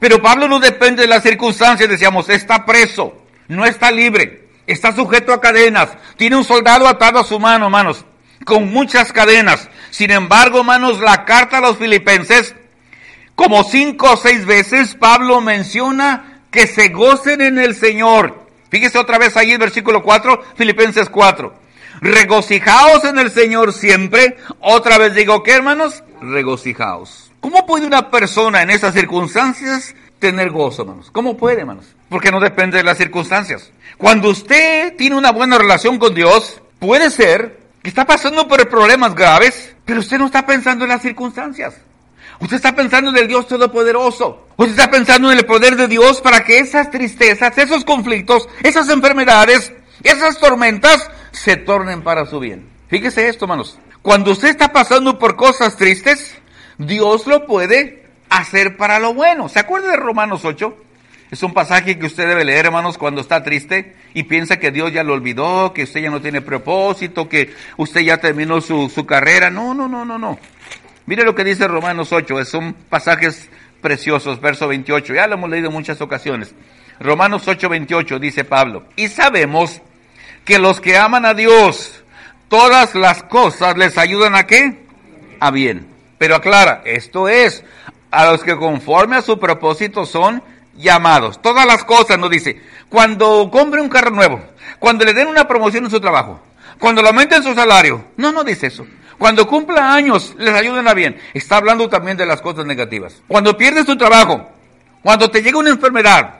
Pero 0.00 0.20
Pablo 0.20 0.48
no 0.48 0.58
depende 0.58 1.02
de 1.02 1.08
las 1.08 1.22
circunstancias, 1.22 1.88
decíamos, 1.88 2.28
está 2.30 2.66
preso, 2.66 3.14
no 3.46 3.64
está 3.64 3.92
libre 3.92 4.45
está 4.66 4.92
sujeto 4.94 5.32
a 5.32 5.40
cadenas, 5.40 5.90
tiene 6.16 6.36
un 6.36 6.44
soldado 6.44 6.88
atado 6.88 7.18
a 7.18 7.24
su 7.24 7.38
mano, 7.38 7.66
hermanos, 7.66 8.04
con 8.44 8.70
muchas 8.70 9.12
cadenas. 9.12 9.68
Sin 9.90 10.10
embargo, 10.10 10.58
hermanos, 10.58 11.00
la 11.00 11.24
carta 11.24 11.58
a 11.58 11.60
los 11.60 11.78
filipenses, 11.78 12.54
como 13.34 13.64
cinco 13.64 14.12
o 14.12 14.16
seis 14.16 14.46
veces, 14.46 14.94
Pablo 14.94 15.40
menciona 15.40 16.42
que 16.50 16.66
se 16.66 16.88
gocen 16.88 17.40
en 17.40 17.58
el 17.58 17.74
Señor. 17.74 18.46
Fíjese 18.70 18.98
otra 18.98 19.18
vez 19.18 19.36
ahí 19.36 19.52
en 19.52 19.60
versículo 19.60 20.02
4, 20.02 20.42
Filipenses 20.56 21.08
4. 21.08 21.66
Regocijaos 22.00 23.04
en 23.04 23.18
el 23.18 23.30
Señor 23.30 23.72
siempre. 23.72 24.36
Otra 24.60 24.98
vez 24.98 25.14
digo, 25.14 25.42
¿qué 25.42 25.52
hermanos? 25.52 26.02
Regocijaos. 26.20 27.30
¿Cómo 27.40 27.64
puede 27.66 27.86
una 27.86 28.10
persona 28.10 28.62
en 28.62 28.70
esas 28.70 28.94
circunstancias 28.94 29.94
tener 30.18 30.50
gozo, 30.50 30.82
hermanos? 30.82 31.10
¿Cómo 31.10 31.36
puede, 31.36 31.60
hermanos? 31.60 31.95
Porque 32.08 32.30
no 32.30 32.40
depende 32.40 32.78
de 32.78 32.84
las 32.84 32.98
circunstancias. 32.98 33.70
Cuando 33.96 34.30
usted 34.30 34.94
tiene 34.96 35.16
una 35.16 35.32
buena 35.32 35.58
relación 35.58 35.98
con 35.98 36.14
Dios, 36.14 36.60
puede 36.78 37.10
ser 37.10 37.58
que 37.82 37.88
está 37.88 38.04
pasando 38.04 38.46
por 38.46 38.68
problemas 38.68 39.14
graves, 39.14 39.74
pero 39.84 40.00
usted 40.00 40.18
no 40.18 40.26
está 40.26 40.46
pensando 40.46 40.84
en 40.84 40.90
las 40.90 41.02
circunstancias. 41.02 41.74
Usted 42.40 42.56
está 42.56 42.74
pensando 42.74 43.10
en 43.10 43.16
el 43.16 43.28
Dios 43.28 43.48
Todopoderoso. 43.48 44.46
Usted 44.56 44.72
está 44.72 44.90
pensando 44.90 45.32
en 45.32 45.38
el 45.38 45.46
poder 45.46 45.76
de 45.76 45.88
Dios 45.88 46.20
para 46.20 46.44
que 46.44 46.58
esas 46.58 46.90
tristezas, 46.90 47.56
esos 47.56 47.84
conflictos, 47.84 48.48
esas 48.62 48.88
enfermedades, 48.90 49.72
esas 50.02 50.38
tormentas 50.38 51.10
se 51.32 51.56
tornen 51.56 52.02
para 52.02 52.26
su 52.26 52.38
bien. 52.38 52.68
Fíjese 52.88 53.28
esto, 53.28 53.46
hermanos. 53.46 53.78
Cuando 54.02 54.32
usted 54.32 54.48
está 54.48 54.72
pasando 54.72 55.18
por 55.18 55.36
cosas 55.36 55.76
tristes, 55.76 56.34
Dios 56.78 57.26
lo 57.26 57.46
puede 57.46 58.06
hacer 58.28 58.76
para 58.76 58.98
lo 58.98 59.14
bueno. 59.14 59.48
¿Se 59.48 59.58
acuerda 59.58 59.90
de 59.90 59.96
Romanos 59.96 60.44
8? 60.44 60.76
Es 61.30 61.42
un 61.42 61.52
pasaje 61.52 61.98
que 61.98 62.06
usted 62.06 62.28
debe 62.28 62.44
leer, 62.44 62.66
hermanos, 62.66 62.98
cuando 62.98 63.20
está 63.20 63.42
triste 63.42 63.96
y 64.14 64.24
piensa 64.24 64.58
que 64.58 64.70
Dios 64.70 64.92
ya 64.92 65.02
lo 65.02 65.12
olvidó, 65.12 65.72
que 65.72 65.82
usted 65.82 66.00
ya 66.00 66.10
no 66.10 66.20
tiene 66.20 66.40
propósito, 66.40 67.28
que 67.28 67.52
usted 67.76 68.02
ya 68.02 68.18
terminó 68.18 68.60
su, 68.60 68.88
su 68.88 69.04
carrera. 69.04 69.50
No, 69.50 69.74
no, 69.74 69.88
no, 69.88 70.04
no, 70.04 70.18
no. 70.18 70.38
Mire 71.06 71.24
lo 71.24 71.34
que 71.34 71.44
dice 71.44 71.66
Romanos 71.66 72.12
8, 72.12 72.44
son 72.44 72.74
pasajes 72.74 73.48
preciosos, 73.80 74.40
verso 74.40 74.68
28. 74.68 75.14
Ya 75.14 75.26
lo 75.26 75.34
hemos 75.34 75.50
leído 75.50 75.68
en 75.68 75.74
muchas 75.74 76.00
ocasiones. 76.00 76.54
Romanos 77.00 77.46
8, 77.46 77.68
28 77.68 78.18
dice 78.18 78.44
Pablo, 78.44 78.84
y 78.96 79.08
sabemos 79.08 79.82
que 80.44 80.58
los 80.58 80.80
que 80.80 80.96
aman 80.96 81.26
a 81.26 81.34
Dios, 81.34 82.04
todas 82.48 82.94
las 82.94 83.22
cosas 83.24 83.76
les 83.76 83.98
ayudan 83.98 84.34
a 84.36 84.46
qué? 84.46 84.86
A 85.40 85.50
bien. 85.50 85.88
Pero 86.18 86.36
aclara, 86.36 86.82
esto 86.84 87.28
es, 87.28 87.64
a 88.10 88.30
los 88.30 88.42
que 88.42 88.56
conforme 88.56 89.16
a 89.16 89.22
su 89.22 89.38
propósito 89.38 90.06
son 90.06 90.42
llamados. 90.76 91.40
Todas 91.40 91.66
las 91.66 91.84
cosas 91.84 92.18
nos 92.18 92.30
dice. 92.30 92.60
Cuando 92.88 93.50
compre 93.50 93.80
un 93.80 93.88
carro 93.88 94.10
nuevo, 94.10 94.40
cuando 94.78 95.04
le 95.04 95.14
den 95.14 95.28
una 95.28 95.48
promoción 95.48 95.84
en 95.84 95.90
su 95.90 96.00
trabajo, 96.00 96.40
cuando 96.78 97.02
le 97.02 97.08
aumenten 97.08 97.42
su 97.42 97.54
salario. 97.54 98.04
No, 98.16 98.32
no 98.32 98.44
dice 98.44 98.68
eso. 98.68 98.86
Cuando 99.18 99.46
cumpla 99.46 99.94
años, 99.94 100.34
les 100.38 100.54
ayuden 100.54 100.86
a 100.88 100.94
bien. 100.94 101.18
Está 101.32 101.56
hablando 101.56 101.88
también 101.88 102.16
de 102.16 102.26
las 102.26 102.42
cosas 102.42 102.66
negativas. 102.66 103.22
Cuando 103.26 103.56
pierdes 103.56 103.86
tu 103.86 103.96
trabajo, 103.96 104.50
cuando 105.02 105.30
te 105.30 105.42
llega 105.42 105.58
una 105.58 105.70
enfermedad, 105.70 106.34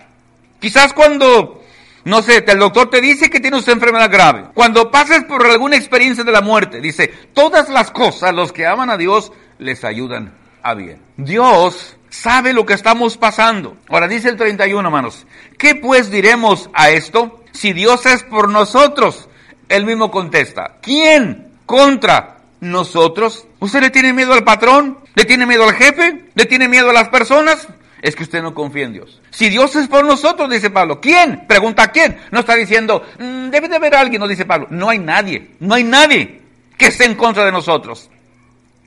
quizás 0.61 0.93
cuando, 0.93 1.63
no 2.05 2.23
sé, 2.23 2.45
el 2.47 2.59
doctor 2.59 2.91
te 2.91 3.01
dice 3.01 3.31
que 3.31 3.41
tienes 3.41 3.65
una 3.65 3.73
enfermedad 3.73 4.11
grave, 4.11 4.45
cuando 4.53 4.91
pases 4.91 5.25
por 5.25 5.47
alguna 5.47 5.77
experiencia 5.77 6.23
de 6.23 6.33
la 6.33 6.43
muerte, 6.43 6.81
dice, 6.81 7.09
todas 7.33 7.71
las 7.71 7.91
cosas, 7.91 8.35
los 8.35 8.53
que 8.53 8.67
aman 8.67 8.91
a 8.91 8.99
Dios, 8.99 9.33
les 9.59 9.83
ayudan 9.85 10.35
a 10.63 10.75
bien. 10.75 11.01
Dios 11.17 11.96
sabe 12.11 12.53
lo 12.53 12.67
que 12.67 12.75
estamos 12.75 13.17
pasando. 13.17 13.77
Ahora 13.89 14.09
dice 14.09 14.29
el 14.29 14.37
31, 14.37 14.89
hermanos, 14.89 15.27
¿qué 15.59 15.75
pues 15.75 16.11
diremos 16.11 16.71
a 16.73 16.91
esto? 16.91 17.43
Si 17.53 17.73
Dios 17.73 18.07
es 18.07 18.23
por 18.23 18.49
nosotros, 18.49 19.29
él 19.69 19.85
mismo 19.85 20.11
contesta, 20.11 20.77
¿quién 20.83 21.53
contra 21.67 22.39
nosotros? 22.61 23.47
¿Usted 23.61 23.81
le 23.81 23.91
tiene 23.91 24.13
miedo 24.13 24.33
al 24.35 24.45
patrón? 24.45 24.99
¿Le 25.15 25.25
tiene 25.25 25.47
miedo 25.47 25.65
al 25.65 25.75
jefe? 25.75 26.27
¿Le 26.35 26.45
tiene 26.47 26.69
miedo 26.69 26.91
a 26.91 26.93
las 26.93 27.09
personas? 27.09 27.69
Es 28.03 28.15
que 28.15 28.25
usted 28.25 28.43
no 28.43 28.55
confía 28.55 28.85
en 28.85 28.93
Dios. 28.93 29.21
Si 29.31 29.49
Dios 29.49 29.75
es 29.77 29.89
por 29.89 30.05
nosotros, 30.05 30.51
dice 30.51 30.71
Pablo, 30.71 31.01
¿quién? 31.01 31.47
Pregunta 31.49 31.91
quién. 31.91 32.19
No 32.31 32.41
está 32.41 32.55
diciendo, 32.55 33.03
mm, 33.19 33.49
debe 33.49 33.69
de 33.69 33.77
haber 33.77 33.95
alguien, 33.95 34.21
no 34.21 34.29
dice 34.29 34.45
Pablo. 34.45 34.69
No 34.71 34.91
hay 34.91 34.99
nadie, 34.99 35.51
no 35.61 35.75
hay 35.75 35.85
nadie 35.85 36.43
que 36.77 36.87
esté 36.87 37.07
en 37.07 37.15
contra 37.15 37.45
de 37.45 37.53
nosotros. 37.53 38.11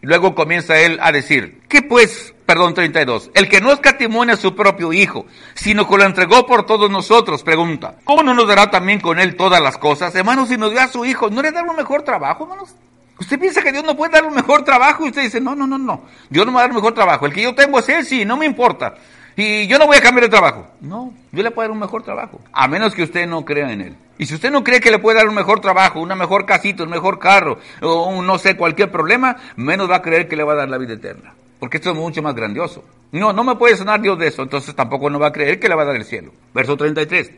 Luego 0.02 0.36
comienza 0.36 0.80
él 0.80 1.00
a 1.02 1.12
decir, 1.12 1.62
¿qué 1.68 1.82
pues 1.82 2.34
perdón, 2.50 2.74
32. 2.74 3.30
El 3.36 3.48
que 3.48 3.62
no 3.62 3.72
escatimone 3.72 4.34
a 4.34 4.36
su 4.36 4.56
propio 4.56 4.92
Hijo, 4.92 5.28
sino 5.54 5.88
que 5.88 5.98
lo 5.98 6.04
entregó 6.04 6.48
por 6.48 6.66
todos 6.66 6.90
nosotros, 6.90 7.44
pregunta, 7.44 7.98
¿cómo 8.06 8.24
no 8.24 8.34
nos 8.34 8.48
dará 8.48 8.72
también 8.72 9.00
con 9.00 9.20
él 9.20 9.36
todas 9.36 9.62
las 9.62 9.78
cosas? 9.78 10.16
Hermanos, 10.16 10.50
si 10.50 10.58
nos 10.58 10.72
dio 10.72 10.82
a 10.82 10.88
su 10.88 11.06
Hijo, 11.06 11.30
¿no 11.30 11.44
le 11.44 11.52
da 11.52 11.62
un 11.62 11.76
mejor 11.76 12.02
trabajo, 12.02 12.46
hermanos? 12.46 12.74
Usted 13.20 13.38
piensa 13.40 13.62
que 13.62 13.72
Dios 13.72 13.84
no 13.84 13.96
puede 13.96 14.14
dar 14.14 14.26
un 14.26 14.34
mejor 14.34 14.64
trabajo 14.64 15.06
y 15.06 15.10
usted 15.10 15.22
dice, 15.22 15.40
no, 15.40 15.54
no, 15.54 15.68
no, 15.68 15.78
no, 15.78 16.02
Dios 16.28 16.44
no 16.44 16.52
me 16.52 16.56
va 16.56 16.62
a 16.62 16.64
dar 16.64 16.72
un 16.72 16.78
mejor 16.78 16.96
trabajo. 16.96 17.28
El 17.28 17.34
que 17.34 17.44
yo 17.44 17.54
tengo 17.54 17.78
es 17.78 17.90
él, 17.90 18.04
sí, 18.04 18.26
no 18.26 18.36
me 18.36 18.48
importa. 18.48 18.96
Y 19.36 19.68
yo 19.68 19.78
no 19.78 19.86
voy 19.86 19.98
a 19.98 20.02
cambiar 20.02 20.24
de 20.24 20.30
trabajo. 20.30 20.66
No, 20.82 21.14
Dios 21.32 21.44
le 21.44 21.52
puede 21.52 21.68
dar 21.68 21.74
un 21.74 21.80
mejor 21.80 22.02
trabajo. 22.02 22.42
A 22.52 22.68
menos 22.68 22.96
que 22.96 23.04
usted 23.04 23.28
no 23.28 23.46
crea 23.46 23.72
en 23.72 23.82
él. 23.82 23.96
Y 24.18 24.26
si 24.26 24.34
usted 24.34 24.50
no 24.50 24.64
cree 24.64 24.80
que 24.80 24.90
le 24.90 24.98
puede 24.98 25.20
dar 25.20 25.30
un 25.30 25.36
mejor 25.36 25.60
trabajo, 25.60 26.02
una 26.02 26.16
mejor 26.16 26.48
casita, 26.48 26.82
un 26.82 26.90
mejor 26.90 27.20
carro, 27.20 27.60
o 27.84 28.08
un, 28.08 28.26
no 28.26 28.40
sé, 28.40 28.58
cualquier 28.58 28.90
problema, 28.90 29.36
menos 29.56 29.88
va 29.88 29.98
a 29.98 30.02
creer 30.02 30.28
que 30.28 30.36
le 30.36 30.44
va 30.44 30.54
a 30.54 30.56
dar 30.58 30.70
la 30.70 30.80
vida 30.80 30.96
eterna. 30.96 31.36
Porque 31.60 31.78
esto 31.78 31.92
es 31.92 31.96
mucho 31.98 32.22
más 32.22 32.36
grandioso. 32.36 32.84
No, 33.12 33.34
no 33.34 33.44
me 33.44 33.56
puede 33.56 33.76
sonar 33.76 34.02
Dios 34.02 34.18
de 34.18 34.28
eso, 34.28 34.44
entonces 34.44 34.76
tampoco 34.76 35.10
no 35.10 35.20
va 35.20 35.28
a 35.28 35.34
creer 35.34 35.60
que 35.60 35.68
le 35.68 35.76
va 35.76 35.84
a 35.84 35.86
dar 35.86 35.96
el 35.96 36.06
cielo. 36.06 36.32
Verso 36.54 36.78
33. 36.78 37.32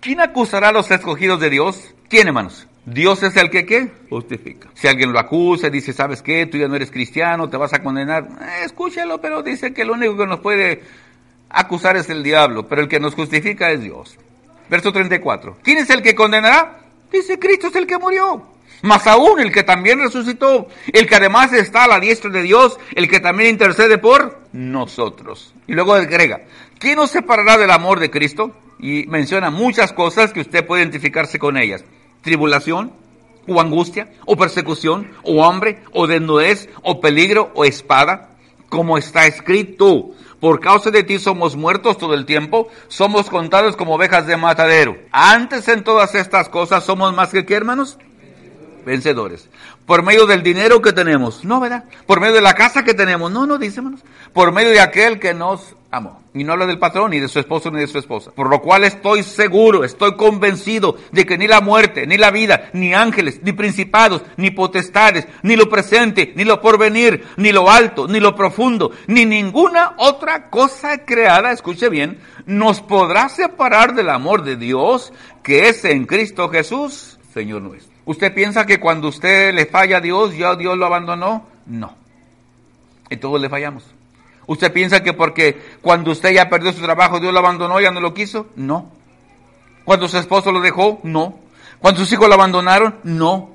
¿Quién 0.00 0.20
acusará 0.20 0.70
a 0.70 0.72
los 0.72 0.90
escogidos 0.90 1.38
de 1.38 1.50
Dios? 1.50 1.94
¿Quién, 2.08 2.26
hermanos? 2.26 2.66
Dios 2.84 3.22
es 3.22 3.36
el 3.36 3.50
que, 3.50 3.64
¿qué? 3.64 3.92
Justifica. 4.10 4.68
Si 4.74 4.88
alguien 4.88 5.12
lo 5.12 5.20
acusa, 5.20 5.70
dice, 5.70 5.92
¿sabes 5.92 6.22
qué? 6.22 6.46
Tú 6.46 6.58
ya 6.58 6.66
no 6.66 6.74
eres 6.74 6.90
cristiano, 6.90 7.48
te 7.48 7.56
vas 7.56 7.72
a 7.72 7.82
condenar. 7.82 8.24
Eh, 8.24 8.64
escúchalo, 8.64 9.20
pero 9.20 9.42
dice 9.44 9.72
que 9.72 9.84
lo 9.84 9.92
único 9.92 10.16
que 10.16 10.26
nos 10.26 10.40
puede 10.40 10.82
acusar 11.48 11.96
es 11.96 12.10
el 12.10 12.24
diablo, 12.24 12.66
pero 12.66 12.82
el 12.82 12.88
que 12.88 12.98
nos 12.98 13.14
justifica 13.14 13.70
es 13.70 13.82
Dios. 13.82 14.18
Verso 14.68 14.92
34. 14.92 15.58
¿Quién 15.62 15.78
es 15.78 15.90
el 15.90 16.02
que 16.02 16.16
condenará? 16.16 16.80
Dice, 17.12 17.38
Cristo 17.38 17.68
es 17.68 17.76
el 17.76 17.86
que 17.86 17.98
murió. 17.98 18.42
Más 18.82 19.06
aún 19.06 19.40
el 19.40 19.52
que 19.52 19.62
también 19.62 20.00
resucitó, 20.00 20.66
el 20.92 21.06
que 21.06 21.14
además 21.14 21.52
está 21.52 21.84
a 21.84 21.88
la 21.88 22.00
diestra 22.00 22.30
de 22.30 22.42
Dios, 22.42 22.78
el 22.94 23.08
que 23.08 23.20
también 23.20 23.50
intercede 23.50 23.96
por 23.96 24.40
nosotros. 24.52 25.54
Y 25.68 25.72
luego 25.74 25.94
agrega, 25.94 26.42
¿quién 26.78 26.96
nos 26.96 27.10
separará 27.10 27.56
del 27.56 27.70
amor 27.70 28.00
de 28.00 28.10
Cristo? 28.10 28.54
Y 28.80 29.06
menciona 29.06 29.50
muchas 29.50 29.92
cosas 29.92 30.32
que 30.32 30.40
usted 30.40 30.66
puede 30.66 30.82
identificarse 30.82 31.38
con 31.38 31.56
ellas. 31.56 31.84
Tribulación, 32.22 32.92
o 33.46 33.60
angustia, 33.60 34.10
o 34.26 34.36
persecución, 34.36 35.12
o 35.22 35.44
hambre, 35.44 35.82
o 35.92 36.08
desnudez, 36.08 36.68
o 36.82 37.00
peligro, 37.00 37.52
o 37.54 37.64
espada, 37.64 38.30
como 38.68 38.98
está 38.98 39.26
escrito. 39.26 40.10
Por 40.40 40.58
causa 40.58 40.90
de 40.90 41.04
ti 41.04 41.20
somos 41.20 41.54
muertos 41.54 41.98
todo 41.98 42.14
el 42.14 42.26
tiempo, 42.26 42.68
somos 42.88 43.30
contados 43.30 43.76
como 43.76 43.94
ovejas 43.94 44.26
de 44.26 44.36
matadero. 44.36 44.96
Antes 45.12 45.68
en 45.68 45.84
todas 45.84 46.16
estas 46.16 46.48
cosas 46.48 46.82
somos 46.82 47.14
más 47.14 47.30
que 47.30 47.46
qué, 47.46 47.54
hermanos? 47.54 47.96
Vencedores. 48.84 49.48
Por 49.86 50.02
medio 50.02 50.26
del 50.26 50.42
dinero 50.42 50.80
que 50.80 50.92
tenemos, 50.92 51.44
no, 51.44 51.60
¿verdad? 51.60 51.84
Por 52.06 52.20
medio 52.20 52.34
de 52.34 52.42
la 52.42 52.54
casa 52.54 52.84
que 52.84 52.94
tenemos, 52.94 53.30
no, 53.30 53.46
no, 53.46 53.58
dice. 53.58 53.82
Por 54.32 54.52
medio 54.52 54.70
de 54.70 54.80
aquel 54.80 55.18
que 55.18 55.34
nos 55.34 55.74
amó. 55.90 56.22
Y 56.34 56.44
no 56.44 56.52
habla 56.54 56.66
del 56.66 56.78
patrón, 56.78 57.10
ni 57.10 57.20
de 57.20 57.28
su 57.28 57.38
esposo, 57.38 57.70
ni 57.70 57.80
de 57.80 57.86
su 57.86 57.98
esposa. 57.98 58.30
Por 58.30 58.48
lo 58.48 58.62
cual 58.62 58.84
estoy 58.84 59.22
seguro, 59.22 59.84
estoy 59.84 60.16
convencido 60.16 60.96
de 61.12 61.26
que 61.26 61.36
ni 61.36 61.46
la 61.46 61.60
muerte, 61.60 62.06
ni 62.06 62.16
la 62.16 62.30
vida, 62.30 62.70
ni 62.72 62.94
ángeles, 62.94 63.40
ni 63.42 63.52
principados, 63.52 64.22
ni 64.38 64.50
potestades, 64.50 65.26
ni 65.42 65.56
lo 65.56 65.68
presente, 65.68 66.32
ni 66.34 66.44
lo 66.44 66.60
porvenir, 66.62 67.26
ni 67.36 67.52
lo 67.52 67.70
alto, 67.70 68.08
ni 68.08 68.20
lo 68.20 68.34
profundo, 68.34 68.92
ni 69.06 69.26
ninguna 69.26 69.94
otra 69.98 70.48
cosa 70.48 71.04
creada, 71.04 71.52
escuche 71.52 71.90
bien, 71.90 72.18
nos 72.46 72.80
podrá 72.80 73.28
separar 73.28 73.94
del 73.94 74.08
amor 74.08 74.42
de 74.42 74.56
Dios 74.56 75.12
que 75.42 75.68
es 75.68 75.84
en 75.84 76.06
Cristo 76.06 76.48
Jesús, 76.48 77.18
Señor 77.34 77.62
nuestro. 77.62 77.91
¿Usted 78.04 78.34
piensa 78.34 78.66
que 78.66 78.80
cuando 78.80 79.08
usted 79.08 79.54
le 79.54 79.66
falla 79.66 79.98
a 79.98 80.00
Dios, 80.00 80.36
ya 80.36 80.54
Dios 80.56 80.76
lo 80.76 80.86
abandonó? 80.86 81.46
No. 81.66 81.94
Y 83.10 83.16
todos 83.16 83.40
le 83.40 83.48
fallamos. 83.48 83.84
¿Usted 84.46 84.72
piensa 84.72 85.02
que 85.02 85.12
porque 85.12 85.60
cuando 85.80 86.10
usted 86.10 86.32
ya 86.32 86.48
perdió 86.48 86.72
su 86.72 86.82
trabajo, 86.82 87.20
Dios 87.20 87.32
lo 87.32 87.38
abandonó, 87.38 87.80
ya 87.80 87.90
no 87.90 88.00
lo 88.00 88.12
quiso? 88.12 88.48
No. 88.56 88.90
Cuando 89.84 90.08
su 90.08 90.18
esposo 90.18 90.50
lo 90.50 90.60
dejó? 90.60 91.00
No. 91.04 91.38
Cuando 91.78 92.00
sus 92.00 92.12
hijos 92.12 92.28
lo 92.28 92.34
abandonaron? 92.34 92.96
No. 93.04 93.50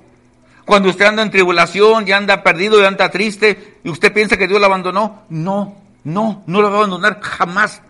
Cuando 0.66 0.90
usted 0.90 1.06
anda 1.06 1.24
en 1.24 1.32
tribulación, 1.32 2.06
ya 2.06 2.18
anda 2.18 2.44
perdido, 2.44 2.82
ya 2.82 2.88
anda 2.88 3.10
triste, 3.10 3.80
y 3.84 3.90
usted 3.90 4.14
piensa 4.14 4.38
que 4.38 4.48
Dios 4.48 4.60
lo 4.60 4.66
abandonó? 4.66 5.24
No, 5.30 5.76
no, 6.04 6.44
no 6.46 6.62
lo 6.62 6.70
va 6.70 6.76
a 6.76 6.80
abandonar 6.80 7.22
jamás. 7.22 7.82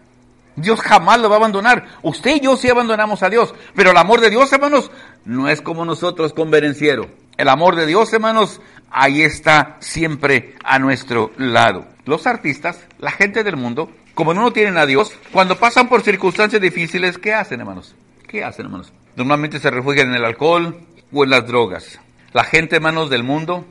Dios 0.58 0.82
jamás 0.82 1.22
lo 1.22 1.30
va 1.30 1.36
a 1.36 1.38
abandonar. 1.38 1.86
Usted 2.02 2.38
y 2.38 2.40
yo 2.42 2.58
sí 2.58 2.68
abandonamos 2.68 3.22
a 3.22 3.30
Dios. 3.30 3.54
Pero 3.76 3.92
el 3.92 3.98
amor 3.98 4.22
de 4.22 4.32
Dios, 4.32 4.52
hermanos, 4.52 4.92
no 5.24 5.48
es 5.48 5.62
como 5.62 5.86
nosotros 5.86 6.34
convenenciero. 6.34 7.08
El 7.38 7.48
amor 7.48 7.76
de 7.76 7.86
Dios, 7.86 8.12
hermanos, 8.12 8.60
ahí 8.90 9.22
está 9.22 9.78
siempre 9.80 10.56
a 10.64 10.80
nuestro 10.80 11.32
lado. 11.38 11.86
Los 12.06 12.26
artistas, 12.26 12.80
la 12.98 13.12
gente 13.12 13.44
del 13.44 13.56
mundo, 13.56 13.92
como 14.16 14.34
no 14.34 14.52
tienen 14.52 14.78
a 14.78 14.88
Dios, 14.88 15.14
cuando 15.32 15.60
pasan 15.60 15.88
por 15.88 16.02
circunstancias 16.02 16.60
difíciles, 16.60 17.20
¿qué 17.20 17.36
hacen, 17.36 17.60
hermanos? 17.60 17.96
¿Qué 18.28 18.44
hacen, 18.44 18.66
hermanos? 18.66 18.92
Normalmente 19.16 19.60
se 19.60 19.70
refugian 19.70 20.10
en 20.10 20.16
el 20.16 20.26
alcohol 20.26 20.80
o 21.14 21.24
en 21.24 21.30
las 21.30 21.46
drogas. 21.46 22.00
La 22.34 22.44
gente, 22.44 22.78
hermanos, 22.78 23.12
del 23.12 23.24
mundo 23.24 23.64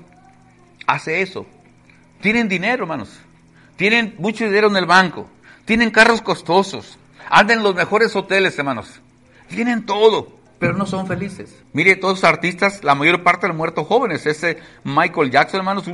hace 0.87 1.21
eso. 1.21 1.47
Tienen 2.21 2.49
dinero, 2.49 2.85
hermanos. 2.85 3.19
Tienen 3.75 4.15
mucho 4.19 4.45
dinero 4.45 4.69
en 4.69 4.77
el 4.77 4.87
banco. 4.87 5.29
Tienen 5.67 5.91
carros 5.91 6.23
costosos. 6.23 6.97
Andan 7.29 7.59
en 7.59 7.65
los 7.65 7.75
mejores 7.75 8.15
hoteles, 8.15 8.57
hermanos. 8.57 9.01
Tienen 9.49 9.85
todo, 9.85 10.29
pero 10.61 10.75
no 10.75 10.87
son 10.87 11.09
felices. 11.09 11.57
Mire, 11.73 11.97
todos 11.97 12.23
los 12.23 12.25
artistas, 12.25 12.85
la 12.85 12.95
mayor 12.95 13.25
parte 13.25 13.47
han 13.47 13.57
muerto 13.57 13.85
jóvenes. 13.85 14.27
Ese 14.27 14.59
Michael 14.85 15.33
Jackson, 15.33 15.59
hermanos, 15.59 15.85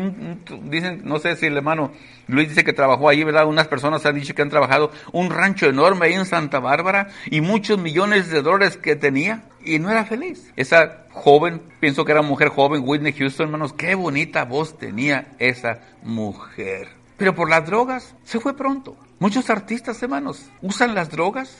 dicen, 0.64 1.00
no 1.04 1.18
sé 1.18 1.36
si 1.36 1.46
el 1.46 1.56
hermano 1.56 1.90
Luis 2.28 2.50
dice 2.50 2.64
que 2.64 2.74
trabajó 2.74 3.08
ahí, 3.08 3.24
¿verdad? 3.24 3.46
Unas 3.46 3.66
personas 3.66 4.04
han 4.04 4.14
dicho 4.14 4.34
que 4.34 4.42
han 4.42 4.50
trabajado 4.50 4.92
un 5.10 5.30
rancho 5.30 5.66
enorme 5.66 6.04
ahí 6.04 6.12
en 6.12 6.26
Santa 6.26 6.60
Bárbara 6.60 7.08
y 7.30 7.40
muchos 7.40 7.78
millones 7.78 8.28
de 8.28 8.42
dólares 8.42 8.76
que 8.76 8.94
tenía 8.94 9.44
y 9.64 9.78
no 9.78 9.90
era 9.90 10.04
feliz. 10.04 10.52
Esa 10.54 11.06
joven, 11.12 11.62
pienso 11.80 12.04
que 12.04 12.12
era 12.12 12.20
mujer 12.20 12.48
joven, 12.48 12.82
Whitney 12.84 13.14
Houston, 13.14 13.46
hermanos, 13.46 13.72
qué 13.72 13.94
bonita 13.94 14.44
voz 14.44 14.76
tenía 14.78 15.28
esa 15.38 15.80
mujer. 16.02 16.88
Pero 17.16 17.34
por 17.34 17.48
las 17.48 17.64
drogas 17.64 18.14
se 18.24 18.38
fue 18.38 18.54
pronto. 18.54 18.96
Muchos 19.22 19.50
artistas, 19.50 20.02
hermanos, 20.02 20.50
usan 20.62 20.96
las 20.96 21.08
drogas. 21.08 21.56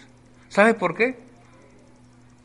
¿Sabe 0.49 0.75
por 0.75 0.97
qué? 0.97 1.17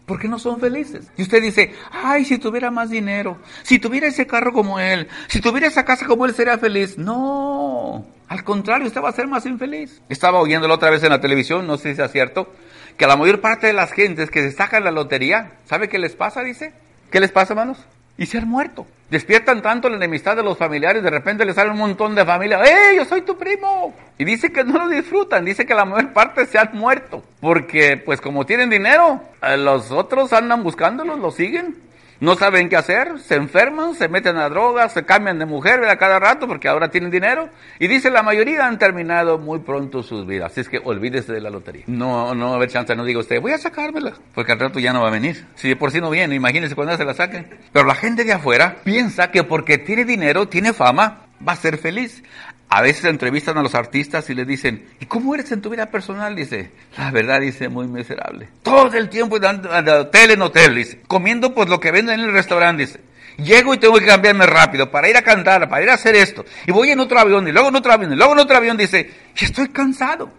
Porque 0.06 0.28
no 0.28 0.38
son 0.38 0.60
felices. 0.60 1.08
Y 1.18 1.24
usted 1.24 1.42
dice, 1.42 1.74
ay, 1.92 2.24
si 2.24 2.38
tuviera 2.38 2.70
más 2.70 2.92
dinero, 2.92 3.40
si 3.64 3.80
tuviera 3.80 4.06
ese 4.06 4.28
carro 4.28 4.54
como 4.54 4.80
él, 4.80 5.08
si 5.28 5.42
tuviera 5.42 5.66
esa 5.66 5.86
casa 5.86 6.06
como 6.06 6.28
él, 6.28 6.36
sería 6.36 6.60
feliz. 6.60 7.00
No, 7.00 8.06
al 8.28 8.44
contrario, 8.44 8.86
usted 8.86 9.02
va 9.02 9.10
a 9.10 9.12
ser 9.12 9.26
más 9.26 9.48
infeliz. 9.48 10.04
Estaba 10.08 10.40
oyéndolo 10.40 10.76
otra 10.76 10.92
vez 10.92 11.02
en 11.02 11.10
la 11.10 11.20
televisión, 11.20 11.66
no 11.66 11.80
sé 11.80 11.96
si 11.96 12.02
es 12.04 12.12
cierto, 12.12 12.54
que 12.96 13.08
la 13.08 13.16
mayor 13.16 13.42
parte 13.42 13.66
de 13.66 13.74
las 13.74 13.94
gentes 13.94 14.30
que 14.30 14.44
se 14.44 14.52
sacan 14.52 14.84
la 14.84 14.92
lotería, 14.92 15.54
¿sabe 15.66 15.90
qué 15.90 15.98
les 15.98 16.16
pasa? 16.16 16.44
Dice, 16.44 16.74
¿qué 17.10 17.20
les 17.20 17.32
pasa, 17.32 17.54
hermanos? 17.54 17.80
Y 18.18 18.26
se 18.26 18.38
han 18.38 18.48
muerto. 18.48 18.86
Despiertan 19.10 19.62
tanto 19.62 19.88
la 19.88 19.96
enemistad 19.96 20.36
de 20.36 20.44
los 20.44 20.58
familiares, 20.58 21.02
de 21.02 21.10
repente 21.10 21.46
les 21.46 21.56
sale 21.56 21.72
un 21.72 21.78
montón 21.78 22.14
de 22.14 22.26
familia, 22.26 22.62
¡eh, 22.64 22.96
yo 22.98 23.06
soy 23.06 23.22
tu 23.22 23.38
primo! 23.38 23.96
Y 24.18 24.26
dice 24.26 24.52
que 24.52 24.66
no 24.66 24.80
lo 24.80 24.90
disfrutan, 24.90 25.46
dice 25.46 25.66
que 25.66 25.74
la 25.74 25.86
mayor 25.86 26.12
parte 26.12 26.46
se 26.46 26.58
han 26.58 26.72
muerto, 26.74 27.24
porque 27.40 27.96
pues 27.96 28.20
como 28.20 28.46
tienen 28.46 28.70
dinero, 28.70 29.22
eh, 29.42 29.56
los 29.56 29.92
otros 29.92 30.34
andan 30.34 30.62
buscándolos, 30.62 31.20
los 31.20 31.36
siguen, 31.36 31.87
no 32.20 32.36
saben 32.36 32.70
qué 32.70 32.76
hacer, 32.76 33.20
se 33.20 33.36
enferman, 33.36 33.94
se 33.94 34.08
meten 34.08 34.38
a 34.38 34.50
drogas, 34.50 34.94
se 34.94 35.06
cambian 35.06 35.40
de 35.40 35.46
mujer 35.46 35.84
a 35.86 35.98
cada 35.98 36.20
rato 36.20 36.48
porque 36.48 36.68
ahora 36.68 36.90
tienen 36.90 37.12
dinero. 37.12 37.50
Y 37.80 37.88
dice 37.88 38.10
la 38.10 38.24
mayoría 38.24 38.66
han 38.66 38.80
terminado 38.80 39.38
muy 39.38 39.60
pronto 39.60 40.04
sus 40.04 40.26
vidas. 40.26 40.52
Así 40.52 40.62
es 40.62 40.70
que 40.70 40.80
olvídese 40.84 41.34
de 41.34 41.42
la 41.42 41.50
lotería. 41.50 41.84
No, 41.88 42.34
no 42.34 42.48
va 42.48 42.52
a 42.54 42.56
haber 42.56 42.70
chance, 42.70 42.96
no 42.96 43.06
diga 43.06 43.20
usted, 43.20 43.42
voy 43.42 43.52
a 43.52 43.58
sacármela, 43.58 44.14
porque 44.34 44.52
al 44.52 44.60
rato 44.60 44.80
ya 44.80 44.94
no 44.94 45.02
va 45.02 45.10
a 45.10 45.12
venir. 45.12 45.46
Si 45.56 45.76
por 45.76 45.92
sí 45.92 46.02
no 46.02 46.10
viene, 46.10 46.36
imagínese 46.36 46.76
cuando 46.76 46.98
se 46.98 47.06
la 47.06 47.14
saquen. 47.14 47.48
Pero 47.72 47.86
la 47.86 47.96
gente 47.96 48.24
de 48.24 48.34
afuera 48.34 48.78
piensa 48.84 49.32
que 49.32 49.44
porque 49.44 49.78
tiene 49.78 50.06
dinero, 50.06 50.48
tiene 50.48 50.74
fama, 50.74 51.28
va 51.46 51.54
a 51.54 51.56
ser 51.56 51.78
feliz. 51.78 52.24
A 52.70 52.82
veces 52.82 53.06
entrevistan 53.06 53.58
a 53.58 53.64
los 53.64 53.76
artistas 53.76 54.30
y 54.30 54.36
les 54.36 54.46
dicen, 54.46 54.90
¿y 55.00 55.06
cómo 55.06 55.34
eres 55.34 55.52
en 55.54 55.62
tu 55.62 55.70
vida 55.70 55.86
personal? 55.86 56.36
Dice, 56.36 56.72
la 56.98 57.12
verdad, 57.12 57.40
dice, 57.40 57.70
muy 57.70 57.88
miserable. 57.88 58.50
Todo 58.62 58.94
el 58.98 59.10
tiempo 59.10 59.40
de 59.40 59.48
hotel 59.92 60.32
en 60.32 60.42
hotel, 60.42 60.76
dice, 60.76 61.02
comiendo 61.08 61.54
pues 61.54 61.70
lo 61.70 61.80
que 61.80 61.92
venden 61.92 62.20
en 62.20 62.26
el 62.26 62.34
restaurante, 62.34 62.86
dice. 62.86 63.00
Llego 63.38 63.74
y 63.74 63.78
tengo 63.78 63.98
que 64.00 64.06
cambiarme 64.06 64.48
rápido 64.48 64.90
para 64.90 65.08
ir 65.08 65.16
a 65.16 65.22
cantar, 65.22 65.70
para 65.70 65.84
ir 65.84 65.90
a 65.90 65.94
hacer 65.94 66.16
esto. 66.16 66.44
Y 66.66 66.72
voy 66.72 66.90
en 66.90 67.00
otro 67.00 67.20
avión, 67.20 67.48
y 67.48 67.52
luego 67.52 67.70
en 67.70 67.76
otro 67.76 67.94
avión, 67.94 68.12
y 68.12 68.16
luego 68.16 68.34
en 68.34 68.40
otro 68.40 68.58
avión, 68.58 68.76
dice, 68.76 69.12
y 69.40 69.46
estoy 69.46 69.70
cansado. 69.70 70.30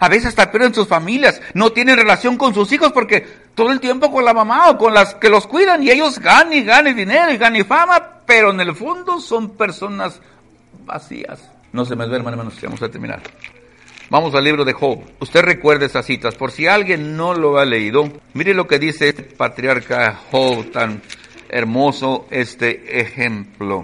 A 0.00 0.08
veces 0.08 0.26
hasta 0.26 0.50
pierden 0.50 0.74
sus 0.74 0.88
familias, 0.88 1.40
no 1.54 1.72
tienen 1.72 1.96
relación 1.96 2.36
con 2.36 2.52
sus 2.52 2.70
hijos 2.72 2.92
porque 2.92 3.26
todo 3.54 3.72
el 3.72 3.80
tiempo 3.80 4.10
con 4.10 4.24
la 4.24 4.34
mamá 4.34 4.70
o 4.70 4.76
con 4.76 4.92
las 4.92 5.14
que 5.14 5.30
los 5.30 5.46
cuidan 5.46 5.82
y 5.82 5.90
ellos 5.90 6.18
ganan 6.18 6.52
y 6.52 6.64
ganan 6.64 6.94
dinero 6.94 7.32
y 7.32 7.38
ganan 7.38 7.64
fama, 7.64 8.20
pero 8.26 8.50
en 8.50 8.60
el 8.60 8.74
fondo 8.74 9.20
son 9.20 9.56
personas 9.56 10.20
vacías. 10.86 11.50
No 11.72 11.84
se 11.84 11.96
me 11.96 12.06
duerman, 12.06 12.32
hermanos, 12.32 12.54
vamos 12.62 12.80
a 12.80 12.88
terminar. 12.88 13.20
Vamos 14.08 14.34
al 14.34 14.44
libro 14.44 14.64
de 14.64 14.72
Job. 14.72 15.00
Usted 15.20 15.42
recuerde 15.42 15.86
esas 15.86 16.06
citas, 16.06 16.36
por 16.36 16.52
si 16.52 16.68
alguien 16.68 17.16
no 17.16 17.34
lo 17.34 17.58
ha 17.58 17.64
leído. 17.64 18.08
Mire 18.34 18.54
lo 18.54 18.68
que 18.68 18.78
dice 18.78 19.08
este 19.08 19.24
patriarca 19.24 20.20
Job, 20.30 20.70
tan 20.70 21.02
hermoso 21.48 22.26
este 22.30 23.00
ejemplo. 23.00 23.82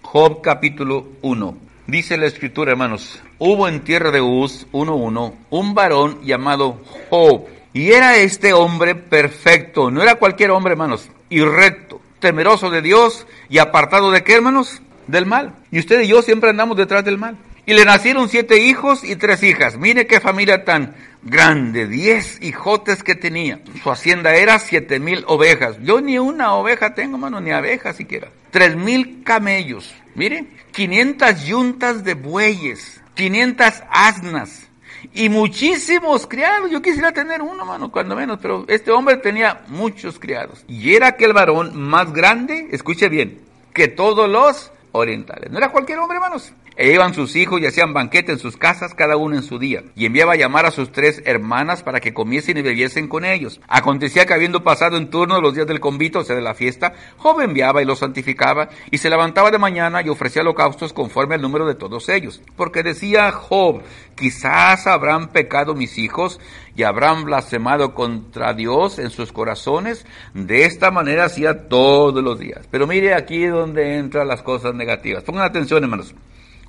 Job 0.00 0.40
capítulo 0.40 1.08
1. 1.22 1.56
Dice 1.88 2.16
la 2.16 2.26
escritura, 2.26 2.70
hermanos, 2.70 3.20
hubo 3.38 3.66
en 3.66 3.80
tierra 3.80 4.12
de 4.12 4.20
Uz 4.20 4.68
1.1 4.70 5.34
un 5.50 5.74
varón 5.74 6.20
llamado 6.22 6.80
Job. 7.10 7.46
Y 7.72 7.90
era 7.90 8.16
este 8.16 8.52
hombre 8.52 8.94
perfecto, 8.94 9.90
no 9.90 10.02
era 10.02 10.16
cualquier 10.16 10.50
hombre, 10.50 10.72
hermanos, 10.72 11.08
y 11.28 11.40
recto, 11.40 12.00
temeroso 12.18 12.70
de 12.70 12.82
Dios 12.82 13.26
y 13.48 13.58
apartado 13.58 14.10
de 14.10 14.22
qué, 14.22 14.34
hermanos? 14.34 14.82
Del 15.10 15.26
mal. 15.26 15.54
Y 15.70 15.78
usted 15.78 16.00
y 16.02 16.08
yo 16.08 16.22
siempre 16.22 16.50
andamos 16.50 16.76
detrás 16.76 17.04
del 17.04 17.18
mal. 17.18 17.36
Y 17.66 17.74
le 17.74 17.84
nacieron 17.84 18.28
siete 18.28 18.58
hijos 18.58 19.04
y 19.04 19.16
tres 19.16 19.42
hijas. 19.42 19.76
Mire 19.76 20.06
qué 20.06 20.20
familia 20.20 20.64
tan 20.64 20.94
grande, 21.22 21.86
diez 21.86 22.38
hijotes 22.40 23.02
que 23.02 23.14
tenía. 23.14 23.60
Su 23.82 23.90
hacienda 23.90 24.34
era 24.34 24.58
siete 24.58 24.98
mil 24.98 25.24
ovejas. 25.26 25.76
Yo 25.82 26.00
ni 26.00 26.18
una 26.18 26.54
oveja 26.54 26.94
tengo, 26.94 27.18
mano, 27.18 27.40
ni 27.40 27.50
abeja 27.50 27.92
siquiera. 27.92 28.28
Tres 28.50 28.76
mil 28.76 29.22
camellos. 29.22 29.94
Mire, 30.14 30.46
quinientas 30.72 31.46
yuntas 31.46 32.02
de 32.02 32.14
bueyes, 32.14 33.00
quinientas 33.14 33.84
asnas 33.90 34.68
y 35.12 35.28
muchísimos 35.28 36.26
criados. 36.26 36.70
Yo 36.70 36.82
quisiera 36.82 37.12
tener 37.12 37.42
uno, 37.42 37.64
mano, 37.64 37.90
cuando 37.92 38.16
menos, 38.16 38.38
pero 38.40 38.64
este 38.68 38.90
hombre 38.90 39.16
tenía 39.18 39.62
muchos 39.68 40.18
criados. 40.18 40.64
Y 40.66 40.94
era 40.94 41.08
aquel 41.08 41.32
varón 41.32 41.80
más 41.80 42.12
grande, 42.12 42.68
escuche 42.72 43.08
bien, 43.08 43.40
que 43.72 43.88
todos 43.88 44.28
los 44.28 44.72
orientales. 44.92 45.50
No 45.50 45.58
era 45.58 45.70
cualquier 45.70 45.98
hombre, 45.98 46.16
hermanos. 46.16 46.52
E 46.80 46.94
iban 46.94 47.12
sus 47.12 47.36
hijos 47.36 47.60
y 47.60 47.66
hacían 47.66 47.92
banquete 47.92 48.32
en 48.32 48.38
sus 48.38 48.56
casas, 48.56 48.94
cada 48.94 49.18
uno 49.18 49.36
en 49.36 49.42
su 49.42 49.58
día. 49.58 49.82
Y 49.96 50.06
enviaba 50.06 50.32
a 50.32 50.36
llamar 50.36 50.64
a 50.64 50.70
sus 50.70 50.90
tres 50.90 51.22
hermanas 51.26 51.82
para 51.82 52.00
que 52.00 52.14
comiesen 52.14 52.56
y 52.56 52.62
bebiesen 52.62 53.06
con 53.06 53.26
ellos. 53.26 53.60
Acontecía 53.68 54.24
que 54.24 54.32
habiendo 54.32 54.64
pasado 54.64 54.96
en 54.96 55.10
turno 55.10 55.42
los 55.42 55.54
días 55.54 55.66
del 55.66 55.78
convito, 55.78 56.20
o 56.20 56.24
sea, 56.24 56.36
de 56.36 56.40
la 56.40 56.54
fiesta, 56.54 56.94
Job 57.18 57.42
enviaba 57.42 57.82
y 57.82 57.84
los 57.84 57.98
santificaba, 57.98 58.70
y 58.90 58.96
se 58.96 59.10
levantaba 59.10 59.50
de 59.50 59.58
mañana 59.58 60.00
y 60.00 60.08
ofrecía 60.08 60.40
holocaustos 60.40 60.94
conforme 60.94 61.34
al 61.34 61.42
número 61.42 61.66
de 61.66 61.74
todos 61.74 62.08
ellos. 62.08 62.40
Porque 62.56 62.82
decía 62.82 63.30
Job, 63.30 63.82
quizás 64.14 64.86
habrán 64.86 65.28
pecado 65.32 65.74
mis 65.74 65.98
hijos 65.98 66.40
y 66.74 66.84
habrán 66.84 67.24
blasfemado 67.24 67.92
contra 67.94 68.54
Dios 68.54 68.98
en 68.98 69.10
sus 69.10 69.32
corazones. 69.32 70.06
De 70.32 70.64
esta 70.64 70.90
manera 70.90 71.26
hacía 71.26 71.68
todos 71.68 72.24
los 72.24 72.38
días. 72.38 72.66
Pero 72.70 72.86
mire 72.86 73.12
aquí 73.12 73.44
donde 73.44 73.98
entran 73.98 74.26
las 74.26 74.40
cosas 74.40 74.74
negativas. 74.74 75.24
Pongan 75.24 75.44
atención, 75.44 75.84
hermanos. 75.84 76.14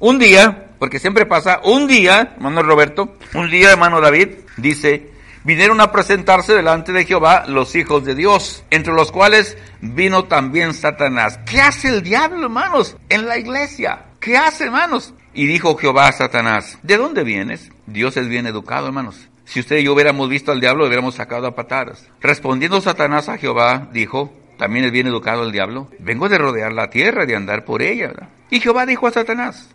Un 0.01 0.17
día, 0.17 0.71
porque 0.79 0.97
siempre 0.97 1.27
pasa, 1.27 1.61
un 1.63 1.85
día, 1.85 2.33
hermano 2.35 2.63
Roberto, 2.63 3.17
un 3.35 3.51
día, 3.51 3.69
hermano 3.69 4.01
David, 4.01 4.29
dice, 4.57 5.11
vinieron 5.43 5.79
a 5.79 5.91
presentarse 5.91 6.55
delante 6.55 6.91
de 6.91 7.05
Jehová 7.05 7.45
los 7.47 7.75
hijos 7.75 8.03
de 8.03 8.15
Dios, 8.15 8.63
entre 8.71 8.95
los 8.95 9.11
cuales 9.11 9.59
vino 9.79 10.23
también 10.23 10.73
Satanás. 10.73 11.39
¿Qué 11.45 11.61
hace 11.61 11.89
el 11.89 12.01
diablo, 12.01 12.45
hermanos, 12.45 12.97
en 13.09 13.27
la 13.27 13.37
iglesia? 13.37 14.05
¿Qué 14.19 14.37
hace, 14.37 14.63
hermanos? 14.63 15.13
Y 15.35 15.45
dijo 15.45 15.77
Jehová 15.77 16.07
a 16.07 16.13
Satanás, 16.13 16.79
¿de 16.81 16.97
dónde 16.97 17.23
vienes? 17.23 17.71
Dios 17.85 18.17
es 18.17 18.27
bien 18.27 18.47
educado, 18.47 18.87
hermanos. 18.87 19.29
Si 19.45 19.59
usted 19.59 19.77
y 19.77 19.83
yo 19.83 19.93
hubiéramos 19.93 20.29
visto 20.29 20.51
al 20.51 20.61
diablo, 20.61 20.79
lo 20.79 20.87
hubiéramos 20.87 21.13
sacado 21.13 21.45
a 21.45 21.53
patadas. 21.53 22.07
Respondiendo 22.21 22.81
Satanás 22.81 23.29
a 23.29 23.37
Jehová, 23.37 23.89
dijo, 23.93 24.33
también 24.57 24.85
es 24.85 24.91
bien 24.91 25.05
educado 25.05 25.43
el 25.43 25.51
diablo. 25.51 25.89
Vengo 25.99 26.27
de 26.27 26.39
rodear 26.39 26.73
la 26.73 26.89
tierra, 26.89 27.27
de 27.27 27.35
andar 27.35 27.65
por 27.65 27.83
ella. 27.83 28.13
Y 28.49 28.59
Jehová 28.61 28.87
dijo 28.87 29.05
a 29.05 29.11
Satanás, 29.11 29.69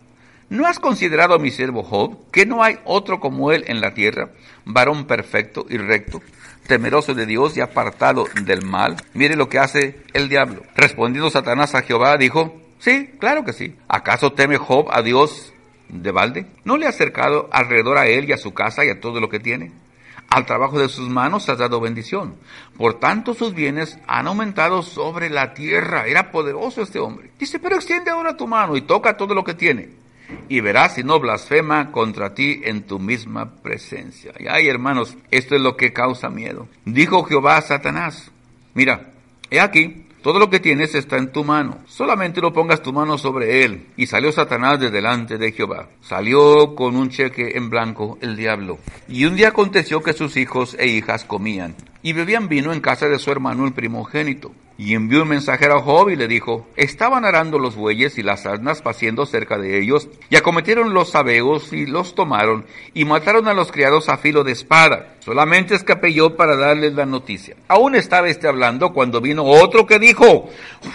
¿no 0.49 0.67
has 0.67 0.79
considerado 0.79 1.33
a 1.33 1.39
mi 1.39 1.51
siervo 1.51 1.83
Job, 1.83 2.29
que 2.31 2.45
no 2.45 2.63
hay 2.63 2.79
otro 2.85 3.19
como 3.19 3.51
él 3.51 3.63
en 3.67 3.81
la 3.81 3.93
tierra, 3.93 4.31
varón 4.65 5.05
perfecto 5.05 5.65
y 5.69 5.77
recto, 5.77 6.21
temeroso 6.67 7.13
de 7.13 7.25
Dios 7.25 7.57
y 7.57 7.61
apartado 7.61 8.25
del 8.43 8.65
mal? 8.65 8.97
Mire 9.13 9.35
lo 9.35 9.49
que 9.49 9.59
hace 9.59 10.01
el 10.13 10.29
diablo. 10.29 10.63
Respondiendo 10.75 11.29
Satanás 11.29 11.75
a 11.75 11.81
Jehová, 11.81 12.17
dijo, 12.17 12.55
sí, 12.79 13.11
claro 13.19 13.43
que 13.43 13.53
sí. 13.53 13.75
¿Acaso 13.87 14.33
teme 14.33 14.57
Job 14.57 14.87
a 14.91 15.01
Dios 15.01 15.53
de 15.89 16.11
balde? 16.11 16.47
¿No 16.63 16.77
le 16.77 16.85
ha 16.85 16.89
acercado 16.89 17.49
alrededor 17.51 17.97
a 17.97 18.07
él 18.07 18.29
y 18.29 18.33
a 18.33 18.37
su 18.37 18.53
casa 18.53 18.85
y 18.85 18.89
a 18.89 18.99
todo 18.99 19.19
lo 19.19 19.29
que 19.29 19.39
tiene? 19.39 19.71
Al 20.29 20.45
trabajo 20.45 20.77
de 20.77 20.89
sus 20.89 21.07
manos 21.07 21.47
has 21.47 21.57
dado 21.57 21.79
bendición. 21.79 22.35
Por 22.77 22.99
tanto, 22.99 23.33
sus 23.33 23.53
bienes 23.53 23.97
han 24.07 24.27
aumentado 24.27 24.83
sobre 24.83 25.29
la 25.29 25.53
tierra. 25.53 26.05
Era 26.05 26.31
poderoso 26.31 26.81
este 26.81 26.99
hombre. 26.99 27.31
Dice, 27.39 27.59
pero 27.59 27.75
extiende 27.75 28.11
ahora 28.11 28.35
tu 28.35 28.45
mano 28.45 28.75
y 28.75 28.81
toca 28.81 29.15
todo 29.15 29.33
lo 29.33 29.45
que 29.45 29.53
tiene. 29.53 29.89
Y 30.49 30.59
verás 30.59 30.95
si 30.95 31.03
no 31.03 31.19
blasfema 31.19 31.91
contra 31.91 32.33
ti 32.33 32.61
en 32.63 32.83
tu 32.83 32.99
misma 32.99 33.55
presencia. 33.61 34.33
Y 34.39 34.47
ay, 34.47 34.67
hermanos, 34.67 35.17
esto 35.31 35.55
es 35.55 35.61
lo 35.61 35.77
que 35.77 35.93
causa 35.93 36.29
miedo. 36.29 36.67
Dijo 36.85 37.23
Jehová 37.23 37.57
a 37.57 37.61
Satanás, 37.61 38.31
mira, 38.73 39.11
he 39.49 39.59
aquí, 39.59 40.07
todo 40.21 40.39
lo 40.39 40.49
que 40.49 40.59
tienes 40.59 40.93
está 40.95 41.17
en 41.17 41.31
tu 41.31 41.43
mano. 41.43 41.77
Solamente 41.85 42.41
no 42.41 42.51
pongas 42.51 42.81
tu 42.81 42.91
mano 42.91 43.17
sobre 43.17 43.63
él. 43.63 43.87
Y 43.95 44.07
salió 44.07 44.31
Satanás 44.31 44.79
de 44.79 44.89
delante 44.89 45.37
de 45.37 45.51
Jehová. 45.51 45.87
Salió 46.01 46.75
con 46.75 46.95
un 46.95 47.09
cheque 47.09 47.53
en 47.55 47.69
blanco 47.69 48.17
el 48.21 48.35
diablo. 48.35 48.79
Y 49.07 49.25
un 49.25 49.35
día 49.35 49.49
aconteció 49.49 50.03
que 50.03 50.13
sus 50.13 50.35
hijos 50.35 50.75
e 50.79 50.87
hijas 50.87 51.23
comían 51.23 51.75
y 52.01 52.13
bebían 52.13 52.47
vino 52.47 52.73
en 52.73 52.81
casa 52.81 53.07
de 53.07 53.19
su 53.19 53.31
hermano 53.31 53.65
el 53.65 53.73
primogénito. 53.73 54.51
Y 54.79 54.93
envió 54.93 55.23
un 55.23 55.29
mensajero 55.29 55.77
a 55.77 55.81
Job 55.81 56.09
y 56.09 56.15
le 56.15 56.27
dijo, 56.27 56.67
estaban 56.75 57.25
arando 57.25 57.57
los 57.57 57.75
bueyes 57.75 58.19
y 58.19 58.23
las 58.23 58.45
asnas 58.45 58.83
paciendo 58.83 59.25
cerca 59.25 59.57
de 59.57 59.79
ellos, 59.79 60.07
y 60.29 60.35
acometieron 60.35 60.93
los 60.93 61.09
sabeos 61.09 61.73
y 61.73 61.87
los 61.87 62.13
tomaron, 62.13 62.65
y 62.93 63.03
mataron 63.03 63.47
a 63.47 63.55
los 63.55 63.71
criados 63.71 64.07
a 64.07 64.17
filo 64.17 64.43
de 64.43 64.51
espada. 64.51 65.15
Solamente 65.19 65.73
escapé 65.73 66.13
yo 66.13 66.35
para 66.35 66.55
darles 66.55 66.93
la 66.93 67.07
noticia. 67.07 67.55
Aún 67.67 67.95
estaba 67.95 68.29
este 68.29 68.47
hablando 68.47 68.93
cuando 68.93 69.19
vino 69.19 69.43
otro 69.45 69.87
que 69.87 69.97
dijo, 69.97 70.47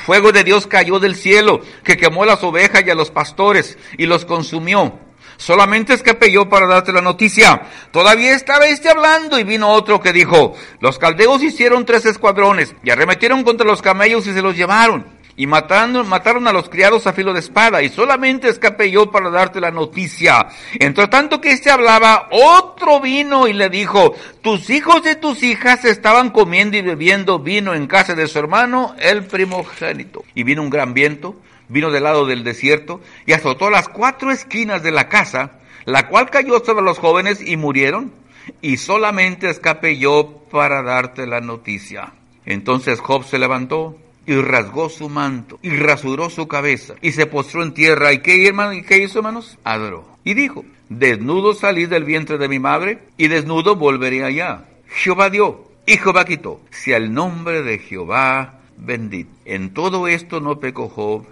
fuego 0.06 0.30
de 0.30 0.44
Dios 0.44 0.68
cayó 0.68 1.00
del 1.00 1.16
cielo, 1.16 1.60
que 1.82 1.96
quemó 1.96 2.24
las 2.24 2.44
ovejas 2.44 2.84
y 2.86 2.90
a 2.90 2.94
los 2.94 3.10
pastores, 3.10 3.76
y 3.98 4.06
los 4.06 4.24
consumió. 4.24 5.11
Solamente 5.36 5.94
escapé 5.94 6.30
yo 6.30 6.48
para 6.48 6.66
darte 6.66 6.92
la 6.92 7.00
noticia. 7.00 7.62
Todavía 7.90 8.34
estaba 8.34 8.66
este 8.66 8.90
hablando 8.90 9.38
y 9.38 9.44
vino 9.44 9.70
otro 9.70 10.00
que 10.00 10.12
dijo, 10.12 10.54
los 10.80 10.98
caldeos 10.98 11.42
hicieron 11.42 11.84
tres 11.84 12.06
escuadrones 12.06 12.74
y 12.82 12.90
arremetieron 12.90 13.42
contra 13.42 13.66
los 13.66 13.82
camellos 13.82 14.26
y 14.26 14.32
se 14.32 14.42
los 14.42 14.56
llevaron. 14.56 15.22
Y 15.34 15.46
matando, 15.46 16.04
mataron 16.04 16.46
a 16.46 16.52
los 16.52 16.68
criados 16.68 17.06
a 17.06 17.14
filo 17.14 17.32
de 17.32 17.40
espada, 17.40 17.82
y 17.82 17.88
solamente 17.88 18.48
escapé 18.48 18.90
yo 18.90 19.10
para 19.10 19.30
darte 19.30 19.60
la 19.60 19.70
noticia. 19.70 20.48
Entre 20.78 21.08
tanto 21.08 21.40
que 21.40 21.52
éste 21.52 21.70
hablaba, 21.70 22.28
otro 22.30 23.00
vino 23.00 23.48
y 23.48 23.54
le 23.54 23.70
dijo, 23.70 24.14
tus 24.42 24.68
hijos 24.68 25.00
y 25.10 25.16
tus 25.16 25.42
hijas 25.42 25.86
estaban 25.86 26.30
comiendo 26.30 26.76
y 26.76 26.82
bebiendo 26.82 27.38
vino 27.38 27.72
en 27.72 27.86
casa 27.86 28.14
de 28.14 28.26
su 28.26 28.38
hermano, 28.38 28.94
el 28.98 29.24
primogénito. 29.24 30.22
Y 30.34 30.42
vino 30.42 30.62
un 30.62 30.70
gran 30.70 30.92
viento, 30.92 31.36
vino 31.68 31.90
del 31.90 32.04
lado 32.04 32.26
del 32.26 32.44
desierto 32.44 33.00
y 33.26 33.32
azotó 33.32 33.70
las 33.70 33.88
cuatro 33.88 34.30
esquinas 34.30 34.82
de 34.82 34.90
la 34.90 35.08
casa, 35.08 35.52
la 35.84 36.08
cual 36.08 36.30
cayó 36.30 36.60
sobre 36.64 36.84
los 36.84 36.98
jóvenes 36.98 37.40
y 37.46 37.56
murieron, 37.56 38.12
y 38.60 38.76
solamente 38.76 39.48
escapé 39.48 39.98
yo 39.98 40.42
para 40.50 40.82
darte 40.82 41.26
la 41.26 41.40
noticia. 41.40 42.12
Entonces 42.44 43.00
Job 43.00 43.24
se 43.24 43.38
levantó 43.38 43.96
y 44.26 44.34
rasgó 44.34 44.88
su 44.88 45.08
manto 45.08 45.58
y 45.62 45.70
rasuró 45.70 46.30
su 46.30 46.46
cabeza 46.46 46.94
y 47.00 47.12
se 47.12 47.26
postró 47.26 47.62
en 47.62 47.74
tierra. 47.74 48.12
¿Y 48.12 48.18
qué, 48.18 48.46
hermano, 48.46 48.80
qué 48.86 48.98
hizo, 48.98 49.18
hermanos? 49.18 49.58
Adoró. 49.64 50.06
Y 50.24 50.34
dijo, 50.34 50.64
desnudo 50.88 51.54
salí 51.54 51.86
del 51.86 52.04
vientre 52.04 52.38
de 52.38 52.48
mi 52.48 52.58
madre 52.58 52.98
y 53.16 53.28
desnudo 53.28 53.76
volveré 53.76 54.24
allá. 54.24 54.64
Jehová 54.88 55.30
dio 55.30 55.64
y 55.86 55.96
Jehová 55.96 56.24
quitó. 56.24 56.60
Si 56.70 56.92
el 56.92 57.12
nombre 57.12 57.62
de 57.62 57.78
Jehová 57.78 58.60
bendito. 58.76 59.30
En 59.44 59.74
todo 59.74 60.08
esto 60.08 60.40
no 60.40 60.58
pecó 60.60 60.88
Job 60.88 61.26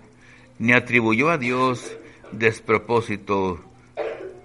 ni 0.61 0.75
atribuyó 0.75 1.31
a 1.31 1.39
Dios 1.39 1.97
despropósito 2.31 3.59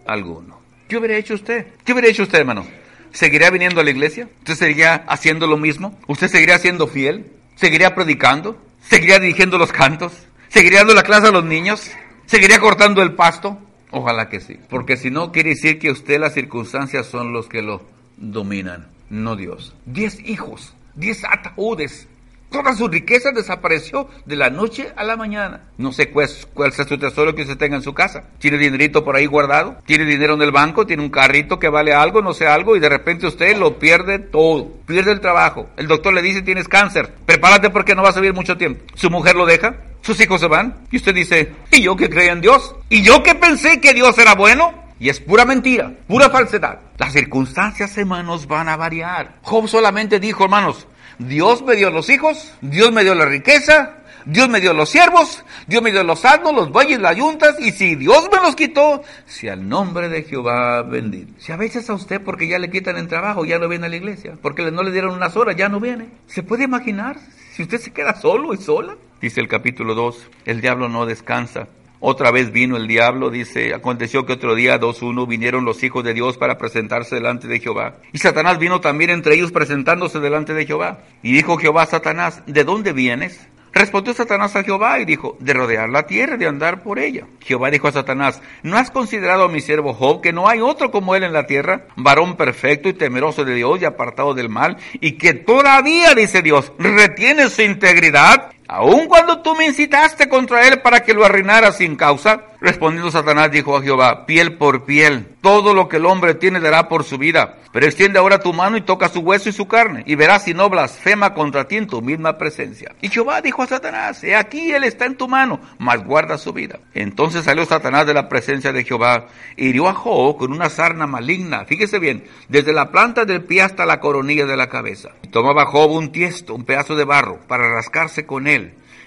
alguno. 0.07 0.59
¿Qué 0.87 0.97
hubiera 0.97 1.17
hecho 1.17 1.35
usted? 1.35 1.67
¿Qué 1.83 1.91
hubiera 1.91 2.07
hecho 2.07 2.23
usted, 2.23 2.39
hermano? 2.39 2.65
¿Seguiría 3.11 3.51
viniendo 3.51 3.81
a 3.81 3.83
la 3.83 3.91
iglesia? 3.91 4.29
¿Usted 4.39 4.55
seguiría 4.55 4.95
haciendo 5.07 5.45
lo 5.45 5.57
mismo? 5.57 5.99
¿Usted 6.07 6.29
seguiría 6.29 6.57
siendo 6.57 6.87
fiel? 6.87 7.31
¿Seguiría 7.55 7.93
predicando? 7.93 8.57
¿Seguiría 8.81 9.19
dirigiendo 9.19 9.57
los 9.57 9.71
cantos? 9.71 10.13
¿Seguiría 10.47 10.79
dando 10.79 10.93
la 10.93 11.03
clase 11.03 11.27
a 11.27 11.31
los 11.31 11.43
niños? 11.43 11.91
¿Seguiría 12.27 12.59
cortando 12.59 13.01
el 13.01 13.13
pasto? 13.13 13.59
Ojalá 13.91 14.29
que 14.29 14.39
sí. 14.39 14.57
Porque 14.69 14.95
si 14.95 15.11
no, 15.11 15.31
quiere 15.31 15.49
decir 15.49 15.79
que 15.79 15.91
usted 15.91 16.19
las 16.19 16.33
circunstancias 16.33 17.07
son 17.07 17.33
los 17.33 17.47
que 17.47 17.61
lo 17.61 17.85
dominan, 18.15 18.87
no 19.09 19.35
Dios. 19.35 19.75
Diez 19.85 20.19
hijos, 20.21 20.75
diez 20.95 21.23
ataúdes, 21.25 22.07
Toda 22.55 22.73
su 22.73 22.87
riqueza 22.87 23.31
desapareció 23.31 24.07
de 24.25 24.37
la 24.37 24.49
noche 24.49 24.93
a 24.95 25.03
la 25.03 25.17
mañana. 25.17 25.65
No 25.77 25.91
sé 25.91 26.09
cuál, 26.09 26.29
cuál 26.53 26.71
sea 26.71 26.87
su 26.87 26.97
tesoro 26.97 27.35
que 27.35 27.41
usted 27.41 27.57
tenga 27.57 27.75
en 27.75 27.81
su 27.81 27.93
casa. 27.93 28.23
¿Tiene 28.39 28.57
dinerito 28.57 29.03
por 29.03 29.17
ahí 29.17 29.25
guardado? 29.25 29.75
¿Tiene 29.85 30.05
dinero 30.05 30.35
en 30.35 30.41
el 30.41 30.51
banco? 30.51 30.87
¿Tiene 30.87 31.03
un 31.03 31.09
carrito 31.09 31.59
que 31.59 31.67
vale 31.67 31.93
algo? 31.93 32.21
No 32.21 32.33
sé 32.33 32.47
algo. 32.47 32.77
Y 32.77 32.79
de 32.79 32.87
repente 32.87 33.27
usted 33.27 33.57
lo 33.57 33.77
pierde 33.77 34.19
todo. 34.19 34.71
Pierde 34.85 35.11
el 35.11 35.19
trabajo. 35.19 35.69
El 35.75 35.87
doctor 35.87 36.13
le 36.13 36.21
dice 36.21 36.43
tienes 36.43 36.69
cáncer. 36.69 37.13
Prepárate 37.25 37.71
porque 37.71 37.93
no 37.93 38.03
vas 38.03 38.15
a 38.15 38.21
vivir 38.21 38.33
mucho 38.33 38.55
tiempo. 38.55 38.85
Su 38.93 39.09
mujer 39.09 39.35
lo 39.35 39.45
deja. 39.45 39.75
Sus 39.99 40.17
hijos 40.21 40.39
se 40.39 40.47
van. 40.47 40.77
Y 40.91 40.95
usted 40.95 41.13
dice, 41.13 41.51
¿y 41.71 41.81
yo 41.81 41.97
que 41.97 42.09
creía 42.09 42.31
en 42.31 42.39
Dios? 42.39 42.73
¿Y 42.87 43.01
yo 43.01 43.21
que 43.21 43.35
pensé 43.35 43.81
que 43.81 43.93
Dios 43.93 44.17
era 44.17 44.33
bueno? 44.33 44.85
Y 44.97 45.09
es 45.09 45.19
pura 45.19 45.43
mentira, 45.43 45.91
pura 46.07 46.29
falsedad. 46.29 46.79
Las 46.97 47.11
circunstancias, 47.11 47.97
hermanos, 47.97 48.47
van 48.47 48.69
a 48.69 48.77
variar. 48.77 49.39
Job 49.41 49.67
solamente 49.67 50.21
dijo, 50.21 50.45
hermanos, 50.45 50.87
Dios 51.19 51.61
me 51.63 51.75
dio 51.75 51.89
los 51.89 52.09
hijos, 52.09 52.53
Dios 52.61 52.91
me 52.91 53.03
dio 53.03 53.15
la 53.15 53.25
riqueza, 53.25 53.97
Dios 54.25 54.49
me 54.49 54.59
dio 54.59 54.73
los 54.73 54.89
siervos, 54.89 55.43
Dios 55.67 55.81
me 55.81 55.91
dio 55.91 56.03
los 56.03 56.25
asnos, 56.25 56.53
los 56.53 56.71
bueyes, 56.71 56.99
las 56.99 57.15
yuntas, 57.15 57.59
y 57.59 57.71
si 57.71 57.95
Dios 57.95 58.27
me 58.31 58.39
los 58.39 58.55
quitó, 58.55 59.03
si 59.25 59.47
al 59.47 59.67
nombre 59.67 60.09
de 60.09 60.23
Jehová 60.23 60.81
bendito. 60.81 61.33
Si 61.37 61.51
a 61.51 61.57
veces 61.57 61.89
a 61.89 61.93
usted 61.93 62.21
porque 62.21 62.47
ya 62.47 62.59
le 62.59 62.69
quitan 62.69 62.97
el 62.97 63.07
trabajo, 63.07 63.45
ya 63.45 63.59
no 63.59 63.67
viene 63.67 63.85
a 63.85 63.89
la 63.89 63.97
iglesia, 63.97 64.37
porque 64.41 64.69
no 64.71 64.83
le 64.83 64.91
dieron 64.91 65.13
unas 65.13 65.35
horas, 65.37 65.55
ya 65.55 65.69
no 65.69 65.79
viene. 65.79 66.09
¿Se 66.27 66.43
puede 66.43 66.63
imaginar 66.63 67.17
si 67.53 67.63
usted 67.63 67.79
se 67.79 67.93
queda 67.93 68.19
solo 68.19 68.53
y 68.53 68.57
sola? 68.57 68.95
Dice 69.21 69.41
el 69.41 69.47
capítulo 69.47 69.95
2, 69.95 70.27
el 70.45 70.61
diablo 70.61 70.89
no 70.89 71.05
descansa 71.05 71.67
otra 72.07 72.29
vez 72.29 72.51
vino 72.51 72.77
el 72.77 72.87
diablo, 72.87 73.31
dice, 73.31 73.73
aconteció 73.73 74.27
que 74.27 74.33
otro 74.33 74.53
día, 74.53 74.77
dos 74.77 75.01
uno, 75.01 75.25
vinieron 75.25 75.65
los 75.65 75.81
hijos 75.83 76.03
de 76.03 76.13
Dios 76.13 76.37
para 76.37 76.55
presentarse 76.55 77.15
delante 77.15 77.47
de 77.47 77.59
Jehová. 77.59 77.95
Y 78.13 78.19
Satanás 78.19 78.59
vino 78.59 78.79
también 78.79 79.09
entre 79.09 79.33
ellos 79.33 79.51
presentándose 79.51 80.19
delante 80.19 80.53
de 80.53 80.67
Jehová. 80.67 80.99
Y 81.23 81.31
dijo 81.33 81.57
Jehová 81.57 81.81
a 81.81 81.87
Satanás, 81.87 82.43
¿de 82.45 82.63
dónde 82.63 82.93
vienes? 82.93 83.47
Respondió 83.73 84.13
Satanás 84.13 84.55
a 84.55 84.63
Jehová 84.63 84.99
y 84.99 85.05
dijo, 85.05 85.35
de 85.39 85.53
rodear 85.53 85.89
la 85.89 86.03
tierra, 86.03 86.37
de 86.37 86.47
andar 86.47 86.83
por 86.83 86.99
ella. 86.99 87.25
Jehová 87.41 87.71
dijo 87.71 87.87
a 87.87 87.91
Satanás, 87.91 88.41
¿no 88.61 88.77
has 88.77 88.91
considerado 88.91 89.43
a 89.43 89.49
mi 89.49 89.59
siervo 89.59 89.93
Job, 89.93 90.21
que 90.21 90.31
no 90.31 90.47
hay 90.47 90.61
otro 90.61 90.91
como 90.91 91.15
él 91.15 91.23
en 91.23 91.33
la 91.33 91.47
tierra, 91.47 91.87
varón 91.97 92.37
perfecto 92.37 92.87
y 92.87 92.93
temeroso 92.93 93.43
de 93.43 93.55
Dios 93.55 93.81
y 93.81 93.85
apartado 93.85 94.33
del 94.33 94.47
mal, 94.47 94.77
y 95.01 95.13
que 95.13 95.33
todavía, 95.33 96.13
dice 96.13 96.41
Dios, 96.41 96.71
retiene 96.77 97.49
su 97.49 97.63
integridad 97.63 98.54
Aun 98.67 99.07
cuando 99.07 99.41
tú 99.41 99.55
me 99.55 99.67
incitaste 99.67 100.27
contra 100.27 100.67
él 100.67 100.81
para 100.81 101.03
que 101.03 101.13
lo 101.13 101.23
arruinara 101.23 101.71
sin 101.71 101.95
causa, 101.95 102.45
respondiendo 102.59 103.11
Satanás 103.11 103.51
dijo 103.51 103.77
a 103.77 103.83
Jehová, 103.83 104.25
piel 104.25 104.57
por 104.57 104.85
piel, 104.85 105.27
todo 105.41 105.75
lo 105.75 105.87
que 105.87 105.97
el 105.97 106.05
hombre 106.07 106.33
tiene 106.33 106.59
dará 106.59 106.89
por 106.89 107.03
su 107.03 107.19
vida. 107.19 107.57
Pero 107.71 107.85
extiende 107.85 108.17
ahora 108.17 108.39
tu 108.39 108.53
mano 108.53 108.77
y 108.77 108.81
toca 108.81 109.09
su 109.09 109.19
hueso 109.19 109.49
y 109.49 109.51
su 109.51 109.67
carne, 109.67 110.03
y 110.07 110.15
verás 110.15 110.45
si 110.45 110.53
no 110.55 110.69
blasfema 110.69 111.35
contra 111.35 111.67
ti 111.67 111.75
en 111.75 111.87
tu 111.87 112.01
misma 112.01 112.37
presencia. 112.37 112.95
Y 113.01 113.09
Jehová 113.09 113.41
dijo 113.41 113.61
a 113.61 113.67
Satanás, 113.67 114.23
he 114.23 114.35
aquí 114.35 114.71
él 114.71 114.83
está 114.83 115.05
en 115.05 115.17
tu 115.17 115.27
mano, 115.27 115.59
mas 115.77 116.03
guarda 116.03 116.39
su 116.39 116.51
vida. 116.51 116.79
Entonces 116.95 117.43
salió 117.43 117.65
Satanás 117.65 118.07
de 118.07 118.13
la 118.15 118.29
presencia 118.29 118.71
de 118.71 118.83
Jehová, 118.83 119.27
y 119.57 119.67
hirió 119.67 119.89
a 119.89 119.93
Job 119.93 120.37
con 120.37 120.53
una 120.53 120.69
sarna 120.69 121.05
maligna, 121.05 121.65
fíjese 121.65 121.99
bien, 121.99 122.23
desde 122.47 122.73
la 122.73 122.89
planta 122.91 123.25
del 123.25 123.43
pie 123.43 123.61
hasta 123.61 123.85
la 123.85 123.99
coronilla 123.99 124.45
de 124.45 124.57
la 124.57 124.69
cabeza. 124.69 125.09
Y 125.21 125.27
tomaba 125.27 125.65
Job 125.65 125.91
un 125.91 126.11
tiesto, 126.11 126.55
un 126.55 126.63
pedazo 126.63 126.95
de 126.95 127.03
barro, 127.03 127.41
para 127.47 127.69
rascarse 127.69 128.25
con 128.25 128.47
él 128.47 128.54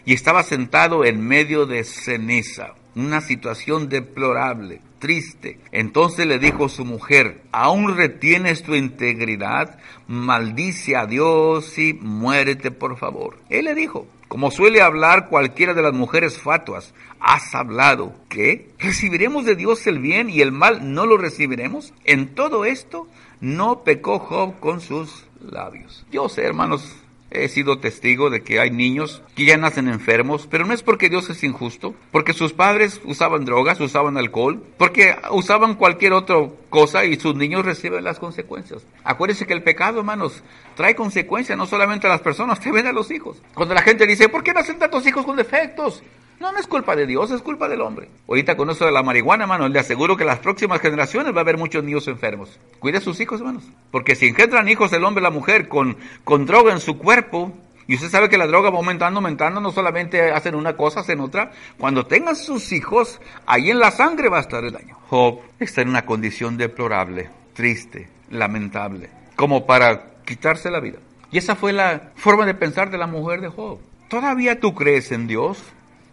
y 0.05 0.15
estaba 0.15 0.43
sentado 0.43 1.05
en 1.05 1.21
medio 1.21 1.67
de 1.67 1.85
ceniza. 1.85 2.75
una 2.95 3.21
situación 3.21 3.89
deplorable, 3.89 4.81
triste. 4.99 5.61
Entonces 5.71 6.27
le 6.27 6.39
dijo 6.39 6.69
su 6.69 6.85
mujer, 6.85 7.43
¿aún 7.53 7.97
retienes 7.97 8.63
tu 8.63 8.75
integridad? 8.75 9.79
Maldice 10.09 10.97
a 10.97 11.07
Dios 11.07 11.79
y 11.79 11.95
muérete 11.95 12.71
por 12.73 12.97
favor. 12.97 13.39
Él 13.51 13.67
le 13.67 13.75
dijo, 13.75 14.07
como 14.29 14.51
suele 14.51 14.83
hablar 14.83 15.29
cualquiera 15.29 15.75
de 15.75 15.83
las 15.83 15.95
mujeres 15.95 16.39
fatuas, 16.39 16.93
has 17.21 17.55
hablado. 17.55 18.13
¿Qué? 18.29 18.71
¿Recibiremos 18.79 19.45
de 19.45 19.57
Dios 19.57 19.87
el 19.87 20.01
bien 20.01 20.29
y 20.29 20.41
el 20.41 20.53
mal 20.53 20.93
no 20.93 21.07
lo 21.07 21.17
recibiremos? 21.17 21.95
En 22.05 22.35
todo 22.35 22.65
esto 22.65 23.07
no 23.41 23.85
pecó 23.85 24.19
Job 24.19 24.59
con 24.61 24.81
sus 24.81 25.27
labios. 25.41 26.05
Yo 26.11 26.29
sé, 26.29 26.43
hermanos, 26.43 26.95
He 27.31 27.49
sido 27.49 27.79
testigo 27.79 28.31
de 28.31 28.43
que 28.43 28.59
hay 28.59 28.71
niños 28.71 29.23
que 29.35 29.45
ya 29.45 29.57
nacen 29.59 29.89
enfermos, 29.89 30.49
pero 30.51 30.65
no 30.65 30.73
es 30.73 30.83
porque 30.83 31.11
Dios 31.11 31.29
es 31.29 31.45
injusto, 31.45 31.95
porque 32.11 32.33
sus 32.33 32.55
padres 32.55 33.01
usaban 33.05 33.45
drogas, 33.45 33.81
usaban 33.81 34.17
alcohol, 34.17 34.63
porque 34.79 35.15
usaban 35.31 35.75
cualquier 35.75 36.15
otra 36.15 36.37
cosa 36.71 37.05
y 37.05 37.21
sus 37.21 37.35
niños 37.35 37.65
reciben 37.65 38.05
las 38.05 38.19
consecuencias. 38.19 38.87
Acuérdense 39.05 39.47
que 39.47 39.53
el 39.53 39.63
pecado, 39.63 39.99
hermanos, 39.99 40.43
trae 40.75 40.95
consecuencias 40.95 41.59
no 41.59 41.67
solamente 41.67 42.07
a 42.07 42.11
las 42.11 42.23
personas, 42.23 42.61
también 42.61 42.87
a 42.87 42.93
los 42.93 43.11
hijos. 43.11 43.43
Cuando 43.55 43.75
la 43.75 43.83
gente 43.83 44.07
dice, 44.07 44.29
¿por 44.29 44.43
qué 44.43 44.55
nacen 44.55 44.79
tantos 44.79 45.07
hijos 45.07 45.27
con 45.27 45.37
defectos? 45.37 46.03
No, 46.41 46.53
no 46.53 46.59
es 46.59 46.67
culpa 46.69 46.95
de 46.95 47.07
Dios, 47.07 47.31
es 47.33 47.43
culpa 47.43 47.69
del 47.69 47.81
hombre. 47.81 48.09
Ahorita 48.29 48.57
con 48.57 48.71
eso 48.71 48.85
de 48.87 48.93
la 48.93 49.03
marihuana, 49.03 49.45
hermanos, 49.45 49.71
le 49.71 49.79
aseguro 49.81 50.17
que 50.17 50.25
las 50.25 50.39
próximas 50.39 50.81
generaciones 50.81 51.35
va 51.35 51.39
a 51.39 51.41
haber 51.41 51.59
muchos 51.59 51.83
niños 51.83 52.07
enfermos. 52.07 52.59
Cuide 52.79 52.99
a 52.99 53.01
sus 53.01 53.19
hijos, 53.21 53.41
hermanos. 53.41 53.65
Porque 53.91 54.15
si 54.15 54.29
engendran 54.29 54.69
hijos 54.69 54.93
el 54.93 55.05
hombre 55.05 55.21
y 55.21 55.25
la 55.25 55.31
mujer 55.31 55.69
con, 55.69 55.97
con 56.23 56.47
droga 56.47 56.73
en 56.73 56.81
su 56.81 56.97
cuerpo, 56.97 57.53
y 57.89 57.95
usted 57.95 58.11
sabe 58.11 58.29
que 58.29 58.39
la 58.39 58.47
droga 58.47 58.71
va 58.71 58.77
aumentando, 58.77 59.19
aumentando, 59.19 59.61
no 59.61 59.73
solamente 59.73 60.31
hacen 60.31 60.55
una 60.55 60.77
cosa, 60.77 61.01
hacen 61.01 61.21
otra. 61.21 61.53
Cuando 61.79 62.07
tengan 62.07 62.37
sus 62.37 62.71
hijos, 62.71 63.21
ahí 63.47 63.71
en 63.71 63.79
la 63.81 63.91
sangre 63.91 64.29
va 64.29 64.37
a 64.37 64.43
estar 64.43 64.63
el 64.63 64.73
daño. 64.73 64.97
Job 65.09 65.41
está 65.59 65.81
en 65.81 65.89
una 65.89 66.05
condición 66.05 66.59
deplorable, 66.59 67.31
triste, 67.55 68.09
lamentable, 68.31 69.09
como 69.37 69.67
para 69.67 70.17
quitarse 70.27 70.71
la 70.71 70.81
vida. 70.81 70.99
Y 71.33 71.39
esa 71.39 71.57
fue 71.57 71.73
la 71.73 72.13
forma 72.15 72.45
de 72.45 72.55
pensar 72.55 72.91
de 72.91 72.99
la 72.99 73.07
mujer 73.07 73.41
de 73.41 73.49
Job. 73.49 73.79
¿Todavía 74.09 74.61
tú 74.61 74.75
crees 74.75 75.11
en 75.11 75.27
Dios? 75.27 75.59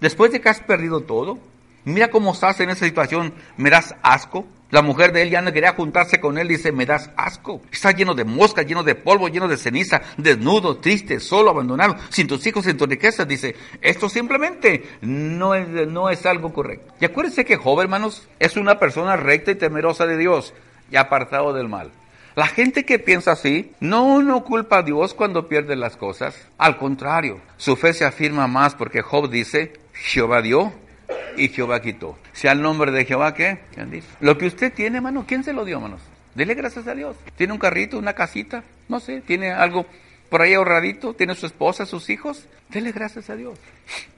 Después 0.01 0.31
de 0.31 0.41
que 0.41 0.49
has 0.49 0.59
perdido 0.59 1.01
todo, 1.01 1.39
mira 1.85 2.09
cómo 2.09 2.33
estás 2.33 2.59
en 2.59 2.69
esa 2.69 2.85
situación, 2.85 3.33
me 3.57 3.69
das 3.69 3.95
asco. 4.01 4.45
La 4.71 4.81
mujer 4.81 5.13
de 5.13 5.21
él 5.21 5.29
ya 5.29 5.41
no 5.41 5.53
quería 5.53 5.73
juntarse 5.73 6.19
con 6.19 6.37
él, 6.37 6.47
dice, 6.47 6.71
me 6.71 6.85
das 6.85 7.11
asco. 7.15 7.61
Está 7.71 7.91
lleno 7.91 8.15
de 8.15 8.25
moscas, 8.25 8.65
lleno 8.65 8.83
de 8.83 8.95
polvo, 8.95 9.29
lleno 9.29 9.47
de 9.47 9.57
ceniza, 9.57 10.01
desnudo, 10.17 10.77
triste, 10.77 11.19
solo, 11.19 11.51
abandonado, 11.51 11.95
sin 12.09 12.27
tus 12.27 12.45
hijos, 12.47 12.65
sin 12.65 12.75
tus 12.75 12.89
riquezas. 12.89 13.27
Dice, 13.27 13.55
esto 13.81 14.09
simplemente 14.09 14.97
no 15.01 15.53
es, 15.53 15.67
no 15.87 16.09
es 16.09 16.25
algo 16.25 16.51
correcto. 16.51 16.93
Y 16.99 17.05
acuérdense 17.05 17.45
que 17.45 17.57
Job, 17.57 17.79
hermanos, 17.79 18.27
es 18.39 18.57
una 18.57 18.79
persona 18.79 19.15
recta 19.15 19.51
y 19.51 19.55
temerosa 19.55 20.07
de 20.07 20.17
Dios 20.17 20.53
y 20.91 20.95
apartado 20.95 21.53
del 21.53 21.69
mal. 21.69 21.91
La 22.35 22.47
gente 22.47 22.83
que 22.83 22.99
piensa 22.99 23.31
así 23.31 23.71
no, 23.79 24.21
no 24.21 24.43
culpa 24.43 24.79
a 24.79 24.83
Dios 24.83 25.13
cuando 25.13 25.47
pierde 25.47 25.77
las 25.77 25.95
cosas. 25.95 26.35
Al 26.57 26.77
contrario, 26.77 27.39
su 27.55 27.77
fe 27.77 27.93
se 27.93 28.03
afirma 28.03 28.47
más 28.47 28.75
porque 28.75 29.01
Job 29.01 29.29
dice, 29.29 29.71
Jehová 29.95 30.41
dio 30.41 30.73
y 31.37 31.49
Jehová 31.49 31.81
quitó. 31.81 32.17
Sea 32.33 32.51
el 32.51 32.61
nombre 32.61 32.91
de 32.91 33.05
Jehová 33.05 33.33
que, 33.33 33.59
Lo 34.19 34.37
que 34.37 34.47
usted 34.47 34.73
tiene, 34.73 34.97
hermano, 34.97 35.25
¿quién 35.27 35.43
se 35.43 35.53
lo 35.53 35.65
dio, 35.65 35.77
hermanos? 35.77 36.01
Dele 36.35 36.53
gracias 36.53 36.87
a 36.87 36.95
Dios. 36.95 37.15
¿Tiene 37.37 37.53
un 37.53 37.59
carrito, 37.59 37.97
una 37.97 38.13
casita? 38.13 38.63
No 38.89 38.99
sé, 38.99 39.21
¿tiene 39.21 39.51
algo 39.51 39.85
por 40.29 40.41
ahí 40.41 40.53
ahorradito? 40.53 41.13
¿Tiene 41.13 41.33
su 41.33 41.45
esposa, 41.45 41.85
sus 41.85 42.09
hijos? 42.09 42.45
Dele 42.69 42.91
gracias 42.91 43.29
a 43.29 43.35
Dios. 43.35 43.57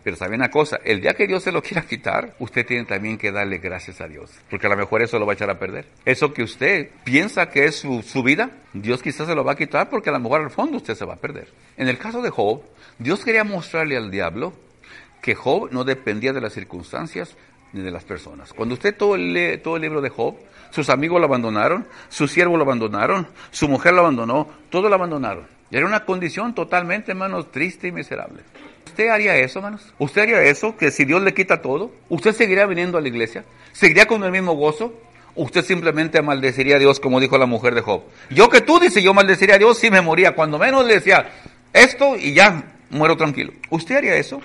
Pero 0.04 0.16
sabe 0.16 0.36
una 0.36 0.50
cosa, 0.50 0.80
el 0.84 1.02
día 1.02 1.14
que 1.14 1.28
Dios 1.28 1.44
se 1.44 1.52
lo 1.52 1.62
quiera 1.62 1.84
quitar, 1.84 2.36
usted 2.40 2.66
tiene 2.66 2.86
también 2.86 3.18
que 3.18 3.32
darle 3.32 3.58
gracias 3.58 4.02
a 4.02 4.08
Dios, 4.08 4.32
porque 4.50 4.66
a 4.66 4.70
lo 4.70 4.78
mejor 4.78 5.02
eso 5.02 5.20
lo 5.20 5.26
va 5.26 5.34
a 5.34 5.36
echar 5.36 5.50
a 5.50 5.60
perder. 5.60 5.86
Eso 6.06 6.34
que 6.34 6.44
usted 6.44 6.90
piensa 7.04 7.50
que 7.50 7.66
es 7.66 7.76
su, 7.76 8.02
su 8.02 8.24
vida, 8.24 8.50
Dios 8.74 9.04
quizás 9.04 9.28
se 9.28 9.36
lo 9.36 9.44
va 9.44 9.52
a 9.52 9.58
quitar 9.58 9.90
porque 9.90 10.10
a 10.10 10.14
lo 10.14 10.20
mejor 10.20 10.42
al 10.42 10.50
fondo 10.50 10.78
usted 10.78 10.96
se 10.96 11.06
va 11.06 11.16
a 11.16 11.18
perder. 11.18 11.50
En 11.76 11.88
el 11.88 11.98
caso 11.98 12.22
de 12.22 12.30
Job, 12.30 12.64
Dios 12.98 13.24
quería 13.24 13.44
mostrarle 13.44 13.98
al 13.98 14.10
diablo 14.10 14.54
que 15.22 15.36
Job 15.36 15.70
no 15.72 15.84
dependía 15.84 16.34
de 16.34 16.42
las 16.42 16.54
circunstancias 16.54 17.36
ni 17.74 17.82
de 17.82 17.92
las 17.92 18.04
personas. 18.04 18.54
Cuando 18.54 18.76
usted 18.76 18.96
todo 18.96 19.18
lee 19.18 19.58
todo 19.58 19.76
el 19.76 19.82
libro 19.82 20.02
de 20.02 20.10
Job, 20.10 20.36
sus 20.72 20.90
amigos 20.90 21.20
lo 21.20 21.28
abandonaron, 21.28 21.88
su 22.10 22.28
siervo 22.28 22.58
lo 22.58 22.64
abandonaron, 22.64 23.28
su 23.52 23.68
mujer 23.68 23.94
lo 23.94 24.02
abandonó, 24.02 24.48
todo 24.70 24.90
lo 24.90 24.96
abandonaron. 24.96 25.48
Y 25.70 25.78
era 25.78 25.86
una 25.86 26.06
condición 26.06 26.56
totalmente, 26.56 27.12
hermanos, 27.12 27.52
triste 27.52 27.88
y 27.88 27.92
miserable. 27.92 28.42
¿Usted 28.86 29.10
haría 29.10 29.36
eso, 29.36 29.60
hermanos? 29.60 29.94
¿Usted 30.00 30.22
haría 30.22 30.42
eso? 30.44 30.76
Que 30.78 30.92
si 30.92 31.06
Dios 31.06 31.22
le 31.22 31.34
quita 31.34 31.62
todo, 31.62 31.92
¿usted 32.10 32.34
seguiría 32.34 32.66
viniendo 32.66 32.98
a 32.98 33.02
la 33.02 33.08
iglesia? 33.08 33.44
¿Seguiría 33.74 34.08
con 34.08 34.24
el 34.24 34.32
mismo 34.32 34.54
gozo? 34.54 34.94
¿Usted 35.36 35.64
simplemente 35.64 36.20
maldeciría 36.22 36.78
a 36.78 36.80
Dios 36.80 37.00
como 37.00 37.20
dijo 37.20 37.38
la 37.38 37.46
mujer 37.46 37.76
de 37.76 37.82
Job? 37.82 38.02
Yo 38.32 38.50
que 38.50 38.62
tú 38.62 38.80
dices, 38.80 39.04
yo 39.04 39.14
maldeciría 39.14 39.56
a 39.56 39.60
Dios 39.60 39.78
si 39.78 39.92
me 39.92 40.02
moría. 40.02 40.34
Cuando 40.34 40.58
menos 40.58 40.86
le 40.86 40.96
decía 40.96 41.30
esto 41.74 42.16
y 42.18 42.34
ya 42.34 42.64
muero 42.90 43.16
tranquilo. 43.18 43.54
¿Usted 43.70 43.98
haría 43.98 44.16
eso? 44.16 44.42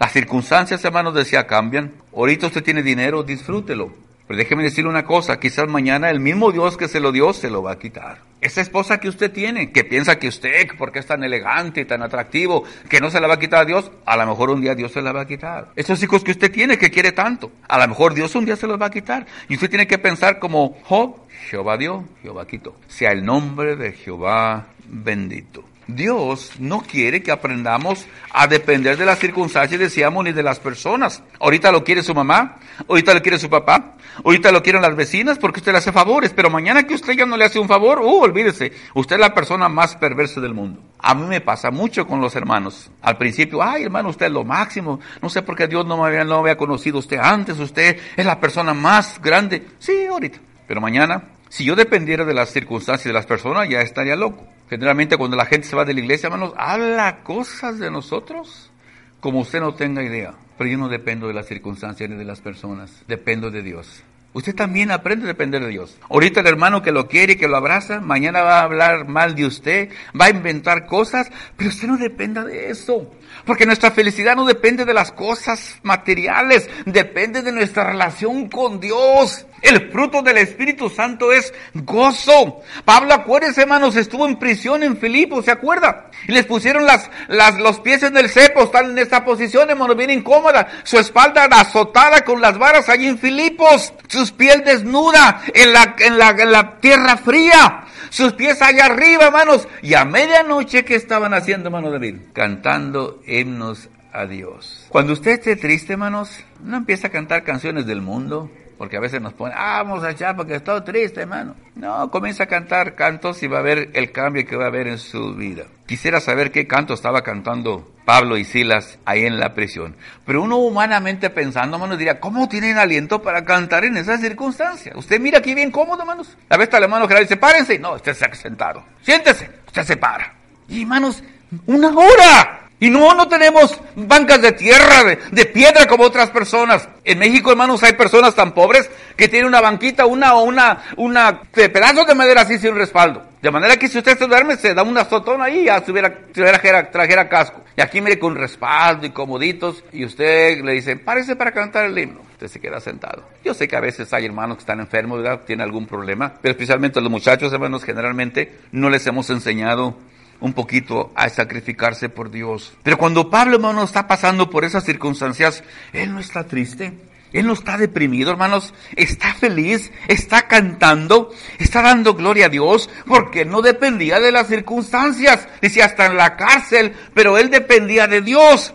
Las 0.00 0.12
circunstancias, 0.12 0.82
hermanos, 0.82 1.12
decía, 1.12 1.46
cambian. 1.46 1.92
Ahorita 2.16 2.46
usted 2.46 2.64
tiene 2.64 2.82
dinero, 2.82 3.22
disfrútelo. 3.22 3.92
Pero 4.26 4.38
déjeme 4.38 4.62
decirle 4.62 4.88
una 4.88 5.04
cosa, 5.04 5.38
quizás 5.38 5.68
mañana 5.68 6.08
el 6.08 6.20
mismo 6.20 6.52
Dios 6.52 6.78
que 6.78 6.88
se 6.88 7.00
lo 7.00 7.12
dio 7.12 7.34
se 7.34 7.50
lo 7.50 7.62
va 7.62 7.72
a 7.72 7.78
quitar. 7.78 8.22
Esa 8.40 8.62
esposa 8.62 8.98
que 8.98 9.10
usted 9.10 9.30
tiene, 9.30 9.72
que 9.72 9.84
piensa 9.84 10.18
que 10.18 10.28
usted, 10.28 10.68
porque 10.78 11.00
es 11.00 11.06
tan 11.06 11.22
elegante 11.22 11.82
y 11.82 11.84
tan 11.84 12.00
atractivo, 12.00 12.64
que 12.88 12.98
no 13.00 13.10
se 13.10 13.20
la 13.20 13.26
va 13.26 13.34
a 13.34 13.38
quitar 13.38 13.60
a 13.60 13.64
Dios, 13.66 13.92
a 14.06 14.16
lo 14.16 14.26
mejor 14.26 14.48
un 14.48 14.62
día 14.62 14.74
Dios 14.74 14.90
se 14.90 15.02
la 15.02 15.12
va 15.12 15.20
a 15.20 15.26
quitar. 15.26 15.68
Esos 15.76 16.02
hijos 16.02 16.24
que 16.24 16.30
usted 16.30 16.50
tiene, 16.50 16.78
que 16.78 16.90
quiere 16.90 17.12
tanto, 17.12 17.52
a 17.68 17.78
lo 17.78 17.86
mejor 17.86 18.14
Dios 18.14 18.34
un 18.34 18.46
día 18.46 18.56
se 18.56 18.66
los 18.66 18.80
va 18.80 18.86
a 18.86 18.90
quitar. 18.90 19.26
Y 19.50 19.54
usted 19.56 19.68
tiene 19.68 19.86
que 19.86 19.98
pensar 19.98 20.38
como 20.38 20.78
Job, 20.84 21.16
Jehová 21.50 21.76
dio, 21.76 22.08
Jehová 22.22 22.46
quitó. 22.46 22.74
Sea 22.88 23.12
el 23.12 23.22
nombre 23.22 23.76
de 23.76 23.92
Jehová 23.92 24.68
bendito. 24.88 25.62
Dios 25.94 26.52
no 26.58 26.80
quiere 26.80 27.22
que 27.22 27.30
aprendamos 27.30 28.06
a 28.32 28.46
depender 28.46 28.96
de 28.96 29.06
las 29.06 29.18
circunstancias, 29.18 29.80
decíamos, 29.80 30.24
ni 30.24 30.32
de 30.32 30.42
las 30.42 30.58
personas. 30.58 31.22
Ahorita 31.38 31.72
lo 31.72 31.84
quiere 31.84 32.02
su 32.02 32.14
mamá, 32.14 32.58
ahorita 32.88 33.14
lo 33.14 33.22
quiere 33.22 33.38
su 33.38 33.50
papá, 33.50 33.94
ahorita 34.24 34.52
lo 34.52 34.62
quieren 34.62 34.82
las 34.82 34.96
vecinas 34.96 35.38
porque 35.38 35.60
usted 35.60 35.72
le 35.72 35.78
hace 35.78 35.92
favores, 35.92 36.32
pero 36.34 36.50
mañana 36.50 36.84
que 36.86 36.94
usted 36.94 37.14
ya 37.14 37.26
no 37.26 37.36
le 37.36 37.44
hace 37.44 37.58
un 37.58 37.68
favor, 37.68 38.00
uh, 38.00 38.22
olvídese, 38.22 38.72
usted 38.94 39.16
es 39.16 39.20
la 39.20 39.34
persona 39.34 39.68
más 39.68 39.96
perversa 39.96 40.40
del 40.40 40.54
mundo. 40.54 40.80
A 40.98 41.14
mí 41.14 41.26
me 41.26 41.40
pasa 41.40 41.70
mucho 41.70 42.06
con 42.06 42.20
los 42.20 42.34
hermanos. 42.36 42.90
Al 43.02 43.16
principio, 43.16 43.62
ay 43.62 43.84
hermano, 43.84 44.10
usted 44.10 44.26
es 44.26 44.32
lo 44.32 44.44
máximo, 44.44 45.00
no 45.22 45.28
sé 45.28 45.42
por 45.42 45.56
qué 45.56 45.66
Dios 45.66 45.86
no 45.86 45.96
me 45.96 46.06
había, 46.06 46.24
no 46.24 46.36
había 46.36 46.56
conocido 46.56 46.98
usted 46.98 47.18
antes, 47.18 47.58
usted 47.58 47.98
es 48.16 48.26
la 48.26 48.40
persona 48.40 48.74
más 48.74 49.20
grande. 49.20 49.66
Sí, 49.78 50.06
ahorita. 50.06 50.38
Pero 50.66 50.80
mañana, 50.80 51.24
si 51.50 51.64
yo 51.64 51.74
dependiera 51.74 52.24
de 52.24 52.32
las 52.32 52.50
circunstancias 52.52 53.04
de 53.04 53.12
las 53.12 53.26
personas, 53.26 53.68
ya 53.68 53.80
estaría 53.80 54.14
loco. 54.14 54.46
Generalmente 54.68 55.16
cuando 55.16 55.36
la 55.36 55.46
gente 55.46 55.66
se 55.66 55.74
va 55.74 55.84
de 55.84 55.92
la 55.92 56.00
iglesia, 56.00 56.28
hermanos, 56.28 56.54
habla 56.56 57.24
cosas 57.24 57.80
de 57.80 57.90
nosotros 57.90 58.70
como 59.18 59.40
usted 59.40 59.60
no 59.60 59.74
tenga 59.74 60.00
idea. 60.02 60.32
Pero 60.56 60.70
yo 60.70 60.78
no 60.78 60.88
dependo 60.88 61.26
de 61.26 61.34
las 61.34 61.46
circunstancias 61.46 62.08
ni 62.08 62.14
de 62.14 62.24
las 62.24 62.40
personas, 62.40 63.02
dependo 63.08 63.50
de 63.50 63.62
Dios. 63.62 64.04
Usted 64.32 64.54
también 64.54 64.92
aprende 64.92 65.24
a 65.24 65.26
depender 65.26 65.60
de 65.60 65.70
Dios. 65.70 65.98
Ahorita 66.08 66.38
el 66.38 66.46
hermano 66.46 66.82
que 66.82 66.92
lo 66.92 67.08
quiere 67.08 67.36
que 67.36 67.48
lo 67.48 67.56
abraza, 67.56 68.00
mañana 68.00 68.42
va 68.42 68.60
a 68.60 68.62
hablar 68.62 69.08
mal 69.08 69.34
de 69.34 69.44
usted, 69.44 69.90
va 70.18 70.26
a 70.26 70.30
inventar 70.30 70.86
cosas, 70.86 71.32
pero 71.56 71.70
usted 71.70 71.88
no 71.88 71.96
dependa 71.96 72.44
de 72.44 72.70
eso. 72.70 73.10
Porque 73.44 73.66
nuestra 73.66 73.90
felicidad 73.90 74.36
no 74.36 74.44
depende 74.44 74.84
de 74.84 74.94
las 74.94 75.12
cosas 75.12 75.78
materiales, 75.82 76.68
depende 76.86 77.42
de 77.42 77.52
nuestra 77.52 77.84
relación 77.84 78.48
con 78.48 78.80
Dios. 78.80 79.46
El 79.62 79.90
fruto 79.90 80.22
del 80.22 80.38
Espíritu 80.38 80.88
Santo 80.88 81.32
es 81.32 81.52
gozo. 81.74 82.60
Pablo, 82.84 83.12
acuérdense, 83.12 83.62
hermanos, 83.62 83.96
estuvo 83.96 84.26
en 84.26 84.38
prisión 84.38 84.82
en 84.82 84.96
Filipo, 84.96 85.42
¿se 85.42 85.50
acuerda? 85.50 86.10
Y 86.26 86.32
les 86.32 86.46
pusieron 86.46 86.86
las, 86.86 87.10
las, 87.28 87.58
los 87.58 87.80
pies 87.80 88.02
en 88.02 88.16
el 88.16 88.30
cepo, 88.30 88.64
están 88.64 88.90
en 88.90 88.98
esta 88.98 89.24
posición, 89.24 89.68
hermano, 89.68 89.94
bien 89.94 90.10
incómoda. 90.10 90.66
Su 90.84 90.98
espalda 90.98 91.44
azotada 91.44 92.24
con 92.24 92.40
las 92.40 92.56
varas 92.58 92.88
allí 92.88 93.06
en 93.06 93.18
Filipos. 93.18 93.92
Sus 94.08 94.32
pies 94.32 94.64
desnuda 94.64 95.42
en 95.52 95.72
la, 95.72 95.94
en 95.98 96.18
la, 96.18 96.30
en 96.30 96.52
la 96.52 96.80
tierra 96.80 97.16
fría 97.18 97.84
sus 98.10 98.34
pies 98.34 98.60
allá 98.60 98.86
arriba, 98.86 99.26
hermanos. 99.26 99.66
Y 99.82 99.94
a 99.94 100.04
medianoche, 100.04 100.84
¿qué 100.84 100.96
estaban 100.96 101.32
haciendo, 101.32 101.68
hermano 101.68 101.90
David? 101.90 102.16
Cantando 102.32 103.22
himnos 103.26 103.88
a 104.12 104.26
Dios. 104.26 104.86
Cuando 104.90 105.12
usted 105.12 105.32
esté 105.32 105.56
triste, 105.56 105.94
hermanos, 105.94 106.44
no 106.62 106.76
empieza 106.76 107.08
a 107.08 107.10
cantar 107.10 107.44
canciones 107.44 107.86
del 107.86 108.02
mundo, 108.02 108.50
porque 108.80 108.96
a 108.96 109.00
veces 109.00 109.20
nos 109.20 109.34
pone, 109.34 109.52
ah, 109.54 109.82
vamos 109.82 110.02
a 110.02 110.12
echar 110.12 110.34
porque 110.34 110.54
estoy 110.54 110.80
triste, 110.80 111.20
hermano. 111.20 111.54
No, 111.74 112.10
comienza 112.10 112.44
a 112.44 112.46
cantar 112.46 112.94
cantos 112.94 113.42
y 113.42 113.46
va 113.46 113.58
a 113.58 113.62
ver 113.62 113.90
el 113.92 114.10
cambio 114.10 114.46
que 114.46 114.56
va 114.56 114.64
a 114.64 114.68
haber 114.68 114.86
en 114.86 114.96
su 114.96 115.34
vida. 115.34 115.64
Quisiera 115.84 116.18
saber 116.18 116.50
qué 116.50 116.66
canto 116.66 116.94
estaba 116.94 117.20
cantando 117.20 117.92
Pablo 118.06 118.38
y 118.38 118.44
Silas 118.44 118.98
ahí 119.04 119.26
en 119.26 119.38
la 119.38 119.52
prisión. 119.52 119.96
Pero 120.24 120.40
uno 120.40 120.56
humanamente 120.56 121.28
pensando, 121.28 121.76
hermanos, 121.76 121.98
diría, 121.98 122.20
¿cómo 122.20 122.48
tienen 122.48 122.78
aliento 122.78 123.20
para 123.20 123.44
cantar 123.44 123.84
en 123.84 123.98
esas 123.98 124.22
circunstancias? 124.22 124.96
Usted 124.96 125.20
mira 125.20 125.40
aquí 125.40 125.54
bien 125.54 125.70
cómodo, 125.70 126.00
hermanos. 126.00 126.34
La 126.48 126.56
vez 126.56 126.68
está 126.68 126.78
el 126.78 126.84
hermano 126.84 127.06
que 127.06 127.12
le 127.12 127.20
dice, 127.20 127.36
párense. 127.36 127.78
No, 127.78 127.96
usted 127.96 128.14
se 128.14 128.24
ha 128.24 128.34
sentado. 128.34 128.82
Siéntese. 129.02 129.50
Usted 129.66 129.84
se 129.84 129.98
para. 129.98 130.32
Y 130.68 130.80
hermanos, 130.84 131.22
una 131.66 131.90
hora. 131.90 132.69
Y 132.80 132.88
no, 132.88 133.14
no 133.14 133.28
tenemos 133.28 133.78
bancas 133.94 134.40
de 134.40 134.52
tierra, 134.52 135.04
de, 135.30 135.46
piedra 135.46 135.86
como 135.86 136.04
otras 136.04 136.30
personas. 136.30 136.88
En 137.04 137.18
México, 137.18 137.50
hermanos, 137.50 137.82
hay 137.82 137.92
personas 137.92 138.34
tan 138.34 138.52
pobres 138.52 138.90
que 139.16 139.28
tienen 139.28 139.48
una 139.48 139.60
banquita, 139.60 140.06
una 140.06 140.34
o 140.34 140.44
una, 140.44 140.82
una 140.96 141.42
pedazo 141.52 142.06
de 142.06 142.14
madera 142.14 142.40
así 142.40 142.58
sin 142.58 142.74
respaldo. 142.74 143.22
De 143.42 143.50
manera 143.50 143.76
que 143.76 143.86
si 143.86 143.98
usted 143.98 144.18
se 144.18 144.26
duerme, 144.26 144.56
se 144.56 144.72
da 144.72 144.82
un 144.82 144.96
azotón 144.96 145.42
ahí, 145.42 145.64
ya 145.64 145.82
si 145.84 145.92
hubiera, 145.92 146.14
trajera, 146.32 147.28
casco. 147.28 147.62
Y 147.76 147.82
aquí 147.82 148.00
mire 148.00 148.18
con 148.18 148.34
respaldo 148.34 149.06
y 149.06 149.10
comoditos, 149.10 149.84
y 149.92 150.06
usted 150.06 150.62
le 150.64 150.72
dice, 150.72 150.96
párese 150.96 151.36
para 151.36 151.52
cantar 151.52 151.84
el 151.84 151.98
himno. 151.98 152.22
Usted 152.32 152.48
se 152.48 152.60
queda 152.60 152.80
sentado. 152.80 153.24
Yo 153.44 153.52
sé 153.52 153.68
que 153.68 153.76
a 153.76 153.80
veces 153.80 154.10
hay 154.14 154.24
hermanos 154.24 154.56
que 154.56 154.60
están 154.60 154.80
enfermos, 154.80 155.22
¿verdad? 155.22 155.42
Tienen 155.46 155.64
algún 155.64 155.86
problema, 155.86 156.32
pero 156.40 156.52
especialmente 156.52 156.98
los 157.02 157.10
muchachos, 157.10 157.52
hermanos, 157.52 157.84
generalmente 157.84 158.58
no 158.72 158.88
les 158.88 159.06
hemos 159.06 159.28
enseñado 159.28 159.96
un 160.40 160.52
poquito 160.52 161.12
a 161.14 161.28
sacrificarse 161.28 162.08
por 162.08 162.30
Dios. 162.30 162.72
Pero 162.82 162.98
cuando 162.98 163.30
Pablo, 163.30 163.56
hermano, 163.56 163.84
está 163.84 164.06
pasando 164.06 164.50
por 164.50 164.64
esas 164.64 164.84
circunstancias, 164.84 165.62
él 165.92 166.12
no 166.12 166.20
está 166.20 166.44
triste. 166.44 166.92
Él 167.32 167.46
no 167.46 167.52
está 167.52 167.76
deprimido, 167.76 168.32
hermanos. 168.32 168.74
Está 168.96 169.34
feliz, 169.34 169.92
está 170.08 170.48
cantando, 170.48 171.32
está 171.58 171.80
dando 171.82 172.14
gloria 172.14 172.46
a 172.46 172.48
Dios, 172.48 172.90
porque 173.06 173.44
no 173.44 173.62
dependía 173.62 174.18
de 174.18 174.32
las 174.32 174.48
circunstancias. 174.48 175.46
Dice 175.62 175.82
hasta 175.82 176.06
en 176.06 176.16
la 176.16 176.36
cárcel, 176.36 176.92
pero 177.14 177.38
él 177.38 177.50
dependía 177.50 178.06
de 178.06 178.20
Dios. 178.20 178.74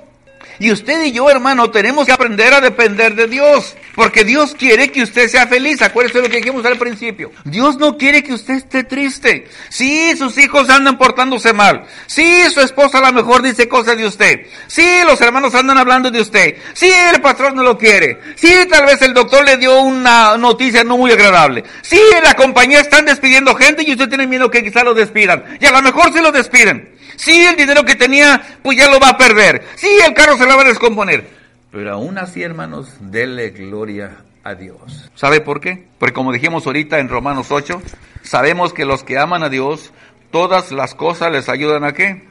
Y 0.60 0.72
usted 0.72 1.04
y 1.04 1.12
yo, 1.12 1.30
hermano, 1.30 1.70
tenemos 1.70 2.06
que 2.06 2.14
aprender 2.14 2.54
a 2.54 2.62
depender 2.62 3.16
de 3.16 3.28
Dios. 3.28 3.76
Porque 3.96 4.24
Dios 4.24 4.56
quiere 4.58 4.92
que 4.92 5.04
usted 5.04 5.30
sea 5.30 5.48
feliz. 5.48 5.82
Acuérdese 5.82 6.20
de 6.20 6.26
lo 6.26 6.30
que 6.30 6.38
dijimos 6.38 6.66
al 6.66 6.78
principio. 6.78 7.32
Dios 7.46 7.78
no 7.78 7.98
quiere 7.98 8.24
que 8.24 8.34
usted 8.34 8.56
esté 8.56 8.84
triste. 8.84 9.48
Sí, 9.70 10.16
sus 10.18 10.38
hijos 10.38 10.70
andan 10.70 10.98
portándose 10.98 11.54
mal. 11.54 11.86
Sí, 12.06 12.44
su 12.54 12.62
esposa 12.62 13.00
a 13.00 13.02
lo 13.02 13.14
mejor 13.14 13.42
dice 13.42 13.68
cosas 13.68 13.98
de 13.98 14.06
usted. 14.06 14.48
Sí, 14.68 14.86
los 15.06 15.20
hermanos 15.22 15.56
andan 15.56 15.78
hablando 15.78 16.12
de 16.12 16.22
usted. 16.22 16.56
Sí, 16.74 16.92
el 17.14 17.22
patrón 17.22 17.56
no 17.56 17.64
lo 17.64 17.78
quiere. 17.78 18.20
Sí, 18.36 18.54
tal 18.70 18.86
vez 18.86 19.02
el 19.02 19.14
doctor 19.14 19.46
le 19.46 19.58
dio 19.58 19.80
una 19.82 20.38
noticia 20.38 20.84
no 20.84 20.98
muy 20.98 21.12
agradable. 21.12 21.64
Sí, 21.82 22.02
la 22.22 22.36
compañía 22.36 22.82
están 22.82 23.06
despidiendo 23.06 23.56
gente 23.56 23.84
y 23.86 23.92
usted 23.92 24.10
tiene 24.10 24.28
miedo 24.28 24.52
que 24.52 24.64
quizá 24.64 24.84
lo 24.84 24.94
despidan. 24.94 25.58
Y 25.60 25.66
a 25.66 25.72
lo 25.72 25.82
mejor 25.82 26.12
se 26.12 26.22
lo 26.22 26.32
despiden. 26.32 26.96
Sí, 27.16 27.46
el 27.46 27.56
dinero 27.56 27.86
que 27.86 27.96
tenía, 27.96 28.42
pues 28.62 28.78
ya 28.78 28.90
lo 28.90 29.00
va 29.00 29.10
a 29.10 29.18
perder. 29.18 29.66
Sí, 29.76 29.88
el 30.06 30.14
carro 30.14 30.38
se 30.38 30.46
lo 30.46 30.56
va 30.56 30.64
a 30.64 30.66
descomponer. 30.66 31.45
Pero 31.76 31.92
aún 31.92 32.18
así, 32.18 32.42
hermanos, 32.42 32.96
dele 33.02 33.50
gloria 33.50 34.24
a 34.46 34.56
Dios. 34.56 35.12
¿Sabe 35.14 35.42
por 35.42 35.60
qué? 35.60 35.84
Porque 36.00 36.14
como 36.14 36.32
dijimos 36.32 36.66
ahorita 36.66 37.00
en 37.00 37.10
Romanos 37.10 37.52
8, 37.52 37.82
sabemos 38.24 38.72
que 38.72 38.86
los 38.86 39.04
que 39.04 39.18
aman 39.18 39.44
a 39.44 39.50
Dios, 39.50 39.92
todas 40.32 40.72
las 40.72 40.96
cosas 40.96 41.34
les 41.34 41.50
ayudan 41.50 41.84
a 41.84 41.92
qué? 41.92 42.24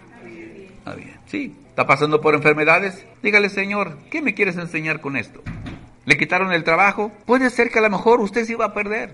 A 0.87 0.95
bien. 0.95 1.21
Sí, 1.27 1.55
está 1.69 1.87
pasando 1.87 2.23
por 2.23 2.35
enfermedades. 2.35 3.05
Dígale, 3.23 3.51
Señor, 3.51 3.99
¿qué 4.11 4.23
me 4.23 4.33
quieres 4.33 4.57
enseñar 4.57 5.03
con 5.03 5.15
esto? 5.15 5.43
¿Le 6.07 6.17
quitaron 6.17 6.51
el 6.51 6.65
trabajo? 6.65 7.13
Puede 7.27 7.51
ser 7.51 7.69
que 7.69 7.81
a 7.81 7.83
lo 7.83 7.91
mejor 7.91 8.23
usted 8.23 8.47
se 8.47 8.53
iba 8.53 8.65
a 8.65 8.73
perder 8.73 9.11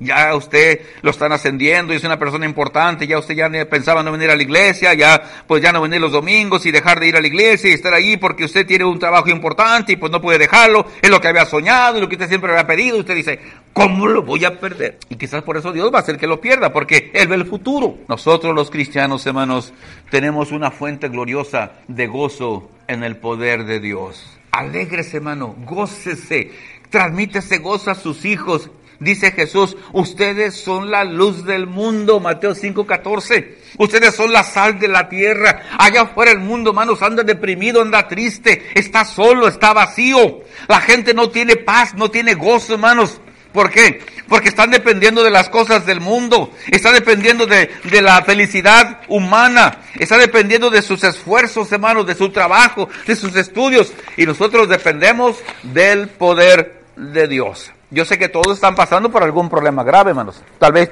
ya 0.00 0.34
usted 0.34 0.80
lo 1.02 1.10
están 1.10 1.32
ascendiendo 1.32 1.92
y 1.92 1.96
es 1.96 2.04
una 2.04 2.18
persona 2.18 2.46
importante, 2.46 3.06
ya 3.06 3.18
usted 3.18 3.34
ya 3.34 3.50
pensaba 3.68 4.02
no 4.02 4.12
venir 4.12 4.30
a 4.30 4.36
la 4.36 4.42
iglesia, 4.42 4.94
ya 4.94 5.22
pues 5.46 5.62
ya 5.62 5.72
no 5.72 5.80
venir 5.80 6.00
los 6.00 6.12
domingos 6.12 6.66
y 6.66 6.70
dejar 6.70 7.00
de 7.00 7.08
ir 7.08 7.16
a 7.16 7.20
la 7.20 7.26
iglesia 7.26 7.70
y 7.70 7.74
estar 7.74 7.92
ahí 7.92 8.16
porque 8.16 8.44
usted 8.44 8.66
tiene 8.66 8.84
un 8.84 8.98
trabajo 8.98 9.28
importante 9.28 9.92
y 9.92 9.96
pues 9.96 10.12
no 10.12 10.20
puede 10.20 10.38
dejarlo, 10.38 10.86
es 11.02 11.10
lo 11.10 11.20
que 11.20 11.28
había 11.28 11.46
soñado 11.46 11.98
y 11.98 12.00
lo 12.00 12.08
que 12.08 12.14
usted 12.14 12.28
siempre 12.28 12.50
había 12.50 12.66
pedido, 12.66 12.98
usted 12.98 13.14
dice, 13.14 13.40
¿cómo 13.72 14.06
lo 14.06 14.22
voy 14.22 14.44
a 14.44 14.58
perder? 14.58 14.98
Y 15.08 15.16
quizás 15.16 15.42
por 15.42 15.56
eso 15.56 15.72
Dios 15.72 15.92
va 15.92 15.98
a 15.98 16.02
hacer 16.02 16.18
que 16.18 16.26
lo 16.26 16.40
pierda, 16.40 16.72
porque 16.72 17.10
Él 17.14 17.28
ve 17.28 17.36
el 17.36 17.46
futuro. 17.46 17.98
Nosotros 18.08 18.54
los 18.54 18.70
cristianos, 18.70 19.26
hermanos, 19.26 19.72
tenemos 20.10 20.52
una 20.52 20.70
fuente 20.70 21.08
gloriosa 21.08 21.72
de 21.88 22.06
gozo 22.06 22.70
en 22.86 23.04
el 23.04 23.16
poder 23.16 23.64
de 23.64 23.80
Dios. 23.80 24.38
Alégrese, 24.50 25.18
hermano, 25.18 25.54
gócese, 25.64 26.52
transmite 26.90 27.40
ese 27.40 27.58
gozo 27.58 27.90
a 27.90 27.94
sus 27.94 28.24
hijos 28.24 28.70
Dice 29.00 29.30
Jesús, 29.30 29.76
ustedes 29.92 30.56
son 30.56 30.90
la 30.90 31.04
luz 31.04 31.44
del 31.44 31.68
mundo, 31.68 32.18
Mateo 32.18 32.52
5:14. 32.52 33.56
Ustedes 33.78 34.16
son 34.16 34.32
la 34.32 34.42
sal 34.42 34.80
de 34.80 34.88
la 34.88 35.08
tierra. 35.08 35.62
Allá 35.78 36.02
afuera 36.02 36.32
el 36.32 36.40
mundo, 36.40 36.70
hermanos, 36.70 37.00
anda 37.00 37.22
deprimido, 37.22 37.80
anda 37.80 38.08
triste, 38.08 38.66
está 38.74 39.04
solo, 39.04 39.46
está 39.46 39.72
vacío. 39.72 40.40
La 40.66 40.80
gente 40.80 41.14
no 41.14 41.30
tiene 41.30 41.54
paz, 41.54 41.94
no 41.94 42.10
tiene 42.10 42.34
gozo, 42.34 42.74
hermanos. 42.74 43.20
¿Por 43.52 43.70
qué? 43.70 44.02
Porque 44.28 44.48
están 44.48 44.72
dependiendo 44.72 45.22
de 45.22 45.30
las 45.30 45.48
cosas 45.48 45.86
del 45.86 46.00
mundo, 46.00 46.52
está 46.70 46.92
dependiendo 46.92 47.46
de, 47.46 47.70
de, 47.84 48.02
la 48.02 48.22
felicidad 48.22 49.00
humana, 49.08 49.78
está 49.94 50.18
dependiendo 50.18 50.70
de 50.70 50.82
sus 50.82 51.02
esfuerzos, 51.02 51.72
hermanos, 51.72 52.06
de 52.06 52.14
su 52.14 52.30
trabajo, 52.30 52.88
de 53.06 53.16
sus 53.16 53.34
estudios. 53.36 53.92
Y 54.16 54.26
nosotros 54.26 54.68
dependemos 54.68 55.38
del 55.62 56.08
poder 56.08 56.82
de 56.96 57.26
Dios. 57.26 57.70
Yo 57.90 58.04
sé 58.04 58.18
que 58.18 58.28
todos 58.28 58.54
están 58.54 58.74
pasando 58.74 59.10
por 59.10 59.22
algún 59.22 59.48
problema 59.48 59.82
grave, 59.82 60.10
hermanos. 60.10 60.42
Tal 60.58 60.72
vez 60.72 60.90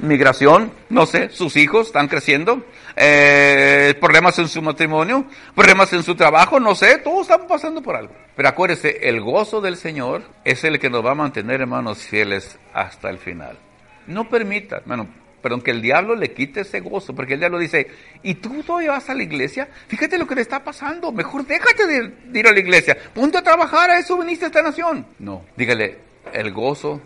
migración, 0.00 0.72
no 0.88 1.06
sé, 1.06 1.30
sus 1.30 1.56
hijos 1.56 1.88
están 1.88 2.06
creciendo, 2.06 2.64
eh, 2.94 3.94
problemas 4.00 4.38
en 4.38 4.46
su 4.48 4.62
matrimonio, 4.62 5.24
problemas 5.54 5.92
en 5.92 6.04
su 6.04 6.14
trabajo, 6.14 6.60
no 6.60 6.76
sé, 6.76 6.98
todos 6.98 7.22
están 7.22 7.48
pasando 7.48 7.82
por 7.82 7.96
algo. 7.96 8.14
Pero 8.36 8.48
acuérdese, 8.48 9.08
el 9.08 9.20
gozo 9.20 9.60
del 9.60 9.76
Señor 9.76 10.22
es 10.44 10.62
el 10.62 10.78
que 10.78 10.90
nos 10.90 11.04
va 11.04 11.12
a 11.12 11.16
mantener, 11.16 11.60
hermanos, 11.60 11.98
fieles 11.98 12.58
hasta 12.72 13.10
el 13.10 13.18
final. 13.18 13.58
No 14.06 14.28
permita, 14.28 14.76
hermano, 14.76 15.08
perdón, 15.42 15.62
que 15.62 15.72
el 15.72 15.82
diablo 15.82 16.14
le 16.14 16.32
quite 16.32 16.60
ese 16.60 16.80
gozo, 16.80 17.14
porque 17.14 17.34
el 17.34 17.40
diablo 17.40 17.58
dice, 17.58 17.88
¿y 18.22 18.34
tú 18.34 18.62
todavía 18.62 18.92
vas 18.92 19.10
a 19.10 19.14
la 19.14 19.22
iglesia? 19.24 19.68
Fíjate 19.88 20.18
lo 20.18 20.26
que 20.26 20.36
le 20.36 20.42
está 20.42 20.62
pasando, 20.62 21.10
mejor 21.10 21.44
déjate 21.44 21.86
de, 21.86 22.08
de 22.26 22.38
ir 22.38 22.46
a 22.46 22.52
la 22.52 22.60
iglesia, 22.60 22.96
ponte 23.12 23.38
a 23.38 23.42
trabajar, 23.42 23.90
a 23.90 23.98
eso 23.98 24.16
viniste 24.16 24.44
a 24.44 24.48
esta 24.48 24.62
nación. 24.62 25.06
No, 25.18 25.44
dígale, 25.56 26.07
el 26.34 26.52
gozo 26.52 27.00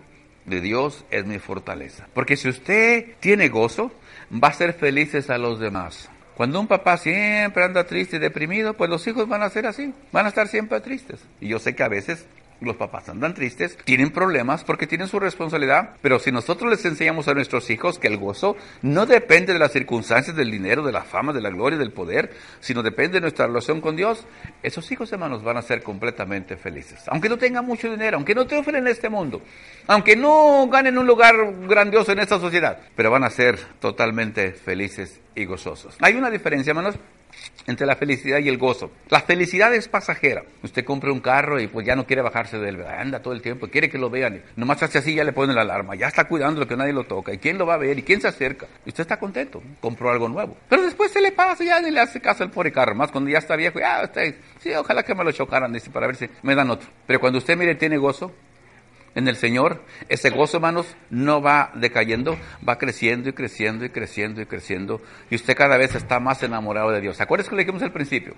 de 0.45 0.61
Dios 0.61 1.05
es 1.11 1.25
mi 1.25 1.39
fortaleza. 1.39 2.09
Porque 2.15 2.37
si 2.37 2.49
usted 2.49 3.15
tiene 3.21 3.49
gozo, 3.49 3.93
va 4.33 4.49
a 4.49 4.53
ser 4.53 4.73
felices 4.75 5.31
a 5.31 5.39
los 5.39 5.61
demás. 5.61 6.11
Cuando 6.37 6.59
un 6.59 6.67
papá 6.67 6.97
siempre 6.97 7.65
anda 7.65 7.87
triste 7.87 8.17
y 8.17 8.19
deprimido, 8.19 8.75
pues 8.75 8.89
los 8.89 9.07
hijos 9.07 9.29
van 9.29 9.43
a 9.43 9.51
ser 9.51 9.67
así, 9.67 9.93
van 10.13 10.27
a 10.27 10.31
estar 10.31 10.49
siempre 10.49 10.81
tristes. 10.81 11.21
Y 11.41 11.49
yo 11.49 11.59
sé 11.59 11.75
que 11.75 11.83
a 11.83 11.89
veces 11.89 12.27
los 12.65 12.77
papás 12.77 13.09
andan 13.09 13.35
tristes, 13.35 13.77
tienen 13.85 14.11
problemas 14.11 14.65
porque 14.65 14.87
tienen 14.87 15.09
su 15.09 15.19
responsabilidad, 15.19 15.97
pero 16.01 16.19
si 16.19 16.33
nosotros 16.33 16.71
les 16.71 16.85
enseñamos 16.85 17.29
a 17.29 17.35
nuestros 17.35 17.71
hijos 17.71 17.99
que 17.99 18.09
el 18.09 18.17
gozo 18.17 18.57
no 18.83 19.07
depende 19.07 19.53
de 19.53 19.59
las 19.59 19.73
circunstancias, 19.73 20.37
del 20.37 20.51
dinero, 20.51 20.83
de 20.85 20.93
la 20.93 21.03
fama, 21.03 21.33
de 21.33 21.41
la 21.41 21.51
gloria, 21.51 21.79
del 21.79 21.93
poder, 21.93 22.33
sino 22.61 22.83
depende 22.83 23.15
de 23.15 23.23
nuestra 23.23 23.47
relación 23.47 23.81
con 23.81 23.97
Dios, 23.97 24.27
esos 24.63 24.91
hijos 24.93 25.13
hermanos 25.13 25.43
van 25.43 25.57
a 25.57 25.63
ser 25.63 25.83
completamente 25.83 26.57
felices. 26.57 27.01
Aunque 27.09 27.29
no 27.29 27.39
tengan 27.39 27.67
mucho 27.67 27.91
dinero, 27.91 28.17
aunque 28.17 28.35
no 28.35 28.47
triunfen 28.47 28.77
en 28.77 28.87
este 28.87 29.09
mundo, 29.09 29.43
aunque 29.87 30.17
no 30.17 30.69
ganen 30.69 30.99
un 30.99 31.07
lugar 31.07 31.35
grandioso 31.67 32.13
en 32.13 32.21
esta 32.21 32.39
sociedad, 32.39 32.79
pero 32.95 33.11
van 33.11 33.25
a 33.25 33.31
ser 33.31 33.59
totalmente 33.81 34.53
felices 34.53 35.21
y 35.35 35.45
gozosos. 35.45 35.97
Hay 36.01 36.15
una 36.15 36.31
diferencia, 36.31 36.71
hermanos, 36.71 36.97
entre 37.67 37.87
la 37.87 37.97
felicidad 37.97 38.39
y 38.39 38.49
el 38.49 38.59
gozo. 38.59 38.91
La 39.09 39.21
felicidad 39.21 39.75
es 39.75 39.89
pasajera. 39.89 40.43
Usted 40.63 40.85
compra 40.85 41.13
un 41.13 41.21
carro 41.21 41.61
y 41.61 41.67
pues 41.67 41.87
ya 41.87 41.97
no 41.97 42.07
quiere 42.07 42.23
bajarse 42.23 42.59
de 42.59 42.69
él, 42.69 42.85
anda 42.85 43.23
todo 43.23 43.35
el 43.35 43.43
tiempo, 43.43 43.69
quiere 43.69 43.89
que 43.89 43.99
lo 43.99 44.11
vean. 44.11 44.43
Nomás 44.57 44.83
hace 44.83 44.99
así, 44.99 45.15
ya 45.15 45.25
le 45.25 45.33
ponen 45.33 45.57
la 45.57 45.63
alarma, 45.63 45.95
ya 45.95 46.09
está 46.09 46.25
cuidando 46.25 46.61
lo 46.61 46.69
que 46.69 46.77
nadie 46.77 46.93
lo 46.93 47.05
toca. 47.05 47.33
¿Y 47.33 47.39
quién 47.39 47.59
lo 47.59 47.67
va 47.67 47.75
a 47.75 47.79
ver? 47.79 47.99
¿Y 47.99 48.03
quién 48.03 48.21
se 48.21 48.29
acerca? 48.29 48.67
Usted 48.87 49.03
está 49.03 49.19
contento, 49.19 49.63
compró 49.81 50.11
algo 50.11 50.29
nuevo. 50.29 50.57
Pero 50.69 50.83
después 50.83 51.11
se 51.13 51.21
le 51.21 51.33
pasa, 51.33 51.65
ya 51.65 51.81
ni 51.81 51.91
le 51.91 52.01
hace 52.01 52.21
caso 52.21 52.43
al 52.43 52.51
pobre 52.51 52.73
carro. 52.73 52.95
Más 52.95 53.11
cuando 53.11 53.31
ya 53.31 53.39
está 53.39 53.57
viejo, 53.57 53.79
ya 53.79 54.03
está, 54.03 54.23
sí, 54.61 54.73
ojalá 54.75 55.03
que 55.03 55.15
me 55.15 55.25
lo 55.25 55.33
chocaran, 55.33 55.73
dice, 55.73 55.91
para 55.91 56.07
ver 56.07 56.17
si 56.17 56.29
me 56.43 56.55
dan 56.55 56.71
otro. 56.71 56.89
Pero 57.07 57.21
cuando 57.21 57.39
usted 57.39 57.57
mire, 57.57 57.75
tiene 57.75 57.97
gozo, 57.97 58.33
en 59.15 59.29
el 59.29 59.37
Señor, 59.37 59.83
ese 60.09 60.31
gozo, 60.31 60.57
hermanos, 60.57 60.87
no 61.11 61.43
va 61.43 61.71
decayendo, 61.75 62.39
va 62.67 62.79
creciendo 62.79 63.29
y 63.29 63.33
creciendo 63.33 63.85
y 63.85 63.91
creciendo 63.91 64.41
y 64.41 64.47
creciendo. 64.47 65.01
Y 65.31 65.35
usted 65.37 65.57
cada 65.57 65.77
vez 65.77 65.95
está 65.95 66.19
más 66.21 66.43
enamorado 66.43 66.91
de 66.91 67.01
Dios. 67.01 67.17
¿Se 67.17 67.23
acuerdan 67.23 67.49
que 67.49 67.57
le 67.57 67.63
dijimos 67.63 67.83
al 67.83 67.93
principio? 67.93 68.35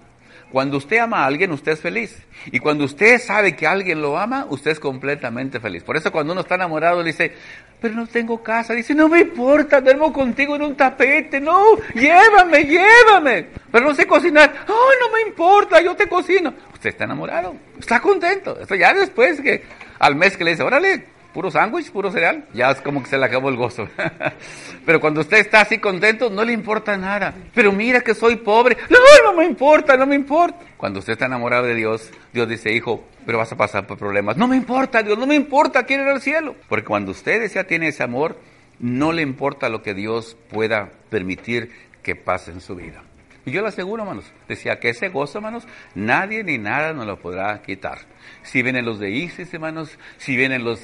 Cuando 0.51 0.77
usted 0.77 0.99
ama 0.99 1.25
a 1.25 1.27
alguien, 1.27 1.51
usted 1.53 1.73
es 1.73 1.81
feliz. 1.81 2.23
Y 2.47 2.61
cuando 2.61 2.85
usted 2.85 3.21
sabe 3.21 3.57
que 3.57 3.67
alguien 3.67 4.01
lo 4.01 4.17
ama, 4.19 4.47
usted 4.49 4.71
es 4.71 4.81
completamente 4.81 5.59
feliz. 5.59 5.83
Por 5.83 5.97
eso 5.97 6.13
cuando 6.13 6.33
uno 6.33 6.43
está 6.43 6.55
enamorado, 6.55 7.03
le 7.03 7.11
dice, 7.11 7.33
pero 7.81 7.95
no 7.95 8.07
tengo 8.07 8.43
casa. 8.43 8.73
Dice, 8.73 8.95
no 8.95 9.09
me 9.09 9.21
importa, 9.21 9.81
duermo 9.81 10.13
contigo 10.13 10.57
en 10.57 10.63
un 10.63 10.77
tapete. 10.77 11.41
No, 11.41 11.77
llévame, 11.95 12.65
llévame. 12.65 13.47
Pero 13.71 13.87
no 13.87 13.95
sé 13.95 14.07
cocinar. 14.07 14.65
Oh, 14.69 14.91
no 15.01 15.13
me 15.13 15.23
importa, 15.29 15.81
yo 15.81 15.97
te 15.97 16.07
cocino. 16.07 16.55
Usted 16.73 16.91
está 16.91 17.05
enamorado, 17.05 17.57
está 17.79 18.01
contento. 18.01 18.59
Eso 18.61 18.75
ya 18.75 18.95
después 18.95 19.41
que 19.41 19.65
al 19.99 20.17
mes 20.17 20.37
que 20.37 20.45
le 20.45 20.53
dice, 20.53 20.63
órale, 20.63 21.07
puro 21.35 21.51
sándwich, 21.51 21.91
puro 21.91 22.13
cereal, 22.13 22.47
ya 22.55 22.71
es 22.71 22.81
como 22.81 23.03
que 23.03 23.09
se 23.09 23.19
le 23.19 23.25
acabó 23.27 23.49
el 23.49 23.57
gozo. 23.57 23.89
Pero 24.87 25.01
cuando 25.01 25.21
usted 25.21 25.39
está 25.39 25.63
así 25.63 25.79
contento, 25.79 26.31
no 26.31 26.45
le 26.45 26.53
importa 26.53 26.97
nada. 26.97 27.35
Pero 27.53 27.73
mira 27.73 28.01
que 28.01 28.15
soy 28.15 28.37
pobre. 28.37 28.77
No, 28.89 28.99
no 29.25 29.37
me 29.37 29.45
importa, 29.45 29.97
no 29.97 30.07
me 30.07 30.15
importa. 30.15 30.59
Cuando 30.77 31.01
usted 31.01 31.15
está 31.15 31.27
enamorado 31.27 31.65
de 31.67 31.75
Dios, 31.75 32.11
Dios 32.33 32.49
dice, 32.49 32.73
hijo, 32.73 33.05
pero 33.27 33.39
vas 33.39 33.51
a 33.53 33.57
pasar 33.57 33.87
por 33.87 33.99
problemas. 33.99 34.37
No 34.37 34.47
me 34.47 34.57
importa, 34.57 35.03
Dios, 35.03 35.19
no 35.19 35.27
me 35.27 35.35
importa, 35.35 35.85
quiero 35.85 36.05
ir 36.05 36.11
al 36.11 36.21
cielo. 36.23 36.55
Porque 36.69 36.85
cuando 36.85 37.11
usted 37.11 37.51
ya 37.51 37.65
tiene 37.65 37.89
ese 37.89 38.05
amor, 38.05 38.39
no 38.79 39.13
le 39.13 39.23
importa 39.23 39.69
lo 39.69 39.83
que 39.83 39.95
Dios 39.95 40.37
pueda 40.51 40.91
permitir 41.11 41.71
que 42.03 42.15
pase 42.15 42.53
en 42.53 42.61
su 42.61 42.77
vida. 42.77 43.03
Y 43.47 43.51
yo 43.51 43.61
le 43.61 43.69
aseguro, 43.69 44.03
hermanos, 44.03 44.25
decía 44.49 44.81
que 44.81 44.89
ese 44.89 45.11
gozo, 45.11 45.39
hermanos, 45.39 45.67
nadie 45.95 46.43
ni 46.43 46.57
nada 46.57 46.93
nos 46.93 47.07
lo 47.07 47.19
podrá 47.19 47.61
quitar. 47.63 47.99
Si 48.43 48.63
vienen 48.63 48.87
los 48.87 48.99
de 48.99 49.11
ISIS, 49.11 49.53
hermanos, 49.53 49.99
si 50.17 50.35
vienen 50.35 50.65
los, 50.65 50.81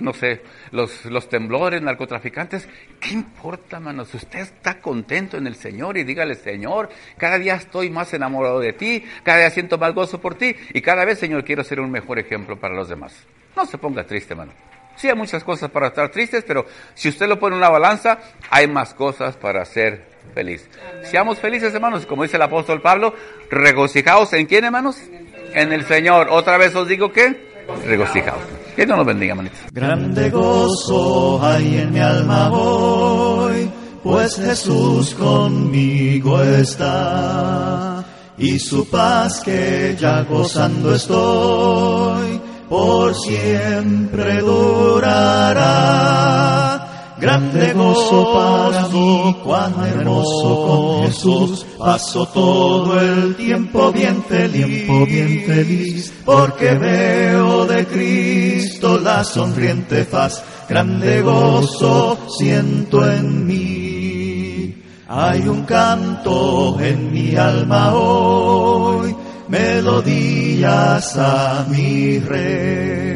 no 0.00 0.14
sé, 0.14 0.42
los, 0.70 1.04
los 1.04 1.28
temblores, 1.28 1.82
narcotraficantes, 1.82 2.66
¿qué 2.98 3.10
importa, 3.10 3.76
hermanos? 3.76 4.14
Usted 4.14 4.38
está 4.38 4.78
contento 4.80 5.36
en 5.36 5.46
el 5.46 5.54
Señor 5.54 5.98
y 5.98 6.04
dígale, 6.04 6.34
Señor, 6.34 6.88
cada 7.18 7.38
día 7.38 7.56
estoy 7.56 7.90
más 7.90 8.14
enamorado 8.14 8.60
de 8.60 8.72
ti, 8.72 9.04
cada 9.22 9.38
día 9.38 9.50
siento 9.50 9.76
más 9.76 9.92
gozo 9.92 10.18
por 10.18 10.34
ti 10.36 10.56
y 10.72 10.80
cada 10.80 11.04
vez, 11.04 11.18
Señor, 11.18 11.44
quiero 11.44 11.62
ser 11.62 11.78
un 11.80 11.90
mejor 11.90 12.18
ejemplo 12.18 12.58
para 12.58 12.74
los 12.74 12.88
demás. 12.88 13.14
No 13.54 13.66
se 13.66 13.76
ponga 13.76 14.04
triste, 14.04 14.32
hermano. 14.32 14.52
Sí, 14.96 15.08
hay 15.08 15.14
muchas 15.14 15.44
cosas 15.44 15.70
para 15.70 15.88
estar 15.88 16.10
tristes, 16.10 16.44
pero 16.46 16.66
si 16.94 17.08
usted 17.08 17.26
lo 17.26 17.38
pone 17.38 17.54
en 17.54 17.58
una 17.58 17.68
balanza, 17.70 18.18
hay 18.50 18.66
más 18.66 18.94
cosas 18.94 19.36
para 19.36 19.64
ser 19.64 20.11
feliz. 20.32 20.68
Seamos 21.04 21.38
felices, 21.38 21.74
hermanos, 21.74 22.06
como 22.06 22.22
dice 22.22 22.36
el 22.36 22.42
apóstol 22.42 22.80
Pablo, 22.80 23.14
regocijaos 23.50 24.32
en 24.32 24.46
quién, 24.46 24.64
hermanos? 24.64 24.96
En 25.54 25.72
el 25.72 25.84
Señor. 25.84 26.28
Otra 26.30 26.58
vez 26.58 26.74
os 26.74 26.88
digo 26.88 27.12
que 27.12 27.52
regocijaos. 27.84 28.42
Que 28.74 28.86
Dios 28.86 28.96
nos 28.96 29.06
bendiga, 29.06 29.32
hermanitos. 29.32 29.60
Grande 29.72 30.30
gozo 30.30 31.44
hay 31.44 31.78
en 31.78 31.92
mi 31.92 32.00
alma 32.00 32.50
hoy, 32.50 33.70
pues 34.02 34.36
Jesús 34.36 35.14
conmigo 35.14 36.42
está. 36.42 38.04
Y 38.38 38.58
su 38.58 38.88
paz 38.88 39.42
que 39.44 39.94
ya 39.98 40.22
gozando 40.22 40.94
estoy, 40.94 42.40
por 42.68 43.14
siempre 43.14 44.40
durará. 44.40 45.72
Grande 47.22 47.72
gozo 47.72 48.32
para 48.34 48.88
mí, 48.88 49.36
cuán 49.44 49.74
hermoso 49.86 50.66
con 50.66 51.06
Jesús, 51.06 51.64
paso 51.78 52.26
todo 52.26 53.00
el 53.00 53.36
tiempo 53.36 53.92
bien 53.92 54.24
feliz, 54.24 54.66
tiempo 54.66 55.06
bien 55.06 55.44
feliz, 55.46 56.12
porque 56.24 56.74
veo 56.74 57.64
de 57.64 57.86
Cristo 57.86 58.98
la 58.98 59.22
sonriente 59.22 60.04
faz, 60.04 60.42
grande 60.68 61.22
gozo 61.22 62.18
siento 62.26 63.08
en 63.08 63.46
mí. 63.46 64.82
Hay 65.06 65.46
un 65.46 65.62
canto 65.62 66.76
en 66.80 67.12
mi 67.12 67.36
alma 67.36 67.94
hoy, 67.94 69.14
melodías 69.46 71.16
a 71.16 71.66
mi 71.70 72.18
rey 72.18 73.11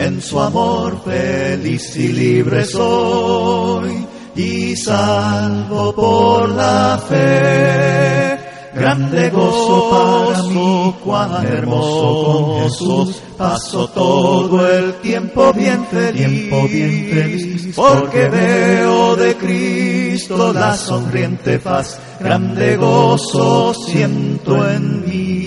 en 0.00 0.22
su 0.22 0.40
amor 0.40 1.02
feliz 1.04 1.94
y 1.96 2.08
libre 2.08 2.64
soy 2.64 4.06
y 4.34 4.74
salvo 4.74 5.94
por 5.94 6.48
la 6.48 6.98
fe. 7.06 8.38
Grande 8.72 9.28
gozo 9.30 9.90
para 9.90 10.42
mí, 10.44 10.94
cuán 11.04 11.46
hermoso 11.46 12.22
con 12.24 12.62
Jesús, 12.62 13.22
paso 13.36 13.88
todo 13.88 14.66
el 14.70 14.94
tiempo 14.94 15.52
bien 15.52 15.84
feliz, 15.86 16.26
tiempo 16.26 16.68
bien 16.68 17.10
feliz, 17.10 17.74
porque 17.74 18.28
veo 18.28 19.16
de 19.16 19.34
Cristo 19.34 20.52
la 20.52 20.76
sonriente 20.76 21.58
faz, 21.58 21.98
grande 22.20 22.76
gozo 22.76 23.74
siento 23.74 24.70
en 24.70 25.04
mí. 25.04 25.39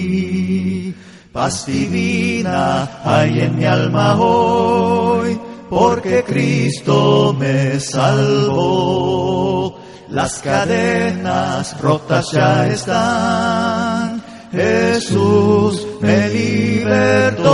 Paz 1.34 1.65
divina 1.65 3.01
hay 3.03 3.39
en 3.39 3.57
mi 3.57 3.65
alma 3.65 4.15
hoy, 4.21 5.39
porque 5.67 6.23
Cristo 6.23 7.36
me 7.36 7.79
salvó. 7.79 9.75
Las 10.09 10.38
cadenas 10.41 11.81
rotas 11.81 12.31
ya 12.31 12.67
están, 12.67 14.23
Jesús 14.51 15.88
me 16.01 16.29
libertó. 16.29 17.49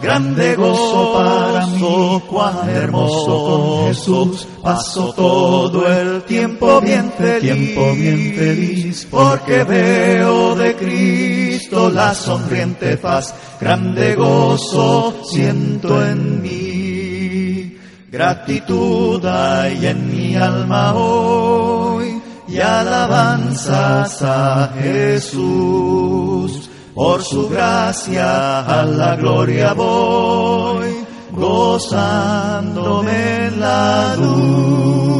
Grande 0.00 0.54
gozo 0.54 1.14
para 1.14 1.66
mí, 1.66 2.22
cuán 2.28 2.68
hermoso 2.70 3.86
Jesús, 3.88 4.46
paso 4.62 5.12
todo 5.12 5.88
el 5.88 6.22
tiempo 6.22 6.80
bien 6.80 7.12
tiempo 7.40 7.92
bien 7.94 8.32
feliz, 8.36 9.08
porque 9.10 9.64
veo 9.64 10.54
de 10.54 10.76
Cristo 10.76 11.31
la 11.72 12.14
sonriente 12.14 12.98
faz, 12.98 13.34
grande 13.58 14.14
gozo 14.14 15.14
siento 15.24 16.04
en 16.04 16.42
mí. 16.42 17.78
Gratitud 18.10 19.24
hay 19.24 19.86
en 19.86 20.14
mi 20.14 20.36
alma 20.36 20.92
hoy 20.94 22.20
y 22.46 22.58
alabanzas 22.58 24.20
a 24.22 24.70
Jesús. 24.78 26.68
Por 26.94 27.22
su 27.22 27.48
gracia 27.48 28.60
a 28.60 28.84
la 28.84 29.16
gloria 29.16 29.72
voy, 29.72 30.94
gozándome 31.32 33.46
en 33.46 33.60
la 33.60 34.14
luz. 34.16 35.11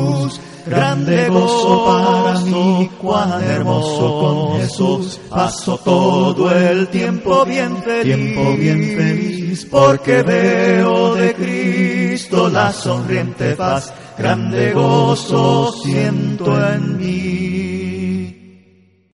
Grande 0.66 1.28
gozo 1.28 1.84
para 1.86 2.40
mí, 2.40 2.90
cuán 3.00 3.42
hermoso 3.42 4.20
con 4.20 4.60
Jesús. 4.60 5.20
Paso 5.28 5.78
todo 5.78 6.50
el 6.54 6.88
tiempo 6.88 7.44
bien 7.44 7.82
feliz, 7.82 8.04
tiempo 8.04 8.56
bien 8.56 8.96
feliz, 8.96 9.66
porque 9.70 10.22
veo 10.22 11.14
de 11.14 11.34
Cristo 11.34 12.48
la 12.48 12.72
sonriente 12.72 13.56
paz. 13.56 13.92
Grande 14.16 14.72
gozo 14.72 15.72
siento 15.82 16.56
en 16.68 16.96
mí. 16.98 17.61